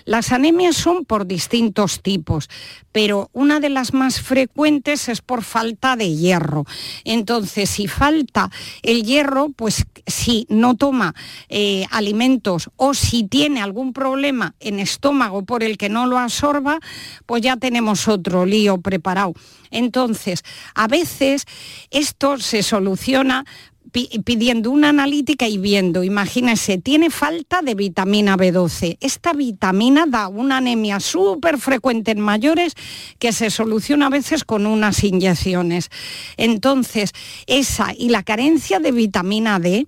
Las 0.04 0.30
anemias 0.30 0.76
son 0.76 1.04
por 1.04 1.26
distintos 1.26 2.02
tipos, 2.02 2.48
pero 2.92 3.30
una 3.32 3.60
de 3.60 3.70
las 3.70 3.94
más 3.94 4.20
frecuentes 4.20 5.08
es 5.08 5.22
por 5.22 5.42
falta 5.42 5.96
de 5.96 6.14
hierro. 6.14 6.66
Entonces, 7.04 7.70
si 7.70 7.88
falta 7.88 8.50
el 8.82 9.04
hierro, 9.04 9.48
pues 9.56 9.86
si 10.06 10.46
no 10.50 10.76
toma 10.76 11.14
eh, 11.48 11.86
alimentos 11.90 12.70
o 12.76 12.94
si 12.94 13.24
tiene 13.24 13.62
algún 13.62 13.92
problema 13.92 14.54
en 14.60 14.78
estómago 14.78 15.44
por 15.44 15.62
el 15.62 15.78
que 15.78 15.88
no 15.88 16.06
lo 16.06 16.18
absorba, 16.18 16.78
pues 17.24 17.42
ya 17.42 17.56
tenemos 17.56 18.06
otro 18.06 18.44
lío 18.44 18.80
preparado. 18.80 19.32
Entonces, 19.70 20.44
a 20.74 20.88
veces 20.88 21.46
esto 21.90 22.38
se 22.38 22.62
soluciona 22.62 23.44
pidiendo 23.90 24.70
una 24.70 24.90
analítica 24.90 25.48
y 25.48 25.58
viendo, 25.58 26.04
imagínense, 26.04 26.78
tiene 26.78 27.10
falta 27.10 27.62
de 27.62 27.74
vitamina 27.74 28.36
B12. 28.36 28.98
Esta 29.00 29.32
vitamina 29.32 30.06
da 30.06 30.28
una 30.28 30.58
anemia 30.58 31.00
súper 31.00 31.58
frecuente 31.58 32.10
en 32.10 32.20
mayores 32.20 32.74
que 33.18 33.32
se 33.32 33.50
soluciona 33.50 34.06
a 34.06 34.10
veces 34.10 34.44
con 34.44 34.66
unas 34.66 35.02
inyecciones. 35.04 35.90
Entonces, 36.36 37.12
esa 37.46 37.92
y 37.96 38.10
la 38.10 38.22
carencia 38.22 38.80
de 38.80 38.92
vitamina 38.92 39.58
D 39.58 39.86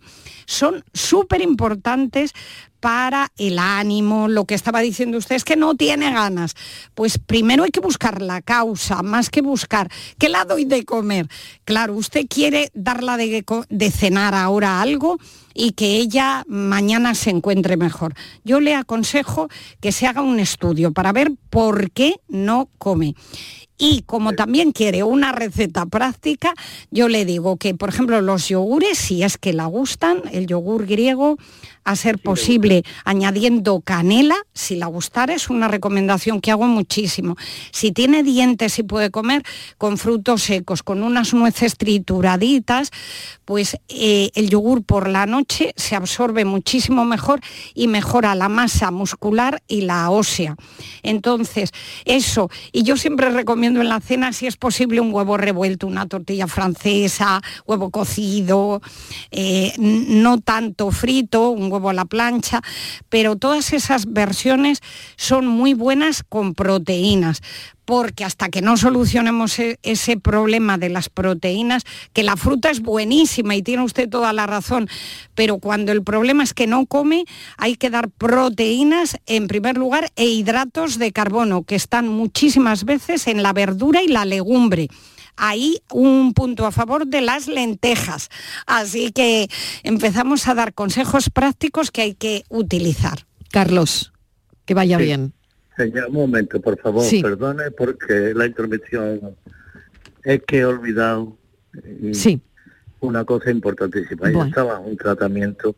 son 0.51 0.85
súper 0.93 1.43
importantes 1.43 2.35
para 2.81 3.31
el 3.37 3.59
ánimo, 3.59 4.27
lo 4.27 4.47
que 4.47 4.55
estaba 4.55 4.81
diciendo 4.81 5.19
usted 5.19 5.37
es 5.37 5.45
que 5.45 5.55
no 5.55 5.75
tiene 5.75 6.11
ganas. 6.11 6.57
Pues 6.95 7.19
primero 7.19 7.63
hay 7.63 7.71
que 7.71 7.81
buscar 7.81 8.21
la 8.23 8.41
causa, 8.41 9.03
más 9.03 9.31
que 9.31 9.43
buscar 9.43 9.91
qué 10.19 10.29
la 10.29 10.45
doy 10.45 10.65
de 10.65 10.85
comer. 10.85 11.29
Claro, 11.65 11.95
usted 11.95 12.27
quiere 12.29 12.71
darla 12.75 13.17
de, 13.17 13.45
de 13.69 13.91
cenar 13.91 14.35
ahora 14.35 14.81
algo 14.81 15.19
y 15.55 15.73
que 15.73 15.97
ella 15.97 16.45
mañana 16.49 17.15
se 17.15 17.31
encuentre 17.31 17.77
mejor. 17.77 18.15
Yo 18.43 18.61
le 18.61 18.75
aconsejo 18.75 19.49
que 19.81 19.93
se 19.93 20.07
haga 20.07 20.23
un 20.23 20.41
estudio 20.41 20.93
para 20.93 21.13
ver 21.13 21.33
por 21.51 21.91
qué 21.93 22.17
no 22.29 22.71
come. 22.79 23.15
Y 23.83 24.03
como 24.03 24.35
también 24.35 24.72
quiere 24.72 25.03
una 25.05 25.33
receta 25.33 25.87
práctica, 25.87 26.53
yo 26.91 27.09
le 27.09 27.24
digo 27.24 27.57
que, 27.57 27.74
por 27.74 27.89
ejemplo, 27.89 28.20
los 28.20 28.49
yogures, 28.49 28.99
si 28.99 29.22
es 29.22 29.39
que 29.39 29.55
la 29.55 29.64
gustan, 29.64 30.22
el 30.33 30.47
yogur 30.47 30.87
griego, 30.87 31.39
a 31.91 31.97
ser 31.97 32.18
posible 32.18 32.82
añadiendo 33.05 33.80
canela, 33.80 34.36
si 34.53 34.76
la 34.76 34.86
gustara, 34.86 35.34
es 35.34 35.51
una 35.51 35.68
recomendación 35.68 36.41
que 36.41 36.51
hago 36.51 36.66
muchísimo. 36.66 37.36
Si 37.72 37.93
tiene 37.93 38.22
dientes 38.22 38.78
y 38.78 38.82
puede 38.82 39.11
comer 39.11 39.43
con 39.78 39.99
frutos 39.99 40.43
secos, 40.43 40.82
con 40.82 41.03
unas 41.03 41.34
nueces 41.34 41.76
trituraditas, 41.76 42.91
pues 43.45 43.76
eh, 43.88 44.30
el 44.34 44.51
yogur 44.51 44.84
por 44.84 45.09
la 45.09 45.26
noche 45.26 45.72
se 45.76 45.97
absorbe 45.97 46.45
muchísimo 46.45 47.05
mejor 47.05 47.41
y 47.74 47.88
mejora 47.88 48.34
la 48.34 48.49
masa 48.49 48.91
muscular 48.91 49.62
y 49.66 49.82
la 49.82 50.11
ósea. 50.11 50.57
Entonces, 51.03 51.72
eso, 52.05 52.51
y 52.72 52.82
yo 52.82 52.97
siempre 52.97 53.30
recomiendo 53.30 53.80
en 53.80 53.88
la 53.88 54.01
cena, 54.01 54.32
si 54.32 54.47
es 54.47 54.57
posible, 54.57 55.01
un 55.01 55.12
huevo 55.12 55.36
revuelto, 55.36 55.86
una 55.86 56.07
tortilla 56.07 56.47
francesa, 56.47 57.43
huevo 57.66 57.91
cocido, 57.91 58.82
eh, 59.30 59.72
no 59.78 60.41
tanto 60.41 60.91
frito, 60.91 61.51
un 61.51 61.72
huevo 61.72 61.80
a 61.89 61.95
la 61.95 62.05
plancha, 62.05 62.61
pero 63.09 63.37
todas 63.37 63.72
esas 63.72 64.12
versiones 64.12 64.81
son 65.16 65.47
muy 65.47 65.72
buenas 65.72 66.22
con 66.28 66.55
proteínas 66.55 67.41
porque 67.91 68.24
hasta 68.24 68.51
que 68.51 68.62
no 68.62 68.76
solucionemos 68.76 69.59
e, 69.59 69.81
ese 69.83 70.16
problema 70.16 70.78
de 70.78 70.91
las 70.91 71.09
proteínas, 71.09 71.83
que 72.12 72.22
la 72.22 72.37
fruta 72.37 72.70
es 72.70 72.83
buenísima 72.83 73.57
y 73.57 73.62
tiene 73.62 73.83
usted 73.83 74.09
toda 74.09 74.33
la 74.33 74.47
razón, 74.47 74.89
pero 75.35 75.59
cuando 75.59 75.91
el 75.91 76.05
problema 76.05 76.45
es 76.45 76.55
que 76.55 76.68
no 76.68 76.87
come, 76.87 77.24
hay 77.57 77.74
que 77.74 77.91
dar 77.91 78.09
proteínas 78.09 79.16
en 79.26 79.49
primer 79.49 79.76
lugar 79.76 80.12
e 80.14 80.26
hidratos 80.26 80.99
de 80.99 81.11
carbono, 81.11 81.64
que 81.64 81.74
están 81.74 82.07
muchísimas 82.07 82.85
veces 82.85 83.26
en 83.26 83.43
la 83.43 83.53
verdura 83.53 84.03
y 84.03 84.07
la 84.07 84.24
legumbre 84.24 84.89
ahí 85.41 85.80
un 85.91 86.34
punto 86.34 86.66
a 86.66 86.70
favor 86.70 87.07
de 87.07 87.20
las 87.20 87.49
lentejas. 87.49 88.28
Así 88.66 89.11
que 89.11 89.49
empezamos 89.82 90.47
a 90.47 90.55
dar 90.55 90.74
consejos 90.74 91.30
prácticos 91.30 91.91
que 91.91 92.03
hay 92.03 92.14
que 92.14 92.45
utilizar. 92.49 93.26
Carlos, 93.51 94.12
que 94.64 94.74
vaya 94.74 94.99
bien. 94.99 95.32
Señor, 95.76 96.09
un 96.09 96.14
momento, 96.14 96.61
por 96.61 96.78
favor, 96.78 97.05
perdone 97.22 97.70
porque 97.70 98.32
la 98.34 98.47
intervención 98.47 99.36
es 100.22 100.43
que 100.47 100.59
he 100.59 100.64
olvidado 100.64 101.36
sí. 102.12 102.41
una 103.01 103.24
cosa 103.24 103.51
importantísima. 103.51 104.30
Yo 104.30 104.45
estaba 104.45 104.78
en 104.78 104.91
un 104.91 104.97
tratamiento 104.97 105.74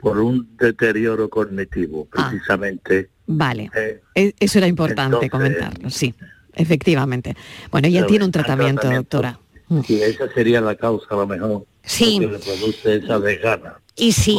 por 0.00 0.18
un 0.18 0.56
deterioro 0.56 1.28
cognitivo, 1.30 2.08
ah. 2.12 2.28
precisamente. 2.28 3.10
vale, 3.26 3.70
eh, 3.74 4.02
e-, 4.14 4.34
eso 4.38 4.58
era 4.58 4.66
importante 4.66 5.30
comentarlo, 5.30 5.90
sí. 5.90 6.14
Efectivamente. 6.56 7.36
Bueno, 7.70 7.86
ella 7.88 8.06
tiene 8.06 8.24
un 8.24 8.32
tratamiento, 8.32 8.90
doctora. 8.90 9.38
Mm. 9.68 9.80
Y 9.88 9.94
esa 10.00 10.32
sería 10.32 10.60
la 10.60 10.74
causa, 10.74 11.06
a 11.10 11.14
lo 11.14 11.26
mejor. 11.26 11.66
Sí. 11.84 12.18
Que 12.18 12.26
le 12.26 12.38
produce 12.38 12.96
esa 12.96 13.18
desgana. 13.20 13.78
Y 13.98 14.12
si, 14.12 14.36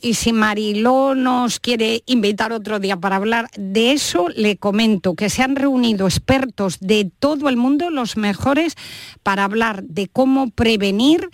y, 0.00 0.14
si 0.14 0.32
Mariló 0.32 1.16
nos 1.16 1.58
quiere 1.58 2.04
invitar 2.06 2.52
otro 2.52 2.78
día 2.78 2.96
para 2.96 3.16
hablar 3.16 3.48
de 3.58 3.90
eso, 3.90 4.28
le 4.28 4.58
comento 4.58 5.14
que 5.14 5.28
se 5.28 5.42
han 5.42 5.56
reunido 5.56 6.06
expertos 6.06 6.78
de 6.78 7.10
todo 7.18 7.48
el 7.48 7.56
mundo, 7.56 7.90
los 7.90 8.16
mejores, 8.16 8.76
para 9.24 9.42
hablar 9.42 9.82
de 9.82 10.06
cómo 10.06 10.50
prevenir 10.50 11.30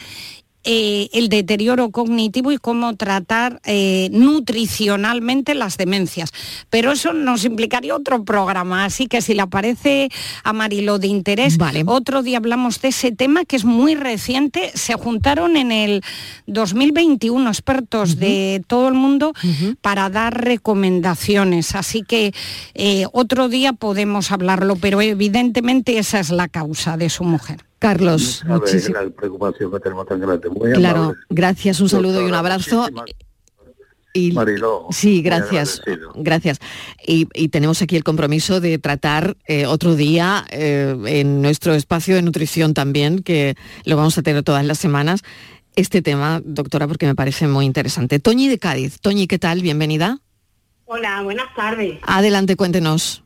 eh, 0.65 1.09
el 1.13 1.29
deterioro 1.29 1.91
cognitivo 1.91 2.53
y 2.53 2.59
cómo 2.59 2.95
tratar 2.97 3.61
eh, 3.65 4.09
nutricionalmente 4.13 5.55
las 5.55 5.77
demencias. 5.77 6.33
Pero 6.71 6.93
eso 6.93 7.13
nos 7.13 7.45
implicaría 7.45 7.97
otro 7.97 8.25
programa, 8.25 8.85
así 8.85 9.07
que 9.07 9.23
si 9.23 9.35
le 9.35 9.47
parece 9.47 10.09
a 10.45 10.53
Marilo 10.53 10.99
de 10.99 11.09
interés, 11.09 11.59
otro 11.87 12.23
día 12.23 12.39
hablamos 12.39 12.81
de 12.81 12.89
ese 12.89 13.13
tema 13.13 13.45
que 13.45 13.57
es 13.57 13.65
muy 13.65 13.95
reciente. 13.95 14.71
Se 14.75 14.95
juntaron 14.95 15.57
en 15.57 15.73
el 15.73 16.03
2021 16.47 17.49
expertos 17.49 18.17
de 18.17 18.63
todo 18.67 18.89
el 18.89 18.95
mundo 18.95 19.33
para 19.81 20.11
dar 20.11 20.45
recomendaciones, 20.45 21.75
así 21.75 22.03
que 22.03 22.33
eh, 22.75 23.07
otro 23.13 23.49
día 23.49 23.73
podemos 23.73 24.31
hablarlo, 24.31 24.77
pero 24.77 25.01
evidentemente 25.01 25.99
esa 25.99 26.21
es 26.21 26.31
la 26.31 26.49
causa 26.49 26.97
de 26.97 27.11
su 27.11 27.25
mujer. 27.25 27.72
Carlos, 27.83 28.45
muchísimas 28.47 29.11
preocupación 29.11 29.73
que 29.73 29.81
tenemos 29.81 30.07
tan 30.07 30.21
grande. 30.21 30.49
claro, 30.73 31.17
gracias, 31.29 31.81
un 31.81 31.89
saludo 31.89 32.23
y 32.23 32.27
un 32.27 32.35
abrazo. 32.35 32.89
Y, 34.15 34.37
sí, 34.91 35.21
gracias. 35.21 35.83
Gracias. 36.15 36.61
Y, 37.05 37.27
tenemos 37.49 37.83
aquí 37.83 37.97
el 37.97 38.05
compromiso 38.05 38.61
de 38.61 38.79
tratar 38.79 39.37
eh, 39.49 39.67
otro 39.67 39.97
día 39.97 40.45
eh, 40.51 40.97
en 41.07 41.43
nuestro 41.43 41.75
espacio 41.75 42.15
de 42.15 42.23
nutrición 42.23 42.73
también, 42.73 43.25
que 43.25 43.57
lo 43.85 43.97
vamos 43.97 44.17
a 44.17 44.23
tener 44.23 44.45
todas 44.45 44.65
las 44.65 44.79
semanas, 44.79 45.23
este 45.75 46.03
tema, 46.03 46.41
doctora, 46.45 46.87
porque 46.87 47.07
me 47.07 47.17
parece 47.17 47.49
muy 47.49 47.65
interesante. 47.67 48.21
Toñi 48.21 48.49
de 48.49 48.59
Cádiz. 48.59 49.01
Toñi, 49.01 49.27
¿qué 49.27 49.41
tal? 49.41 49.61
Bienvenida. 49.61 50.21
Hola, 50.85 51.23
buenas 51.23 51.53
tardes. 51.57 51.99
Adelante, 52.03 52.55
cuéntenos. 52.55 53.25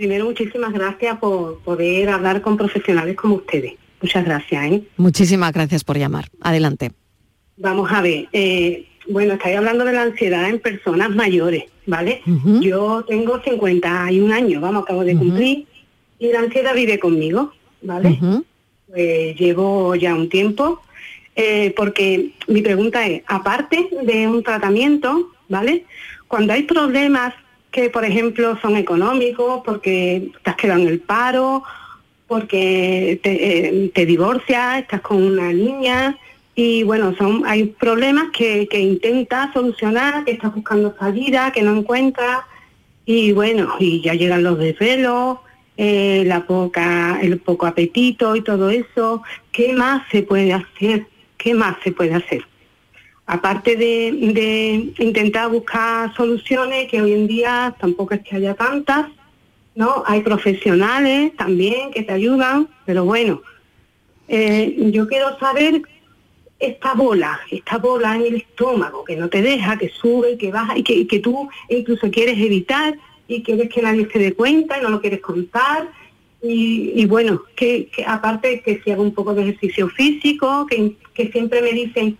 Primero, 0.00 0.24
muchísimas 0.24 0.72
gracias 0.72 1.18
por 1.18 1.58
poder 1.58 2.08
hablar 2.08 2.40
con 2.40 2.56
profesionales 2.56 3.14
como 3.16 3.34
ustedes. 3.34 3.74
Muchas 4.00 4.24
gracias. 4.24 4.72
¿eh? 4.72 4.82
Muchísimas 4.96 5.52
gracias 5.52 5.84
por 5.84 5.98
llamar. 5.98 6.24
Adelante. 6.40 6.92
Vamos 7.58 7.92
a 7.92 8.00
ver. 8.00 8.26
Eh, 8.32 8.86
bueno, 9.10 9.34
estáis 9.34 9.58
hablando 9.58 9.84
de 9.84 9.92
la 9.92 10.04
ansiedad 10.04 10.48
en 10.48 10.58
personas 10.58 11.10
mayores, 11.10 11.64
¿vale? 11.84 12.22
Yo 12.62 13.04
tengo 13.06 13.42
51 13.42 14.34
años, 14.34 14.62
vamos, 14.62 14.84
acabo 14.84 15.04
de 15.04 15.18
cumplir, 15.18 15.66
y 16.18 16.32
la 16.32 16.38
ansiedad 16.38 16.74
vive 16.74 16.98
conmigo, 16.98 17.52
¿vale? 17.82 18.18
Pues 18.86 19.36
llevo 19.36 19.96
ya 19.96 20.14
un 20.14 20.30
tiempo, 20.30 20.80
eh, 21.36 21.74
porque 21.76 22.30
mi 22.48 22.62
pregunta 22.62 23.06
es, 23.06 23.22
aparte 23.26 23.90
de 24.02 24.28
un 24.28 24.42
tratamiento, 24.42 25.30
¿vale? 25.50 25.84
Cuando 26.26 26.54
hay 26.54 26.62
problemas 26.62 27.34
que, 27.70 27.90
por 27.90 28.04
ejemplo, 28.04 28.58
son 28.60 28.76
económicos, 28.76 29.62
porque 29.64 30.30
te 30.42 30.50
has 30.50 30.56
quedado 30.56 30.80
en 30.80 30.88
el 30.88 31.00
paro, 31.00 31.62
porque 32.26 33.20
te, 33.22 33.90
eh, 33.94 34.06
divorcias, 34.06 34.80
estás 34.80 35.00
con 35.00 35.22
una 35.22 35.52
niña 35.52 36.16
y 36.54 36.82
bueno, 36.82 37.14
son 37.16 37.42
hay 37.46 37.64
problemas 37.64 38.30
que, 38.36 38.68
que 38.68 38.80
intentas 38.80 39.52
solucionar, 39.52 40.24
que 40.24 40.32
estás 40.32 40.54
buscando 40.54 40.94
salida, 40.98 41.52
que 41.52 41.62
no 41.62 41.76
encuentras 41.76 42.40
y 43.06 43.32
bueno, 43.32 43.74
y 43.78 44.00
ya 44.02 44.14
llegan 44.14 44.42
los 44.42 44.58
desvelos, 44.58 45.38
eh, 45.76 46.24
la 46.26 46.46
poca, 46.46 47.18
el 47.22 47.38
poco 47.38 47.66
apetito 47.66 48.36
y 48.36 48.42
todo 48.42 48.70
eso. 48.70 49.22
¿Qué 49.50 49.72
más 49.72 50.02
se 50.12 50.22
puede 50.22 50.52
hacer? 50.52 51.06
¿Qué 51.38 51.54
más 51.54 51.76
se 51.82 51.92
puede 51.92 52.14
hacer? 52.14 52.44
Aparte 53.32 53.76
de, 53.76 54.92
intentar 54.98 55.50
buscar 55.50 56.14
soluciones, 56.14 56.88
que 56.88 57.00
hoy 57.00 57.12
en 57.12 57.26
día 57.26 57.74
tampoco 57.80 58.14
es 58.14 58.22
que 58.22 58.36
haya 58.36 58.54
tantas, 58.54 59.06
¿no? 59.74 60.02
Hay 60.06 60.20
profesionales 60.22 61.36
también 61.36 61.90
que 61.92 62.02
te 62.02 62.12
ayudan, 62.12 62.68
pero 62.84 63.04
bueno, 63.04 63.42
eh, 64.28 64.74
yo 64.92 65.06
quiero 65.06 65.38
saber 65.38 65.82
esta 66.58 66.94
bola, 66.94 67.40
esta 67.50 67.78
bola 67.78 68.16
en 68.16 68.22
el 68.22 68.34
estómago 68.36 69.04
que 69.04 69.16
no 69.16 69.28
te 69.28 69.42
deja, 69.42 69.78
que 69.78 69.88
sube, 69.88 70.36
que 70.36 70.50
baja 70.50 70.76
y 70.76 70.82
que, 70.82 71.06
que 71.06 71.20
tú 71.20 71.48
incluso 71.68 72.10
quieres 72.10 72.38
evitar 72.38 72.96
y 73.28 73.42
quieres 73.42 73.68
que 73.68 73.80
nadie 73.80 74.08
se 74.12 74.18
dé 74.18 74.34
cuenta 74.34 74.78
y 74.78 74.82
no 74.82 74.90
lo 74.90 75.00
quieres 75.00 75.20
contar. 75.20 75.88
Y, 76.42 77.04
bueno, 77.04 77.42
que, 77.54 77.90
aparte 78.06 78.62
que 78.62 78.80
si 78.82 78.90
hago 78.90 79.02
un 79.02 79.12
poco 79.12 79.34
de 79.34 79.42
ejercicio 79.42 79.88
físico, 79.90 80.66
que, 80.66 81.30
siempre 81.30 81.60
me 81.60 81.72
dicen, 81.72 82.16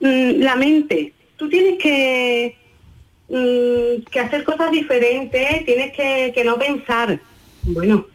mm, 0.00 0.40
la 0.40 0.56
mente, 0.56 1.12
tú 1.36 1.48
tienes 1.48 1.78
que, 1.78 2.56
mm, 3.28 4.10
que 4.10 4.20
hacer 4.20 4.44
cosas 4.44 4.70
diferentes, 4.70 5.64
tienes 5.64 5.92
que, 5.92 6.32
que 6.34 6.44
no 6.44 6.58
pensar. 6.58 7.20
Bueno, 7.62 8.06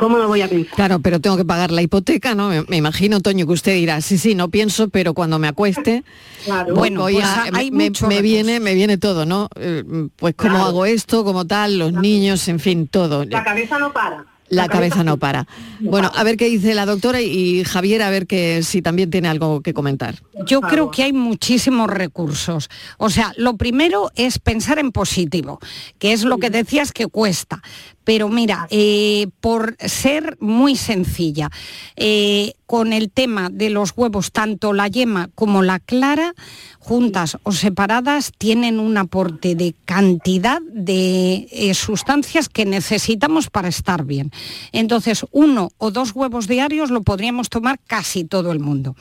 ¿Cómo 0.00 0.16
lo 0.16 0.28
voy 0.28 0.40
a 0.40 0.48
pensar? 0.48 0.74
Claro, 0.76 1.00
pero 1.00 1.20
tengo 1.20 1.36
que 1.36 1.44
pagar 1.44 1.70
la 1.70 1.82
hipoteca, 1.82 2.34
¿no? 2.34 2.48
Me, 2.68 2.76
imagino, 2.78 3.20
Toño, 3.20 3.46
que 3.46 3.52
usted 3.52 3.74
dirá, 3.74 4.00
sí, 4.00 4.16
sí, 4.16 4.34
no 4.34 4.48
pienso, 4.48 4.88
pero 4.88 5.12
cuando 5.12 5.38
me 5.38 5.46
acueste, 5.46 6.04
bueno, 6.74 7.02
pues 7.02 8.02
me, 8.08 8.22
viene, 8.22 8.60
me 8.60 8.72
viene 8.72 8.96
todo, 8.96 9.26
¿no? 9.26 9.50
Eh, 9.56 9.84
pues 10.16 10.34
cómo 10.36 10.56
hago 10.64 10.86
esto, 10.86 11.22
como 11.22 11.46
tal, 11.46 11.78
los 11.78 11.92
niños, 11.92 12.48
en 12.48 12.60
fin, 12.60 12.88
todo. 12.88 13.26
La 13.26 13.44
cabeza 13.44 13.78
no 13.78 13.92
para. 13.92 14.24
La, 14.50 14.68
cabeza, 14.68 15.04
no 15.04 15.16
para. 15.16 15.46
Bueno, 15.78 16.10
a 16.14 16.24
ver 16.24 16.36
qué 16.36 16.46
dice 16.46 16.74
la 16.74 16.84
doctora 16.84 17.20
y 17.20 17.64
Javier, 17.64 18.02
a 18.02 18.10
ver 18.10 18.26
que 18.26 18.62
si 18.62 18.82
también 18.82 19.08
tiene 19.08 19.28
algo 19.28 19.60
que 19.60 19.72
comentar. 19.72 20.16
Yo 20.44 20.60
creo 20.60 20.90
que 20.90 21.04
hay 21.04 21.12
muchísimos 21.12 21.88
recursos. 21.88 22.68
O 22.98 23.10
sea, 23.10 23.32
lo 23.36 23.56
primero 23.56 24.10
es 24.16 24.38
pensar 24.40 24.78
en 24.78 24.90
positivo, 24.90 25.60
que 25.98 26.12
es 26.12 26.24
lo 26.24 26.38
que 26.38 26.50
decías 26.50 26.92
que 26.92 27.06
cuesta. 27.06 27.62
Pero 28.10 28.28
mira, 28.28 28.66
eh, 28.70 29.28
por 29.40 29.76
ser 29.78 30.36
muy 30.40 30.74
sencilla, 30.74 31.48
eh, 31.94 32.54
con 32.66 32.92
el 32.92 33.08
tema 33.08 33.50
de 33.50 33.70
los 33.70 33.92
huevos, 33.94 34.32
tanto 34.32 34.72
la 34.72 34.88
yema 34.88 35.30
como 35.36 35.62
la 35.62 35.78
clara, 35.78 36.34
juntas 36.80 37.36
o 37.44 37.52
separadas, 37.52 38.32
tienen 38.36 38.80
un 38.80 38.96
aporte 38.96 39.54
de 39.54 39.76
cantidad 39.84 40.60
de 40.72 41.46
eh, 41.52 41.72
sustancias 41.74 42.48
que 42.48 42.64
necesitamos 42.64 43.48
para 43.48 43.68
estar 43.68 44.04
bien. 44.04 44.32
Entonces, 44.72 45.24
uno 45.30 45.70
o 45.78 45.92
dos 45.92 46.10
huevos 46.12 46.48
diarios 46.48 46.90
lo 46.90 47.02
podríamos 47.02 47.48
tomar 47.48 47.78
casi 47.86 48.24
todo 48.24 48.50
el 48.50 48.58
mundo. 48.58 48.96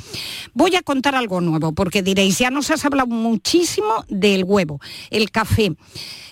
Voy 0.53 0.75
a 0.75 0.83
contar 0.83 1.15
algo 1.15 1.41
nuevo, 1.41 1.71
porque 1.71 2.03
diréis, 2.03 2.37
ya 2.37 2.51
nos 2.51 2.69
has 2.69 2.85
hablado 2.85 3.07
muchísimo 3.07 4.05
del 4.07 4.43
huevo, 4.43 4.79
el 5.09 5.31
café. 5.31 5.75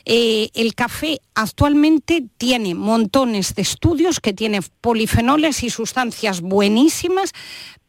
Eh, 0.10 0.52
el 0.54 0.74
café 0.74 1.20
actualmente 1.36 2.24
tiene 2.38 2.76
montones 2.76 3.56
de 3.56 3.62
estudios 3.62 4.22
que 4.22 4.32
tiene 4.32 4.62
polifenoles 4.80 5.64
y 5.64 5.70
sustancias 5.70 6.40
buenísimas 6.40 7.34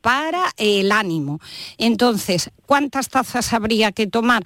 para 0.01 0.43
el 0.57 0.91
ánimo. 0.91 1.39
Entonces, 1.77 2.51
¿cuántas 2.67 3.09
tazas 3.09 3.53
habría 3.53 3.93
que 3.93 4.09
tomar? 4.09 4.43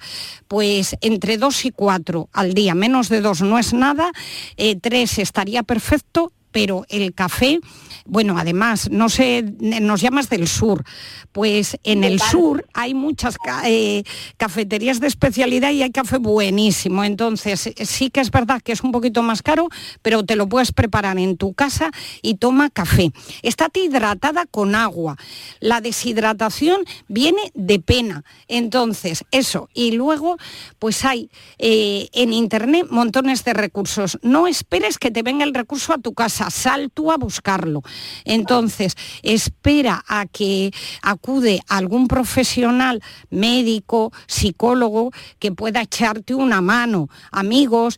Pues 0.47 0.95
entre 1.01 1.39
dos 1.39 1.65
y 1.65 1.71
cuatro 1.71 2.29
al 2.31 2.53
día, 2.53 2.75
menos 2.75 3.09
de 3.09 3.21
dos 3.21 3.41
no 3.41 3.57
es 3.57 3.73
nada, 3.73 4.11
eh, 4.55 4.75
tres 4.79 5.17
estaría 5.17 5.63
perfecto, 5.63 6.31
pero 6.51 6.85
el 6.89 7.15
café 7.15 7.59
bueno, 8.05 8.37
además, 8.37 8.89
no 8.91 9.09
sé, 9.09 9.43
nos 9.59 10.01
llamas 10.01 10.29
del 10.29 10.47
sur. 10.47 10.83
Pues 11.31 11.77
en 11.83 12.03
el 12.03 12.19
sur 12.19 12.67
hay 12.73 12.93
muchas 12.93 13.37
eh, 13.65 14.03
cafeterías 14.37 14.99
de 14.99 15.07
especialidad 15.07 15.71
y 15.71 15.81
hay 15.81 15.91
café 15.91 16.17
buenísimo. 16.17 17.03
Entonces, 17.03 17.73
sí 17.75 18.09
que 18.09 18.19
es 18.19 18.29
verdad 18.29 18.61
que 18.61 18.71
es 18.71 18.83
un 18.83 18.91
poquito 18.91 19.23
más 19.23 19.41
caro, 19.41 19.69
pero 20.01 20.23
te 20.23 20.35
lo 20.35 20.47
puedes 20.47 20.71
preparar 20.71 21.17
en 21.17 21.37
tu 21.37 21.53
casa 21.53 21.91
y 22.21 22.35
toma 22.35 22.69
café. 22.69 23.11
Estate 23.41 23.81
hidratada 23.81 24.45
con 24.45 24.75
agua. 24.75 25.17
La 25.59 25.81
deshidratación 25.81 26.83
viene 27.07 27.51
de 27.53 27.79
pena. 27.79 28.23
Entonces, 28.47 29.23
eso. 29.31 29.69
Y 29.73 29.91
luego, 29.91 30.37
pues 30.79 31.05
hay 31.05 31.29
eh, 31.57 32.09
en 32.13 32.33
internet 32.33 32.87
montones 32.89 33.43
de 33.43 33.53
recursos. 33.53 34.19
No 34.21 34.47
esperes 34.47 34.97
que 34.97 35.11
te 35.11 35.23
venga 35.23 35.43
el 35.43 35.53
recurso 35.53 35.93
a 35.93 35.97
tu 35.97 36.13
casa, 36.13 36.49
sal 36.49 36.91
tú 36.93 37.11
a 37.11 37.17
buscarlo. 37.17 37.81
Entonces, 38.25 38.95
espera 39.21 40.03
a 40.07 40.25
que 40.25 40.71
acude 41.01 41.61
algún 41.67 42.07
profesional, 42.07 43.01
médico, 43.29 44.11
psicólogo, 44.27 45.11
que 45.39 45.51
pueda 45.51 45.81
echarte 45.81 46.35
una 46.35 46.61
mano. 46.61 47.09
Amigos, 47.31 47.97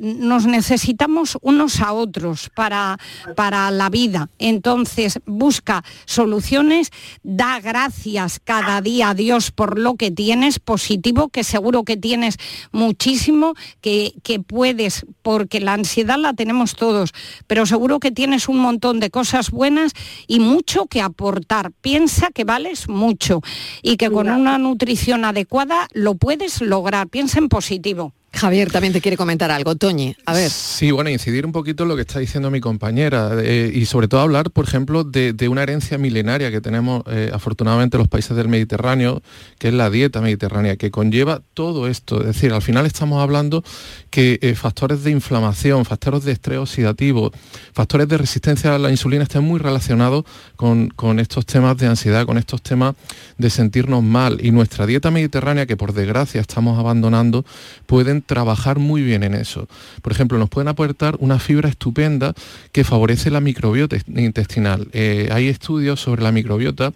nos 0.00 0.46
necesitamos 0.46 1.38
unos 1.40 1.80
a 1.80 1.92
otros 1.92 2.50
para, 2.54 2.98
para 3.36 3.70
la 3.70 3.88
vida. 3.88 4.30
Entonces, 4.38 5.20
busca 5.26 5.84
soluciones, 6.04 6.90
da 7.22 7.60
gracias 7.60 8.40
cada 8.42 8.80
día 8.80 9.10
a 9.10 9.14
Dios 9.14 9.50
por 9.50 9.78
lo 9.78 9.94
que 9.94 10.10
tienes 10.10 10.58
positivo, 10.58 11.28
que 11.28 11.44
seguro 11.44 11.84
que 11.84 11.96
tienes 11.96 12.38
muchísimo, 12.72 13.54
que, 13.80 14.14
que 14.22 14.40
puedes, 14.40 15.06
porque 15.22 15.60
la 15.60 15.74
ansiedad 15.74 16.18
la 16.18 16.34
tenemos 16.34 16.74
todos, 16.74 17.12
pero 17.46 17.66
seguro 17.66 18.00
que 18.00 18.10
tienes 18.10 18.48
un 18.48 18.58
montón 18.58 19.00
de 19.00 19.10
cosas 19.10 19.23
buenas 19.50 19.92
y 20.26 20.40
mucho 20.40 20.86
que 20.86 21.00
aportar. 21.00 21.72
Piensa 21.72 22.28
que 22.32 22.44
vales 22.44 22.88
mucho 22.88 23.40
y 23.82 23.96
que 23.96 24.10
con 24.10 24.28
una 24.28 24.58
nutrición 24.58 25.24
adecuada 25.24 25.88
lo 25.92 26.14
puedes 26.14 26.60
lograr. 26.60 27.08
Piensa 27.08 27.38
en 27.38 27.48
positivo. 27.48 28.12
Javier 28.34 28.70
también 28.70 28.92
te 28.92 29.00
quiere 29.00 29.16
comentar 29.16 29.50
algo, 29.50 29.76
Toñi. 29.76 30.16
A 30.26 30.32
ver. 30.32 30.50
Sí, 30.50 30.90
bueno, 30.90 31.10
incidir 31.10 31.46
un 31.46 31.52
poquito 31.52 31.84
en 31.84 31.88
lo 31.88 31.96
que 31.96 32.02
está 32.02 32.18
diciendo 32.18 32.50
mi 32.50 32.60
compañera 32.60 33.30
eh, 33.40 33.70
y 33.72 33.86
sobre 33.86 34.08
todo 34.08 34.20
hablar, 34.20 34.50
por 34.50 34.66
ejemplo, 34.66 35.04
de, 35.04 35.34
una 35.48 35.62
herencia 35.62 35.98
milenaria 35.98 36.50
que 36.50 36.60
tenemos 36.60 37.02
eh, 37.06 37.30
afortunadamente 37.32 37.98
los 37.98 38.08
países 38.08 38.36
del 38.36 38.48
Mediterráneo, 38.48 39.22
que 39.58 39.68
es 39.68 39.74
la 39.74 39.90
dieta 39.90 40.20
mediterránea, 40.20 40.76
que 40.76 40.90
conlleva 40.90 41.42
todo 41.54 41.86
esto. 41.86 42.20
Es 42.20 42.28
decir, 42.28 42.52
al 42.52 42.62
final 42.62 42.86
estamos 42.86 43.22
hablando 43.22 43.62
que 44.10 44.38
eh, 44.42 44.54
factores 44.54 45.04
de 45.04 45.10
inflamación, 45.10 45.84
factores 45.84 46.24
de 46.24 46.32
estrés 46.32 46.58
oxidativo, 46.58 47.30
factores 47.72 48.08
de 48.08 48.18
resistencia 48.18 48.74
a 48.74 48.78
la 48.78 48.90
insulina 48.90 49.24
estén 49.24 49.44
muy 49.44 49.60
relacionados 49.60 50.24
con 50.56 51.18
estos 51.18 51.44
temas 51.46 51.76
de 51.76 51.86
ansiedad, 51.86 52.24
con 52.24 52.38
estos 52.38 52.62
temas 52.62 52.94
de 53.38 53.50
sentirnos 53.50 54.02
mal. 54.02 54.38
Y 54.42 54.50
nuestra 54.50 54.86
dieta 54.86 55.10
mediterránea, 55.10 55.66
que 55.66 55.76
por 55.76 55.92
desgracia 55.92 56.40
estamos 56.40 56.78
abandonando, 56.78 57.44
pueden 57.86 58.23
trabajar 58.26 58.78
muy 58.78 59.02
bien 59.02 59.22
en 59.22 59.34
eso. 59.34 59.68
Por 60.02 60.12
ejemplo, 60.12 60.38
nos 60.38 60.48
pueden 60.48 60.68
aportar 60.68 61.16
una 61.20 61.38
fibra 61.38 61.68
estupenda 61.68 62.34
que 62.72 62.84
favorece 62.84 63.30
la 63.30 63.40
microbiota 63.40 63.96
intestinal. 64.08 64.88
Eh, 64.92 65.28
hay 65.32 65.48
estudios 65.48 66.00
sobre 66.00 66.22
la 66.22 66.32
microbiota 66.32 66.92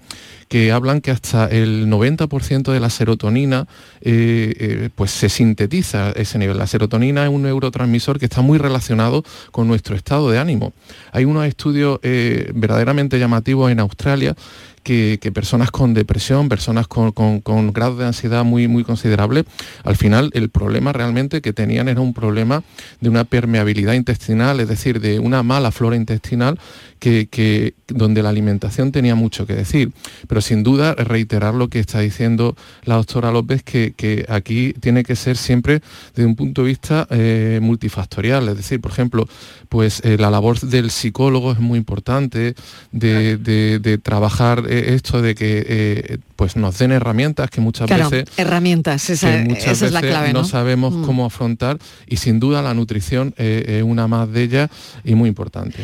que 0.49 0.73
hablan 0.73 1.01
que 1.01 1.11
hasta 1.11 1.47
el 1.47 1.89
90% 1.89 2.73
de 2.73 2.81
la 2.81 2.91
serotonina 2.91 3.67
eh, 4.01 4.55
eh, 4.59 4.91
pues 4.95 5.11
se 5.11 5.29
sintetiza 5.29 6.11
ese 6.13 6.39
nivel. 6.39 6.59
La 6.59 6.67
serotonina 6.67 7.25
es 7.25 7.31
un 7.31 7.43
neurotransmisor 7.43 8.19
que 8.19 8.27
está 8.27 8.41
muy 8.41 8.59
relacionado 8.59 9.25
con 9.51 9.69
nuestro 9.69 9.95
estado 9.95 10.31
de 10.31 10.39
ánimo. 10.39 10.73
Hay 11.13 11.25
unos 11.25 11.47
estudios 11.47 12.01
verdaderamente 12.03 13.19
llamativos 13.19 13.71
en 13.71 13.81
Australia 13.81 14.35
que, 14.83 15.33
personas 15.33 15.71
con 15.71 15.93
depresión, 15.93 16.49
personas 16.49 16.89
con, 16.89 17.13
con, 17.13 17.73
grado 17.73 17.97
de 17.97 18.07
ansiedad 18.07 18.45
muy, 18.45 18.69
muy 18.69 18.85
considerable, 18.85 19.45
al 19.85 19.97
final 19.97 20.31
el 20.33 20.49
problema 20.49 20.93
realmente 20.93 21.43
que 21.43 21.53
tenían 21.53 21.89
era 21.89 22.01
un 22.01 22.15
problema 22.15 22.63
de 23.01 23.11
una 23.11 23.25
permeabilidad 23.25 23.93
intestinal, 23.93 24.61
es 24.61 24.69
decir, 24.69 25.01
de 25.01 25.19
una 25.19 25.43
mala 25.43 25.73
flora 25.73 25.97
intestinal 25.97 26.59
que, 26.99 27.75
donde 27.87 28.23
la 28.23 28.31
alimentación 28.31 28.91
tenía 28.91 29.15
mucho 29.15 29.47
que 29.47 29.55
decir. 29.55 29.93
Pero 30.27 30.38
sin 30.41 30.63
duda 30.63 30.95
reiterar 30.95 31.55
lo 31.55 31.69
que 31.69 31.81
está 31.81 32.01
diciendo 32.01 32.57
la 32.85 32.97
doctora 32.97 33.31
López, 33.31 33.63
que, 33.63 34.25
aquí 34.29 34.75
tiene 34.81 35.05
que 35.05 35.17
ser 35.17 35.37
siempre 35.37 35.81
desde 36.15 36.27
un 36.27 36.37
punto 36.37 36.63
de 36.63 36.69
vista 36.69 37.07
eh, 37.11 37.59
multifactorial. 37.63 38.49
Es 38.49 38.57
decir, 38.57 38.81
por 38.81 38.91
ejemplo, 38.91 39.29
pues 39.69 40.01
eh, 40.05 40.17
la 40.19 40.31
labor 40.31 40.61
del 40.61 40.91
psicólogo 40.91 41.53
es 41.53 41.59
muy 41.59 41.79
importante, 41.79 42.55
de, 42.93 44.01
trabajar 44.03 44.65
eh, 44.69 44.95
esto 44.95 45.23
de 45.23 45.35
que 45.35 46.21
pues 46.37 46.57
nos 46.57 46.79
den 46.79 46.93
herramientas 46.93 47.51
que 47.51 47.61
muchas 47.61 47.89
veces 47.89 48.25
herramientas 48.37 49.11
esa, 49.11 49.43
es 49.43 49.93
la 49.93 50.01
clave 50.01 50.33
no, 50.33 50.45
sabemos 50.45 50.95
mm. 50.95 51.05
cómo 51.05 51.25
afrontar 51.25 51.79
y 52.07 52.17
sin 52.19 52.39
duda 52.39 52.63
la 52.63 52.75
nutrición 52.75 53.35
es 53.37 53.83
una 53.83 54.07
más 54.07 54.31
de 54.31 54.43
ellas 54.43 54.71
y 55.05 55.15
muy 55.15 55.29
importante. 55.29 55.83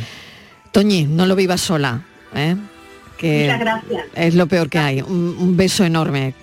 Toñi, 0.72 1.04
no 1.04 1.26
lo 1.26 1.36
vivas 1.36 1.60
sola, 1.60 2.02
¿eh? 2.34 2.56
Que 3.16 3.44
Muchas 3.44 3.60
gracias. 3.60 4.06
es 4.14 4.34
lo 4.34 4.46
peor 4.46 4.68
que 4.68 4.78
hay. 4.78 5.02
Un, 5.02 5.56
beso 5.56 5.84
enorme, 5.84 6.34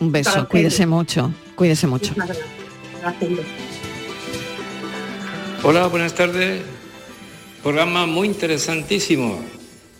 un 0.00 0.12
beso. 0.12 0.48
Cuídese 0.48 0.86
mucho, 0.86 1.32
cuídese 1.54 1.86
mucho. 1.86 2.14
Gracias. 2.16 2.38
Hola, 5.62 5.86
buenas 5.86 6.14
tardes. 6.14 6.62
Programa 7.62 8.06
muy 8.06 8.28
interesantísimo. 8.28 9.40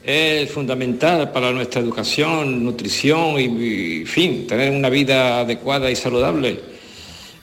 Es 0.03 0.51
fundamental 0.51 1.31
para 1.31 1.53
nuestra 1.53 1.81
educación, 1.81 2.65
nutrición 2.65 3.39
y, 3.39 4.05
fin, 4.07 4.47
tener 4.47 4.73
una 4.73 4.89
vida 4.89 5.41
adecuada 5.41 5.91
y 5.91 5.97
saludable. 5.97 6.61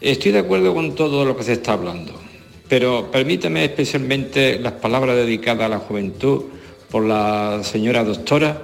Estoy 0.02 0.32
de 0.32 0.40
acuerdo 0.40 0.74
con 0.74 0.96
todo 0.96 1.24
lo 1.24 1.38
que 1.38 1.44
se 1.44 1.54
está 1.54 1.74
hablando 1.74 2.28
pero 2.68 3.10
permíteme 3.12 3.66
especialmente 3.66 4.60
las 4.60 4.74
palabras 4.74 5.16
dedicadas 5.16 5.66
a 5.66 5.70
la 5.70 5.80
juventud 5.80 6.44
por 6.90 7.04
la 7.04 7.62
señora 7.64 8.04
doctora. 8.04 8.62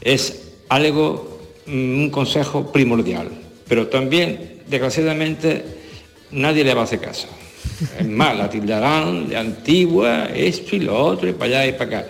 Es 0.00 0.52
algo 0.68 1.40
mm, 1.66 1.98
un 1.98 2.10
consejo 2.10 2.72
primordial, 2.72 3.28
pero 3.68 3.88
también, 3.88 4.62
desgraciadamente, 4.68 5.64
nadie 6.30 6.64
le 6.64 6.74
va 6.74 6.82
a 6.82 6.84
hacer 6.84 7.00
caso. 7.00 7.28
Es 7.98 8.06
más, 8.06 8.36
la 8.36 8.48
tildarán 8.48 9.28
de 9.28 9.36
antigua, 9.36 10.26
esto 10.34 10.76
y 10.76 10.80
lo 10.80 10.96
otro, 10.96 11.28
y 11.28 11.32
para 11.32 11.60
allá 11.60 11.66
y 11.66 11.72
para 11.72 11.84
acá. 11.84 12.06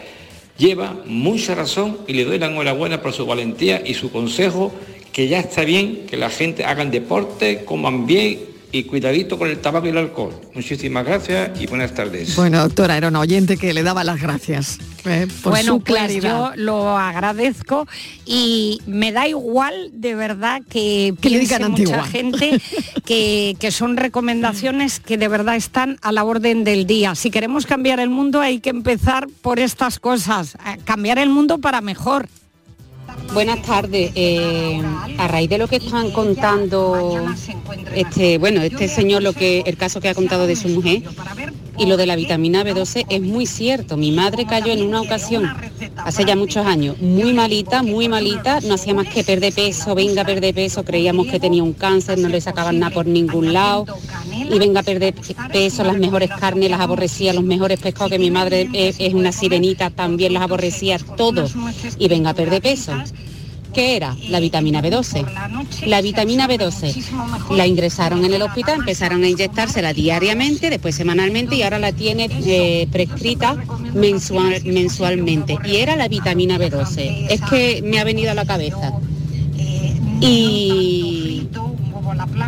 Lleva 0.57 0.97
mucha 1.07 1.55
razón 1.55 1.99
y 2.07 2.13
le 2.13 2.25
doy 2.25 2.39
la 2.39 2.47
enhorabuena 2.47 3.03
por 3.03 3.13
su 3.13 3.27
valentía 3.27 3.83
y 3.85 3.95
su 3.95 4.13
consejo, 4.13 4.73
que 5.13 5.29
ya 5.29 5.41
está 5.41 5.65
bien 5.65 6.07
que 6.07 6.17
la 6.17 6.31
gente 6.31 6.65
hagan 6.65 6.91
deporte, 6.91 7.65
coman 7.65 8.07
bien 8.07 8.54
y 8.75 8.83
cuidadito 8.85 9.39
con 9.39 9.49
el 9.49 9.59
tabaco 9.61 9.87
y 9.87 9.91
el 9.91 9.99
alcohol. 9.99 10.35
Muchísimas 10.53 11.07
gracias 11.07 11.61
y 11.61 11.67
buenas 11.69 11.95
tardes. 11.95 12.35
Bueno, 12.35 12.61
doctora, 12.61 12.97
era 12.97 13.07
un 13.07 13.15
oyente 13.15 13.57
que 13.57 13.73
le 13.73 13.85
daba 13.85 14.03
las 14.03 14.21
gracias 14.21 14.81
eh, 15.05 15.29
por 15.45 15.53
bueno, 15.53 15.75
su 15.75 15.81
pues 15.81 15.95
claridad. 15.95 16.55
yo 16.57 16.63
lo 16.63 16.99
agradezco 16.99 17.87
y 18.27 18.81
me 18.87 19.13
da 19.13 19.29
igual 19.29 19.91
de 19.93 20.17
verdad 20.17 20.61
que, 20.69 21.15
Que 21.21 21.31
le 21.31 21.39
piense 21.39 21.55
digan 21.59 21.71
mucha 21.71 21.83
antigua. 21.83 22.05
gente 22.05 22.61
que, 23.05 23.57
que 23.61 23.71
son 23.71 23.97
recomendaciones 23.97 24.99
que 24.99 25.19
de 25.19 25.29
verdad 25.29 25.55
están 25.55 25.99
a 26.03 26.11
la 26.11 26.25
orden 26.25 26.65
del 26.65 26.85
día. 26.85 27.15
Si 27.15 27.31
queremos 27.31 27.67
cambiar 27.67 28.01
el 28.01 28.11
mundo 28.11 28.41
hay 28.41 28.59
que 28.59 28.71
empezar 28.71 29.29
por 29.41 29.61
estas 29.61 30.01
cosas, 30.01 30.57
a 30.65 30.79
cambiar 30.79 31.19
el 31.19 31.29
mundo 31.29 31.59
para 31.59 31.81
mejor. 31.81 32.29
Buenas 33.33 33.63
tardes. 33.63 34.13
Eh, 34.15 34.81
a 35.19 35.29
raíz 35.29 35.49
de 35.49 35.59
lo 35.59 35.69
que 35.69 35.77
están 35.77 36.11
contando 36.11 37.27
este, 37.95 38.39
bueno, 38.39 38.63
este 38.63 38.89
señor 38.89 39.23
lo 39.23 39.33
que 39.33 39.63
el 39.67 39.77
caso 39.77 40.01
que 40.01 40.09
ha 40.09 40.15
contado 40.15 40.47
de 40.47 40.57
su 40.57 40.69
mujer 40.69 41.03
y 41.79 41.87
lo 41.87 41.97
de 41.97 42.07
la 42.07 42.17
vitamina 42.17 42.65
B12 42.65 43.07
es 43.09 43.21
muy 43.21 43.47
cierto. 43.47 43.97
Mi 43.97 44.13
madre 44.13 44.47
cayó 44.47 44.73
en 44.73 44.83
una 44.83 45.01
ocasión 45.01 45.51
hace 45.97 46.25
ya 46.25 46.37
muchos 46.37 46.67
años, 46.67 46.99
muy 47.01 47.33
malita, 47.33 47.83
muy 47.83 48.09
malita, 48.09 48.61
no 48.61 48.75
hacía 48.75 48.95
más 48.95 49.09
que 49.09 49.25
perder 49.25 49.53
peso, 49.53 49.95
venga 49.95 50.23
a 50.23 50.25
perder 50.25 50.55
peso, 50.55 50.85
creíamos 50.85 51.27
que 51.27 51.41
tenía 51.41 51.63
un 51.63 51.73
cáncer, 51.73 52.19
no 52.19 52.29
le 52.29 52.41
sacaban 52.41 52.79
nada 52.79 52.95
por 52.95 53.07
ningún 53.07 53.53
lado 53.53 53.87
y 54.31 54.59
venga 54.59 54.81
a 54.81 54.83
perder 54.83 55.15
peso, 55.53 55.85
las 55.85 55.97
mejores 55.97 56.31
carnes 56.31 56.71
las 56.71 56.81
aborrecía, 56.81 57.33
los 57.33 57.45
mejores 57.45 57.81
pescados 57.81 58.13
que 58.13 58.19
mi 58.19 58.31
madre 58.31 58.69
es, 58.73 59.15
una 59.15 59.33
sirenita, 59.33 59.91
también 59.91 60.33
las 60.33 60.43
aborrecía, 60.43 60.99
todo 61.17 61.47
y 61.99 62.09
venga 62.09 62.31
a 62.31 62.35
perder 62.35 62.63
peso. 62.63 62.93
¿Qué 63.75 63.97
era? 63.97 64.17
La 64.29 64.39
vitamina 64.39 64.81
B12. 64.81 65.27
La 65.87 66.01
vitamina 66.01 66.47
B12 66.47 67.51
la 67.51 67.67
ingresaron 67.67 68.25
en 68.25 68.33
el 68.33 68.43
hospital, 68.43 68.79
empezaron 68.79 69.25
a 69.25 69.29
inyectársela 69.29 69.93
diariamente, 69.93 70.71
después 70.71 70.95
semanalmente 70.95 71.57
y 71.57 71.63
ahora 71.63 71.79
la 71.79 71.93
tiene 71.93 72.29
eh, 72.47 72.87
prescrita 72.93 73.57
mensual, 73.93 74.63
mensualmente. 74.65 75.59
Y 75.65 75.77
era 75.77 75.97
la 75.97 76.09
vitamina 76.09 76.57
B12. 76.57 77.27
Es 77.31 77.41
que 77.43 77.83
me 77.85 77.99
ha 77.99 78.05
venido 78.05 78.31
a 78.31 78.35
la 78.35 78.45
cabeza. 78.45 78.93
Y 80.21 81.49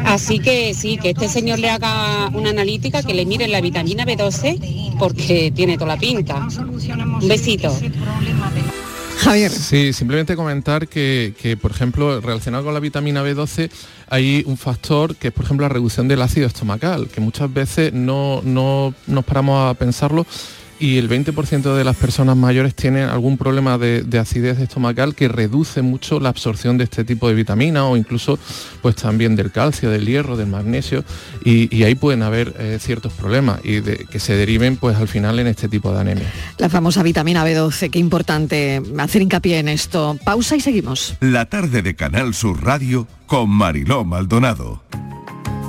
así 0.05 0.39
que 0.39 0.74
sí, 0.74 0.97
que 0.97 1.11
este 1.11 1.29
señor 1.29 1.59
le 1.59 1.70
haga 1.70 2.29
una 2.33 2.51
analítica, 2.51 3.03
que 3.03 3.14
le 3.14 3.27
mire 3.27 3.49
la 3.49 3.61
vitamina 3.61 4.05
B12 4.05 4.97
porque 4.99 5.53
tiene 5.55 5.74
toda 5.77 5.95
la 5.95 5.97
pinta. 5.97 6.47
Un 7.20 7.29
besito. 7.29 7.77
Sí, 9.53 9.93
simplemente 9.93 10.37
comentar 10.37 10.89
que, 10.89 11.35
que, 11.41 11.57
por 11.57 11.71
ejemplo, 11.71 12.21
relacionado 12.21 12.64
con 12.64 12.75
la 12.75 12.81
vitamina 12.81 13.25
B12, 13.25 13.71
hay 14.09 14.45
un 14.47 14.57
factor 14.57 15.17
que 15.17 15.29
es, 15.29 15.35
por 15.35 15.45
ejemplo, 15.45 15.64
la 15.64 15.73
reducción 15.73 16.07
del 16.07 16.23
ácido 16.23 16.47
estomacal, 16.47 17.09
que 17.09 17.21
muchas 17.21 17.53
veces 17.53 17.93
no, 17.93 18.41
no 18.45 18.95
nos 19.07 19.25
paramos 19.25 19.71
a 19.71 19.75
pensarlo 19.75 20.27
y 20.79 20.99
el 20.99 21.09
20% 21.09 21.74
de 21.74 21.85
las 21.85 21.97
personas 21.97 22.37
mayores 22.37 22.74
tienen 22.74 23.09
algún 23.09 23.39
problema 23.39 23.79
de, 23.79 24.03
de, 24.03 24.18
acidez 24.18 24.59
estomacal 24.59 25.14
que 25.14 25.29
reduce 25.29 25.83
mucho 25.83 26.20
la 26.20 26.29
absorción 26.29 26.79
de 26.79 26.85
este 26.85 27.05
tipo 27.05 27.29
de 27.29 27.35
vitamina 27.35 27.87
o 27.87 27.97
incluso 27.97 28.39
pues 28.83 28.97
también 28.97 29.37
del 29.37 29.51
calcio, 29.51 29.91
del 29.91 30.07
hierro, 30.07 30.37
del 30.37 30.49
magnesio 30.49 31.05
y, 31.45 31.74
y 31.74 31.85
ahí 31.85 31.95
pueden 31.95 32.22
haber 32.22 32.55
eh, 32.59 32.79
ciertos 32.81 33.12
problemas 33.12 33.61
y 33.64 33.81
de, 33.81 34.07
que 34.11 34.18
se 34.18 34.35
deriven 34.35 34.77
pues 34.77 34.97
al 34.97 35.09
final 35.09 35.39
en 35.39 35.47
este 35.47 35.68
tipo 35.68 35.93
de 35.93 36.01
anemia. 36.01 36.31
La 36.59 36.68
famosa 36.68 37.03
vitamina 37.03 37.45
B12, 37.47 37.91
qué 37.91 37.99
importante 37.99 38.83
hacer 38.99 39.22
hincapié 39.22 39.59
en 39.59 39.68
esto. 39.68 40.18
Pausa 40.24 40.57
y 40.57 40.61
seguimos. 40.61 41.16
La 41.20 41.47
tarde 41.47 41.83
de 41.83 41.95
Canal 41.95 42.35
Sur 42.35 42.62
Radio 42.62 43.07
con 43.27 43.51
Mariló 43.51 44.05
Maldonado. 44.05 44.83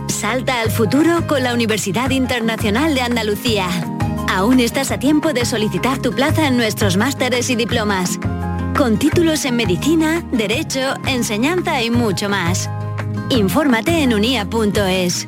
Salta 0.07 0.61
al 0.61 0.71
futuro 0.71 1.27
con 1.27 1.43
la 1.43 1.53
Universidad 1.53 2.09
Internacional 2.09 2.95
de 2.95 3.01
Andalucía. 3.01 3.96
Aún 4.29 4.59
estás 4.59 4.91
a 4.91 4.99
tiempo 4.99 5.33
de 5.33 5.45
solicitar 5.45 5.99
tu 5.99 6.11
plaza 6.11 6.47
en 6.47 6.57
nuestros 6.57 6.97
másteres 6.97 7.49
y 7.49 7.55
diplomas. 7.55 8.19
Con 8.77 8.99
títulos 8.99 9.45
en 9.45 9.55
medicina, 9.55 10.23
derecho, 10.31 10.95
enseñanza 11.07 11.81
y 11.81 11.89
mucho 11.89 12.29
más. 12.29 12.69
Infórmate 13.29 14.03
en 14.03 14.13
unia.es. 14.13 15.27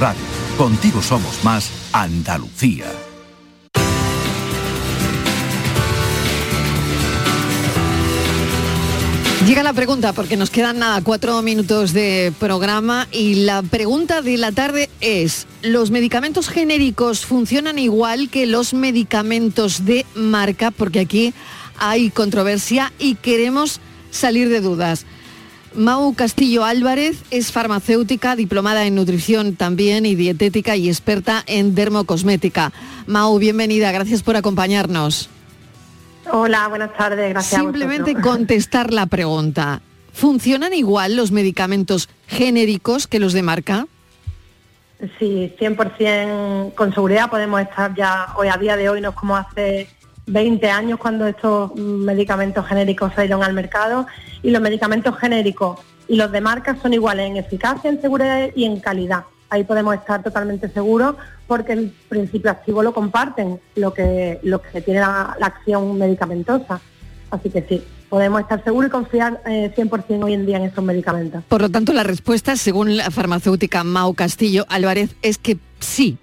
Radio. 0.00 0.22
Contigo 0.56 1.02
somos 1.02 1.42
más 1.44 1.70
Andalucía. 1.92 2.86
Llega 9.46 9.62
la 9.62 9.74
pregunta 9.74 10.14
porque 10.14 10.38
nos 10.38 10.48
quedan 10.48 10.78
nada 10.78 11.02
cuatro 11.02 11.42
minutos 11.42 11.92
de 11.92 12.32
programa 12.40 13.06
y 13.12 13.44
la 13.44 13.62
pregunta 13.62 14.22
de 14.22 14.38
la 14.38 14.52
tarde 14.52 14.88
es, 15.02 15.46
¿los 15.60 15.90
medicamentos 15.90 16.48
genéricos 16.48 17.26
funcionan 17.26 17.78
igual 17.78 18.30
que 18.30 18.46
los 18.46 18.72
medicamentos 18.72 19.84
de 19.84 20.06
marca? 20.14 20.70
Porque 20.70 21.00
aquí 21.00 21.34
hay 21.76 22.08
controversia 22.08 22.90
y 22.98 23.16
queremos 23.16 23.80
salir 24.10 24.48
de 24.48 24.62
dudas. 24.62 25.04
Mau 25.74 26.14
Castillo 26.14 26.64
Álvarez 26.64 27.24
es 27.30 27.50
farmacéutica, 27.50 28.36
diplomada 28.36 28.86
en 28.86 28.94
nutrición 28.94 29.56
también 29.56 30.06
y 30.06 30.14
dietética 30.14 30.76
y 30.76 30.88
experta 30.88 31.42
en 31.46 31.74
dermocosmética. 31.74 32.72
Mau, 33.06 33.36
bienvenida, 33.38 33.90
gracias 33.90 34.22
por 34.22 34.36
acompañarnos. 34.36 35.28
Hola, 36.30 36.68
buenas 36.68 36.96
tardes, 36.96 37.30
gracias. 37.30 37.60
Simplemente 37.60 38.14
contestar 38.14 38.92
la 38.92 39.06
pregunta. 39.06 39.82
¿Funcionan 40.12 40.72
igual 40.74 41.16
los 41.16 41.32
medicamentos 41.32 42.08
genéricos 42.28 43.08
que 43.08 43.18
los 43.18 43.32
de 43.32 43.42
marca? 43.42 43.88
Sí, 45.18 45.52
100% 45.58 46.74
con 46.74 46.94
seguridad 46.94 47.28
podemos 47.28 47.60
estar 47.60 47.92
ya 47.96 48.28
hoy 48.36 48.46
a 48.46 48.56
día 48.56 48.76
de 48.76 48.88
hoy, 48.88 49.00
no 49.00 49.10
es 49.10 49.16
como 49.16 49.36
hace 49.36 49.88
20 50.26 50.70
años 50.70 50.98
cuando 50.98 51.26
estos 51.26 51.74
medicamentos 51.76 52.66
genéricos 52.66 53.12
salieron 53.14 53.42
al 53.42 53.52
mercado 53.52 54.06
y 54.42 54.50
los 54.50 54.62
medicamentos 54.62 55.16
genéricos 55.18 55.80
y 56.08 56.16
los 56.16 56.32
de 56.32 56.40
marca 56.40 56.76
son 56.80 56.94
iguales 56.94 57.30
en 57.30 57.36
eficacia, 57.36 57.90
en 57.90 58.00
seguridad 58.00 58.48
y 58.54 58.64
en 58.64 58.80
calidad. 58.80 59.24
Ahí 59.50 59.64
podemos 59.64 59.94
estar 59.94 60.22
totalmente 60.22 60.68
seguros 60.68 61.16
porque 61.46 61.74
el 61.74 61.94
principio 62.08 62.50
activo 62.50 62.82
lo 62.82 62.92
comparten, 62.92 63.60
lo 63.76 63.92
que, 63.92 64.40
lo 64.42 64.60
que 64.60 64.80
tiene 64.80 65.00
la, 65.00 65.36
la 65.38 65.46
acción 65.46 65.96
medicamentosa. 65.98 66.80
Así 67.30 67.50
que 67.50 67.62
sí, 67.62 67.82
podemos 68.08 68.40
estar 68.40 68.62
seguros 68.62 68.88
y 68.88 68.92
confiar 68.92 69.42
eh, 69.46 69.72
100% 69.76 70.24
hoy 70.24 70.34
en 70.34 70.46
día 70.46 70.56
en 70.56 70.64
esos 70.64 70.84
medicamentos. 70.84 71.42
Por 71.48 71.60
lo 71.60 71.68
tanto, 71.68 71.92
la 71.92 72.04
respuesta, 72.04 72.56
según 72.56 72.96
la 72.96 73.10
farmacéutica 73.10 73.84
Mau 73.84 74.14
Castillo 74.14 74.66
Álvarez, 74.68 75.16
es 75.22 75.36
que 75.36 75.58
sí, 75.80 76.16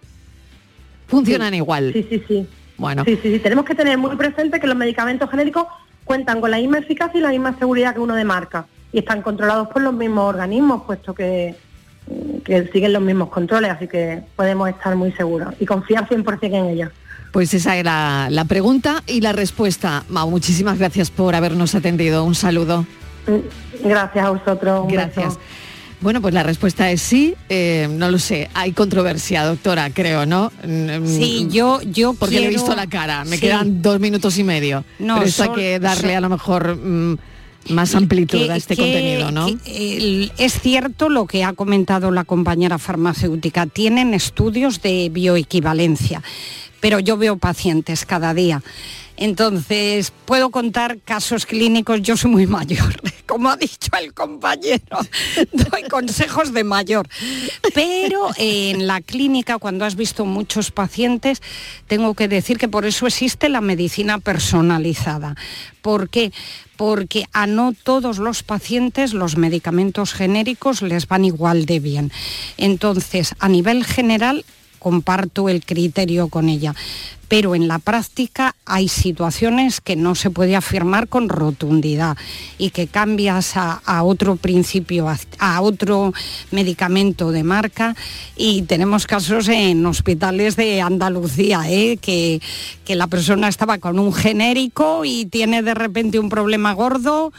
funcionan 1.07 1.51
sí, 1.51 1.57
igual. 1.57 1.91
Sí, 1.93 2.07
sí, 2.09 2.23
sí. 2.27 2.47
Bueno. 2.81 3.03
Sí, 3.05 3.17
sí, 3.21 3.33
sí. 3.33 3.39
Tenemos 3.39 3.63
que 3.63 3.75
tener 3.75 3.97
muy 3.97 4.15
presente 4.15 4.59
que 4.59 4.65
los 4.65 4.75
medicamentos 4.75 5.29
genéricos 5.29 5.67
cuentan 6.03 6.41
con 6.41 6.49
la 6.49 6.57
misma 6.57 6.79
eficacia 6.79 7.19
y 7.19 7.21
la 7.21 7.29
misma 7.29 7.55
seguridad 7.59 7.93
que 7.93 7.99
uno 7.99 8.15
de 8.15 8.23
marca. 8.23 8.65
Y 8.91 8.99
están 8.99 9.21
controlados 9.21 9.67
por 9.67 9.83
los 9.83 9.93
mismos 9.93 10.27
organismos, 10.27 10.81
puesto 10.85 11.13
que, 11.13 11.55
que 12.43 12.67
siguen 12.73 12.91
los 12.91 13.01
mismos 13.03 13.29
controles, 13.29 13.69
así 13.71 13.87
que 13.87 14.23
podemos 14.35 14.67
estar 14.67 14.95
muy 14.95 15.11
seguros 15.11 15.53
y 15.59 15.65
confiar 15.67 16.09
100% 16.09 16.39
en 16.41 16.65
ellos. 16.65 16.89
Pues 17.31 17.53
esa 17.53 17.77
era 17.77 18.29
la 18.31 18.45
pregunta 18.45 19.03
y 19.05 19.21
la 19.21 19.31
respuesta. 19.31 20.03
Mau, 20.09 20.29
muchísimas 20.29 20.79
gracias 20.79 21.11
por 21.11 21.35
habernos 21.35 21.75
atendido. 21.75 22.25
Un 22.25 22.35
saludo. 22.35 22.85
Gracias 23.83 24.25
a 24.25 24.31
vosotros. 24.31 24.81
un 24.81 24.91
Gracias. 24.91 25.37
beso. 25.37 25.39
Bueno, 26.01 26.19
pues 26.21 26.33
la 26.33 26.41
respuesta 26.43 26.89
es 26.89 27.01
sí. 27.01 27.35
Eh, 27.47 27.87
no 27.91 28.09
lo 28.09 28.17
sé. 28.17 28.49
Hay 28.55 28.71
controversia, 28.71 29.43
doctora, 29.45 29.89
creo, 29.91 30.25
¿no? 30.25 30.51
Sí, 31.05 31.47
yo, 31.51 31.79
yo 31.83 32.13
Porque 32.13 32.35
le 32.35 32.41
he 32.41 32.49
quiero- 32.49 32.63
visto 32.63 32.75
la 32.75 32.87
cara. 32.87 33.23
Me 33.25 33.35
Sí. 33.35 33.41
quedan 33.43 33.81
dos 33.83 33.99
minutos 33.99 34.37
y 34.39 34.43
medio. 34.43 34.83
No, 34.97 35.15
Pero 35.15 35.27
esto 35.27 35.43
hay 35.43 35.49
que 35.51 35.79
darle 35.79 36.01
sol- 36.09 36.15
a 36.15 36.21
lo 36.21 36.29
mejor 36.29 36.75
mm, 36.75 37.17
más 37.69 37.93
amplitud 37.93 38.45
que- 38.47 38.51
a 38.51 38.55
este 38.55 38.75
que- 38.75 38.81
contenido, 38.81 39.31
¿no? 39.31 39.45
que, 39.63 40.31
es 40.39 40.59
cierto 40.59 41.09
lo 41.09 41.27
que 41.27 41.43
ha 41.43 41.53
comentado 41.53 42.09
la 42.09 42.23
compañera 42.23 42.79
farmacéutica, 42.79 43.67
tienen 43.67 44.15
estudios 44.15 44.81
de 44.81 45.09
bioequivalencia, 45.11 46.23
pero 46.79 46.99
yo 46.99 47.15
veo 47.17 47.37
pacientes 47.37 48.05
cada 48.05 48.33
día. 48.33 48.63
Entonces, 49.21 50.11
puedo 50.25 50.49
contar 50.49 50.97
casos 50.97 51.45
clínicos, 51.45 52.01
yo 52.01 52.17
soy 52.17 52.31
muy 52.31 52.47
mayor, 52.47 52.99
como 53.27 53.51
ha 53.51 53.55
dicho 53.55 53.91
el 54.01 54.15
compañero, 54.15 54.97
doy 55.53 55.83
consejos 55.91 56.51
de 56.53 56.63
mayor. 56.63 57.07
Pero 57.75 58.29
en 58.37 58.87
la 58.87 58.99
clínica, 58.99 59.59
cuando 59.59 59.85
has 59.85 59.95
visto 59.95 60.25
muchos 60.25 60.71
pacientes, 60.71 61.43
tengo 61.85 62.15
que 62.15 62.27
decir 62.27 62.57
que 62.57 62.67
por 62.67 62.87
eso 62.87 63.05
existe 63.05 63.47
la 63.47 63.61
medicina 63.61 64.17
personalizada. 64.17 65.35
¿Por 65.83 66.09
qué? 66.09 66.31
Porque 66.75 67.25
a 67.31 67.45
no 67.45 67.73
todos 67.73 68.17
los 68.17 68.41
pacientes 68.41 69.13
los 69.13 69.37
medicamentos 69.37 70.13
genéricos 70.13 70.81
les 70.81 71.07
van 71.07 71.25
igual 71.25 71.67
de 71.67 71.79
bien. 71.79 72.11
Entonces, 72.57 73.35
a 73.37 73.49
nivel 73.49 73.85
general, 73.85 74.45
comparto 74.81 75.47
el 75.47 75.63
criterio 75.63 76.27
con 76.27 76.49
ella. 76.49 76.73
Pero 77.27 77.55
en 77.55 77.69
la 77.69 77.79
práctica 77.79 78.55
hay 78.65 78.89
situaciones 78.89 79.79
que 79.79 79.95
no 79.95 80.15
se 80.15 80.31
puede 80.31 80.57
afirmar 80.57 81.07
con 81.07 81.29
rotundidad 81.29 82.17
y 82.57 82.71
que 82.71 82.87
cambias 82.87 83.53
a, 83.55 84.03
otro 84.03 84.35
principio, 84.35 85.07
a, 85.07 85.17
a 85.39 85.61
otro 85.61 86.13
medicamento 86.49 87.31
de 87.31 87.43
marca 87.43 87.95
y 88.35 88.63
tenemos 88.63 89.07
casos 89.07 89.47
en 89.47 89.85
hospitales 89.85 90.57
de 90.57 90.81
Andalucía, 90.81 91.61
¿eh? 91.69 91.97
que, 92.01 92.41
que 92.83 92.95
la 92.95 93.07
persona 93.07 93.47
estaba 93.47 93.77
con 93.77 93.97
un 93.97 94.11
genérico 94.11 95.05
y 95.05 95.25
tiene 95.25 95.61
de 95.61 95.73
repente 95.73 96.19
un 96.19 96.27
problema 96.27 96.73
gordo 96.73 97.31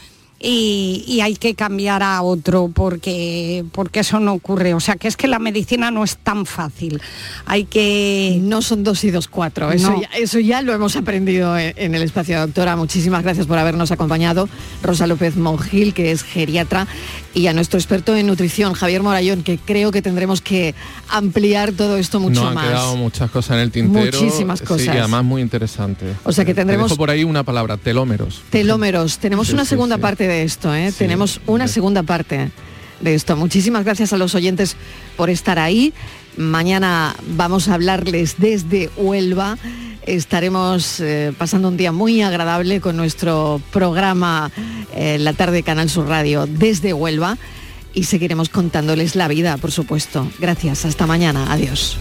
y, 0.45 1.05
y 1.07 1.21
hay 1.21 1.37
que 1.37 1.55
cambiar 1.55 2.03
a 2.03 2.21
otro 2.21 2.69
porque, 2.73 3.63
porque 3.71 4.01
eso 4.01 4.19
no 4.19 4.33
ocurre. 4.33 4.73
O 4.73 4.81
sea, 4.81 4.97
que 4.97 5.07
es 5.07 5.15
que 5.15 5.29
la 5.29 5.39
medicina 5.39 5.89
no 5.89 6.03
es 6.03 6.17
tan 6.17 6.45
fácil. 6.45 7.01
Hay 7.45 7.63
que... 7.63 8.39
No 8.41 8.61
son 8.61 8.83
dos 8.83 9.03
y 9.05 9.11
dos 9.11 9.29
cuatro. 9.29 9.71
Eso, 9.71 9.91
No. 9.91 10.01
ya, 10.01 10.09
eso 10.17 10.39
ya 10.39 10.61
lo 10.61 10.73
hemos 10.73 10.97
aprendido 10.97 11.57
en, 11.57 11.73
en 11.77 11.95
el 11.95 12.03
espacio. 12.03 12.39
Doctora, 12.41 12.75
muchísimas 12.75 13.23
gracias 13.23 13.47
por 13.47 13.57
habernos 13.57 13.91
acompañado. 13.91 14.49
Rosa 14.81 15.07
López 15.07 15.37
Mongil, 15.37 15.93
que 15.93 16.11
es 16.11 16.23
geriatra, 16.23 16.87
y 17.35 17.47
a 17.47 17.53
nuestro 17.53 17.79
experto 17.79 18.15
en 18.15 18.27
nutrición, 18.27 18.73
Javier 18.73 19.01
Morayón, 19.01 19.41
que 19.43 19.57
creo 19.57 19.91
que 19.91 20.01
tendremos 20.01 20.39
que 20.41 20.75
ampliar 21.09 21.71
todo 21.71 21.97
esto 21.97 22.19
mucho 22.19 22.41
Nos 22.41 22.49
han 22.49 22.53
más. 22.55 22.67
quedado 22.67 22.95
muchas 22.95 23.31
cosas 23.31 23.55
en 23.55 23.63
el 23.63 23.71
tintero. 23.71 24.21
Muchísimas 24.21 24.59
Sí, 24.59 24.65
cosas. 24.65 24.85
y 24.85 24.89
además 24.89 25.23
muy 25.23 25.41
interesante. 25.41 26.05
O 26.23 26.31
sea 26.31 26.45
que 26.45 26.53
Te 26.53 26.61
tendremos- 26.61 26.89
dejo 26.89 26.97
por 26.97 27.09
ahí 27.09 27.23
una 27.23 27.43
palabra, 27.43 27.77
telómeros. 27.77 28.41
Telómeros. 28.49 29.17
Tenemos 29.17 29.47
Sí, 29.47 29.53
una 29.53 29.63
sí, 29.65 29.69
segunda 29.69 29.97
parte 29.97 30.27
de 30.27 30.43
esto, 30.43 30.73
¿eh? 30.75 30.93
Tenemos 30.97 31.41
una 31.47 31.67
segunda 31.67 32.03
parte 32.03 32.51
de 33.01 33.15
esto. 33.15 33.35
Muchísimas 33.35 33.83
gracias 33.83 34.13
a 34.13 34.17
los 34.17 34.35
oyentes 34.35 34.75
por 35.17 35.29
estar 35.29 35.57
ahí. 35.59 35.91
Mañana 36.37 37.15
vamos 37.27 37.67
a 37.67 37.75
hablarles 37.75 38.35
desde 38.37 38.89
Huelva. 38.97 39.57
Estaremos 40.05 40.99
eh, 40.99 41.33
pasando 41.37 41.67
un 41.67 41.77
día 41.77 41.91
muy 41.91 42.21
agradable 42.21 42.81
con 42.81 42.97
nuestro 42.97 43.61
programa 43.71 44.51
eh, 44.95 45.17
La 45.19 45.33
tarde 45.33 45.57
de 45.57 45.63
Canal 45.63 45.89
Sur 45.89 46.07
Radio 46.07 46.45
desde 46.45 46.93
Huelva 46.93 47.37
y 47.93 48.03
seguiremos 48.05 48.49
contándoles 48.49 49.15
la 49.15 49.27
vida, 49.27 49.57
por 49.57 49.71
supuesto. 49.71 50.27
Gracias. 50.39 50.85
Hasta 50.85 51.05
mañana. 51.05 51.51
Adiós. 51.53 51.97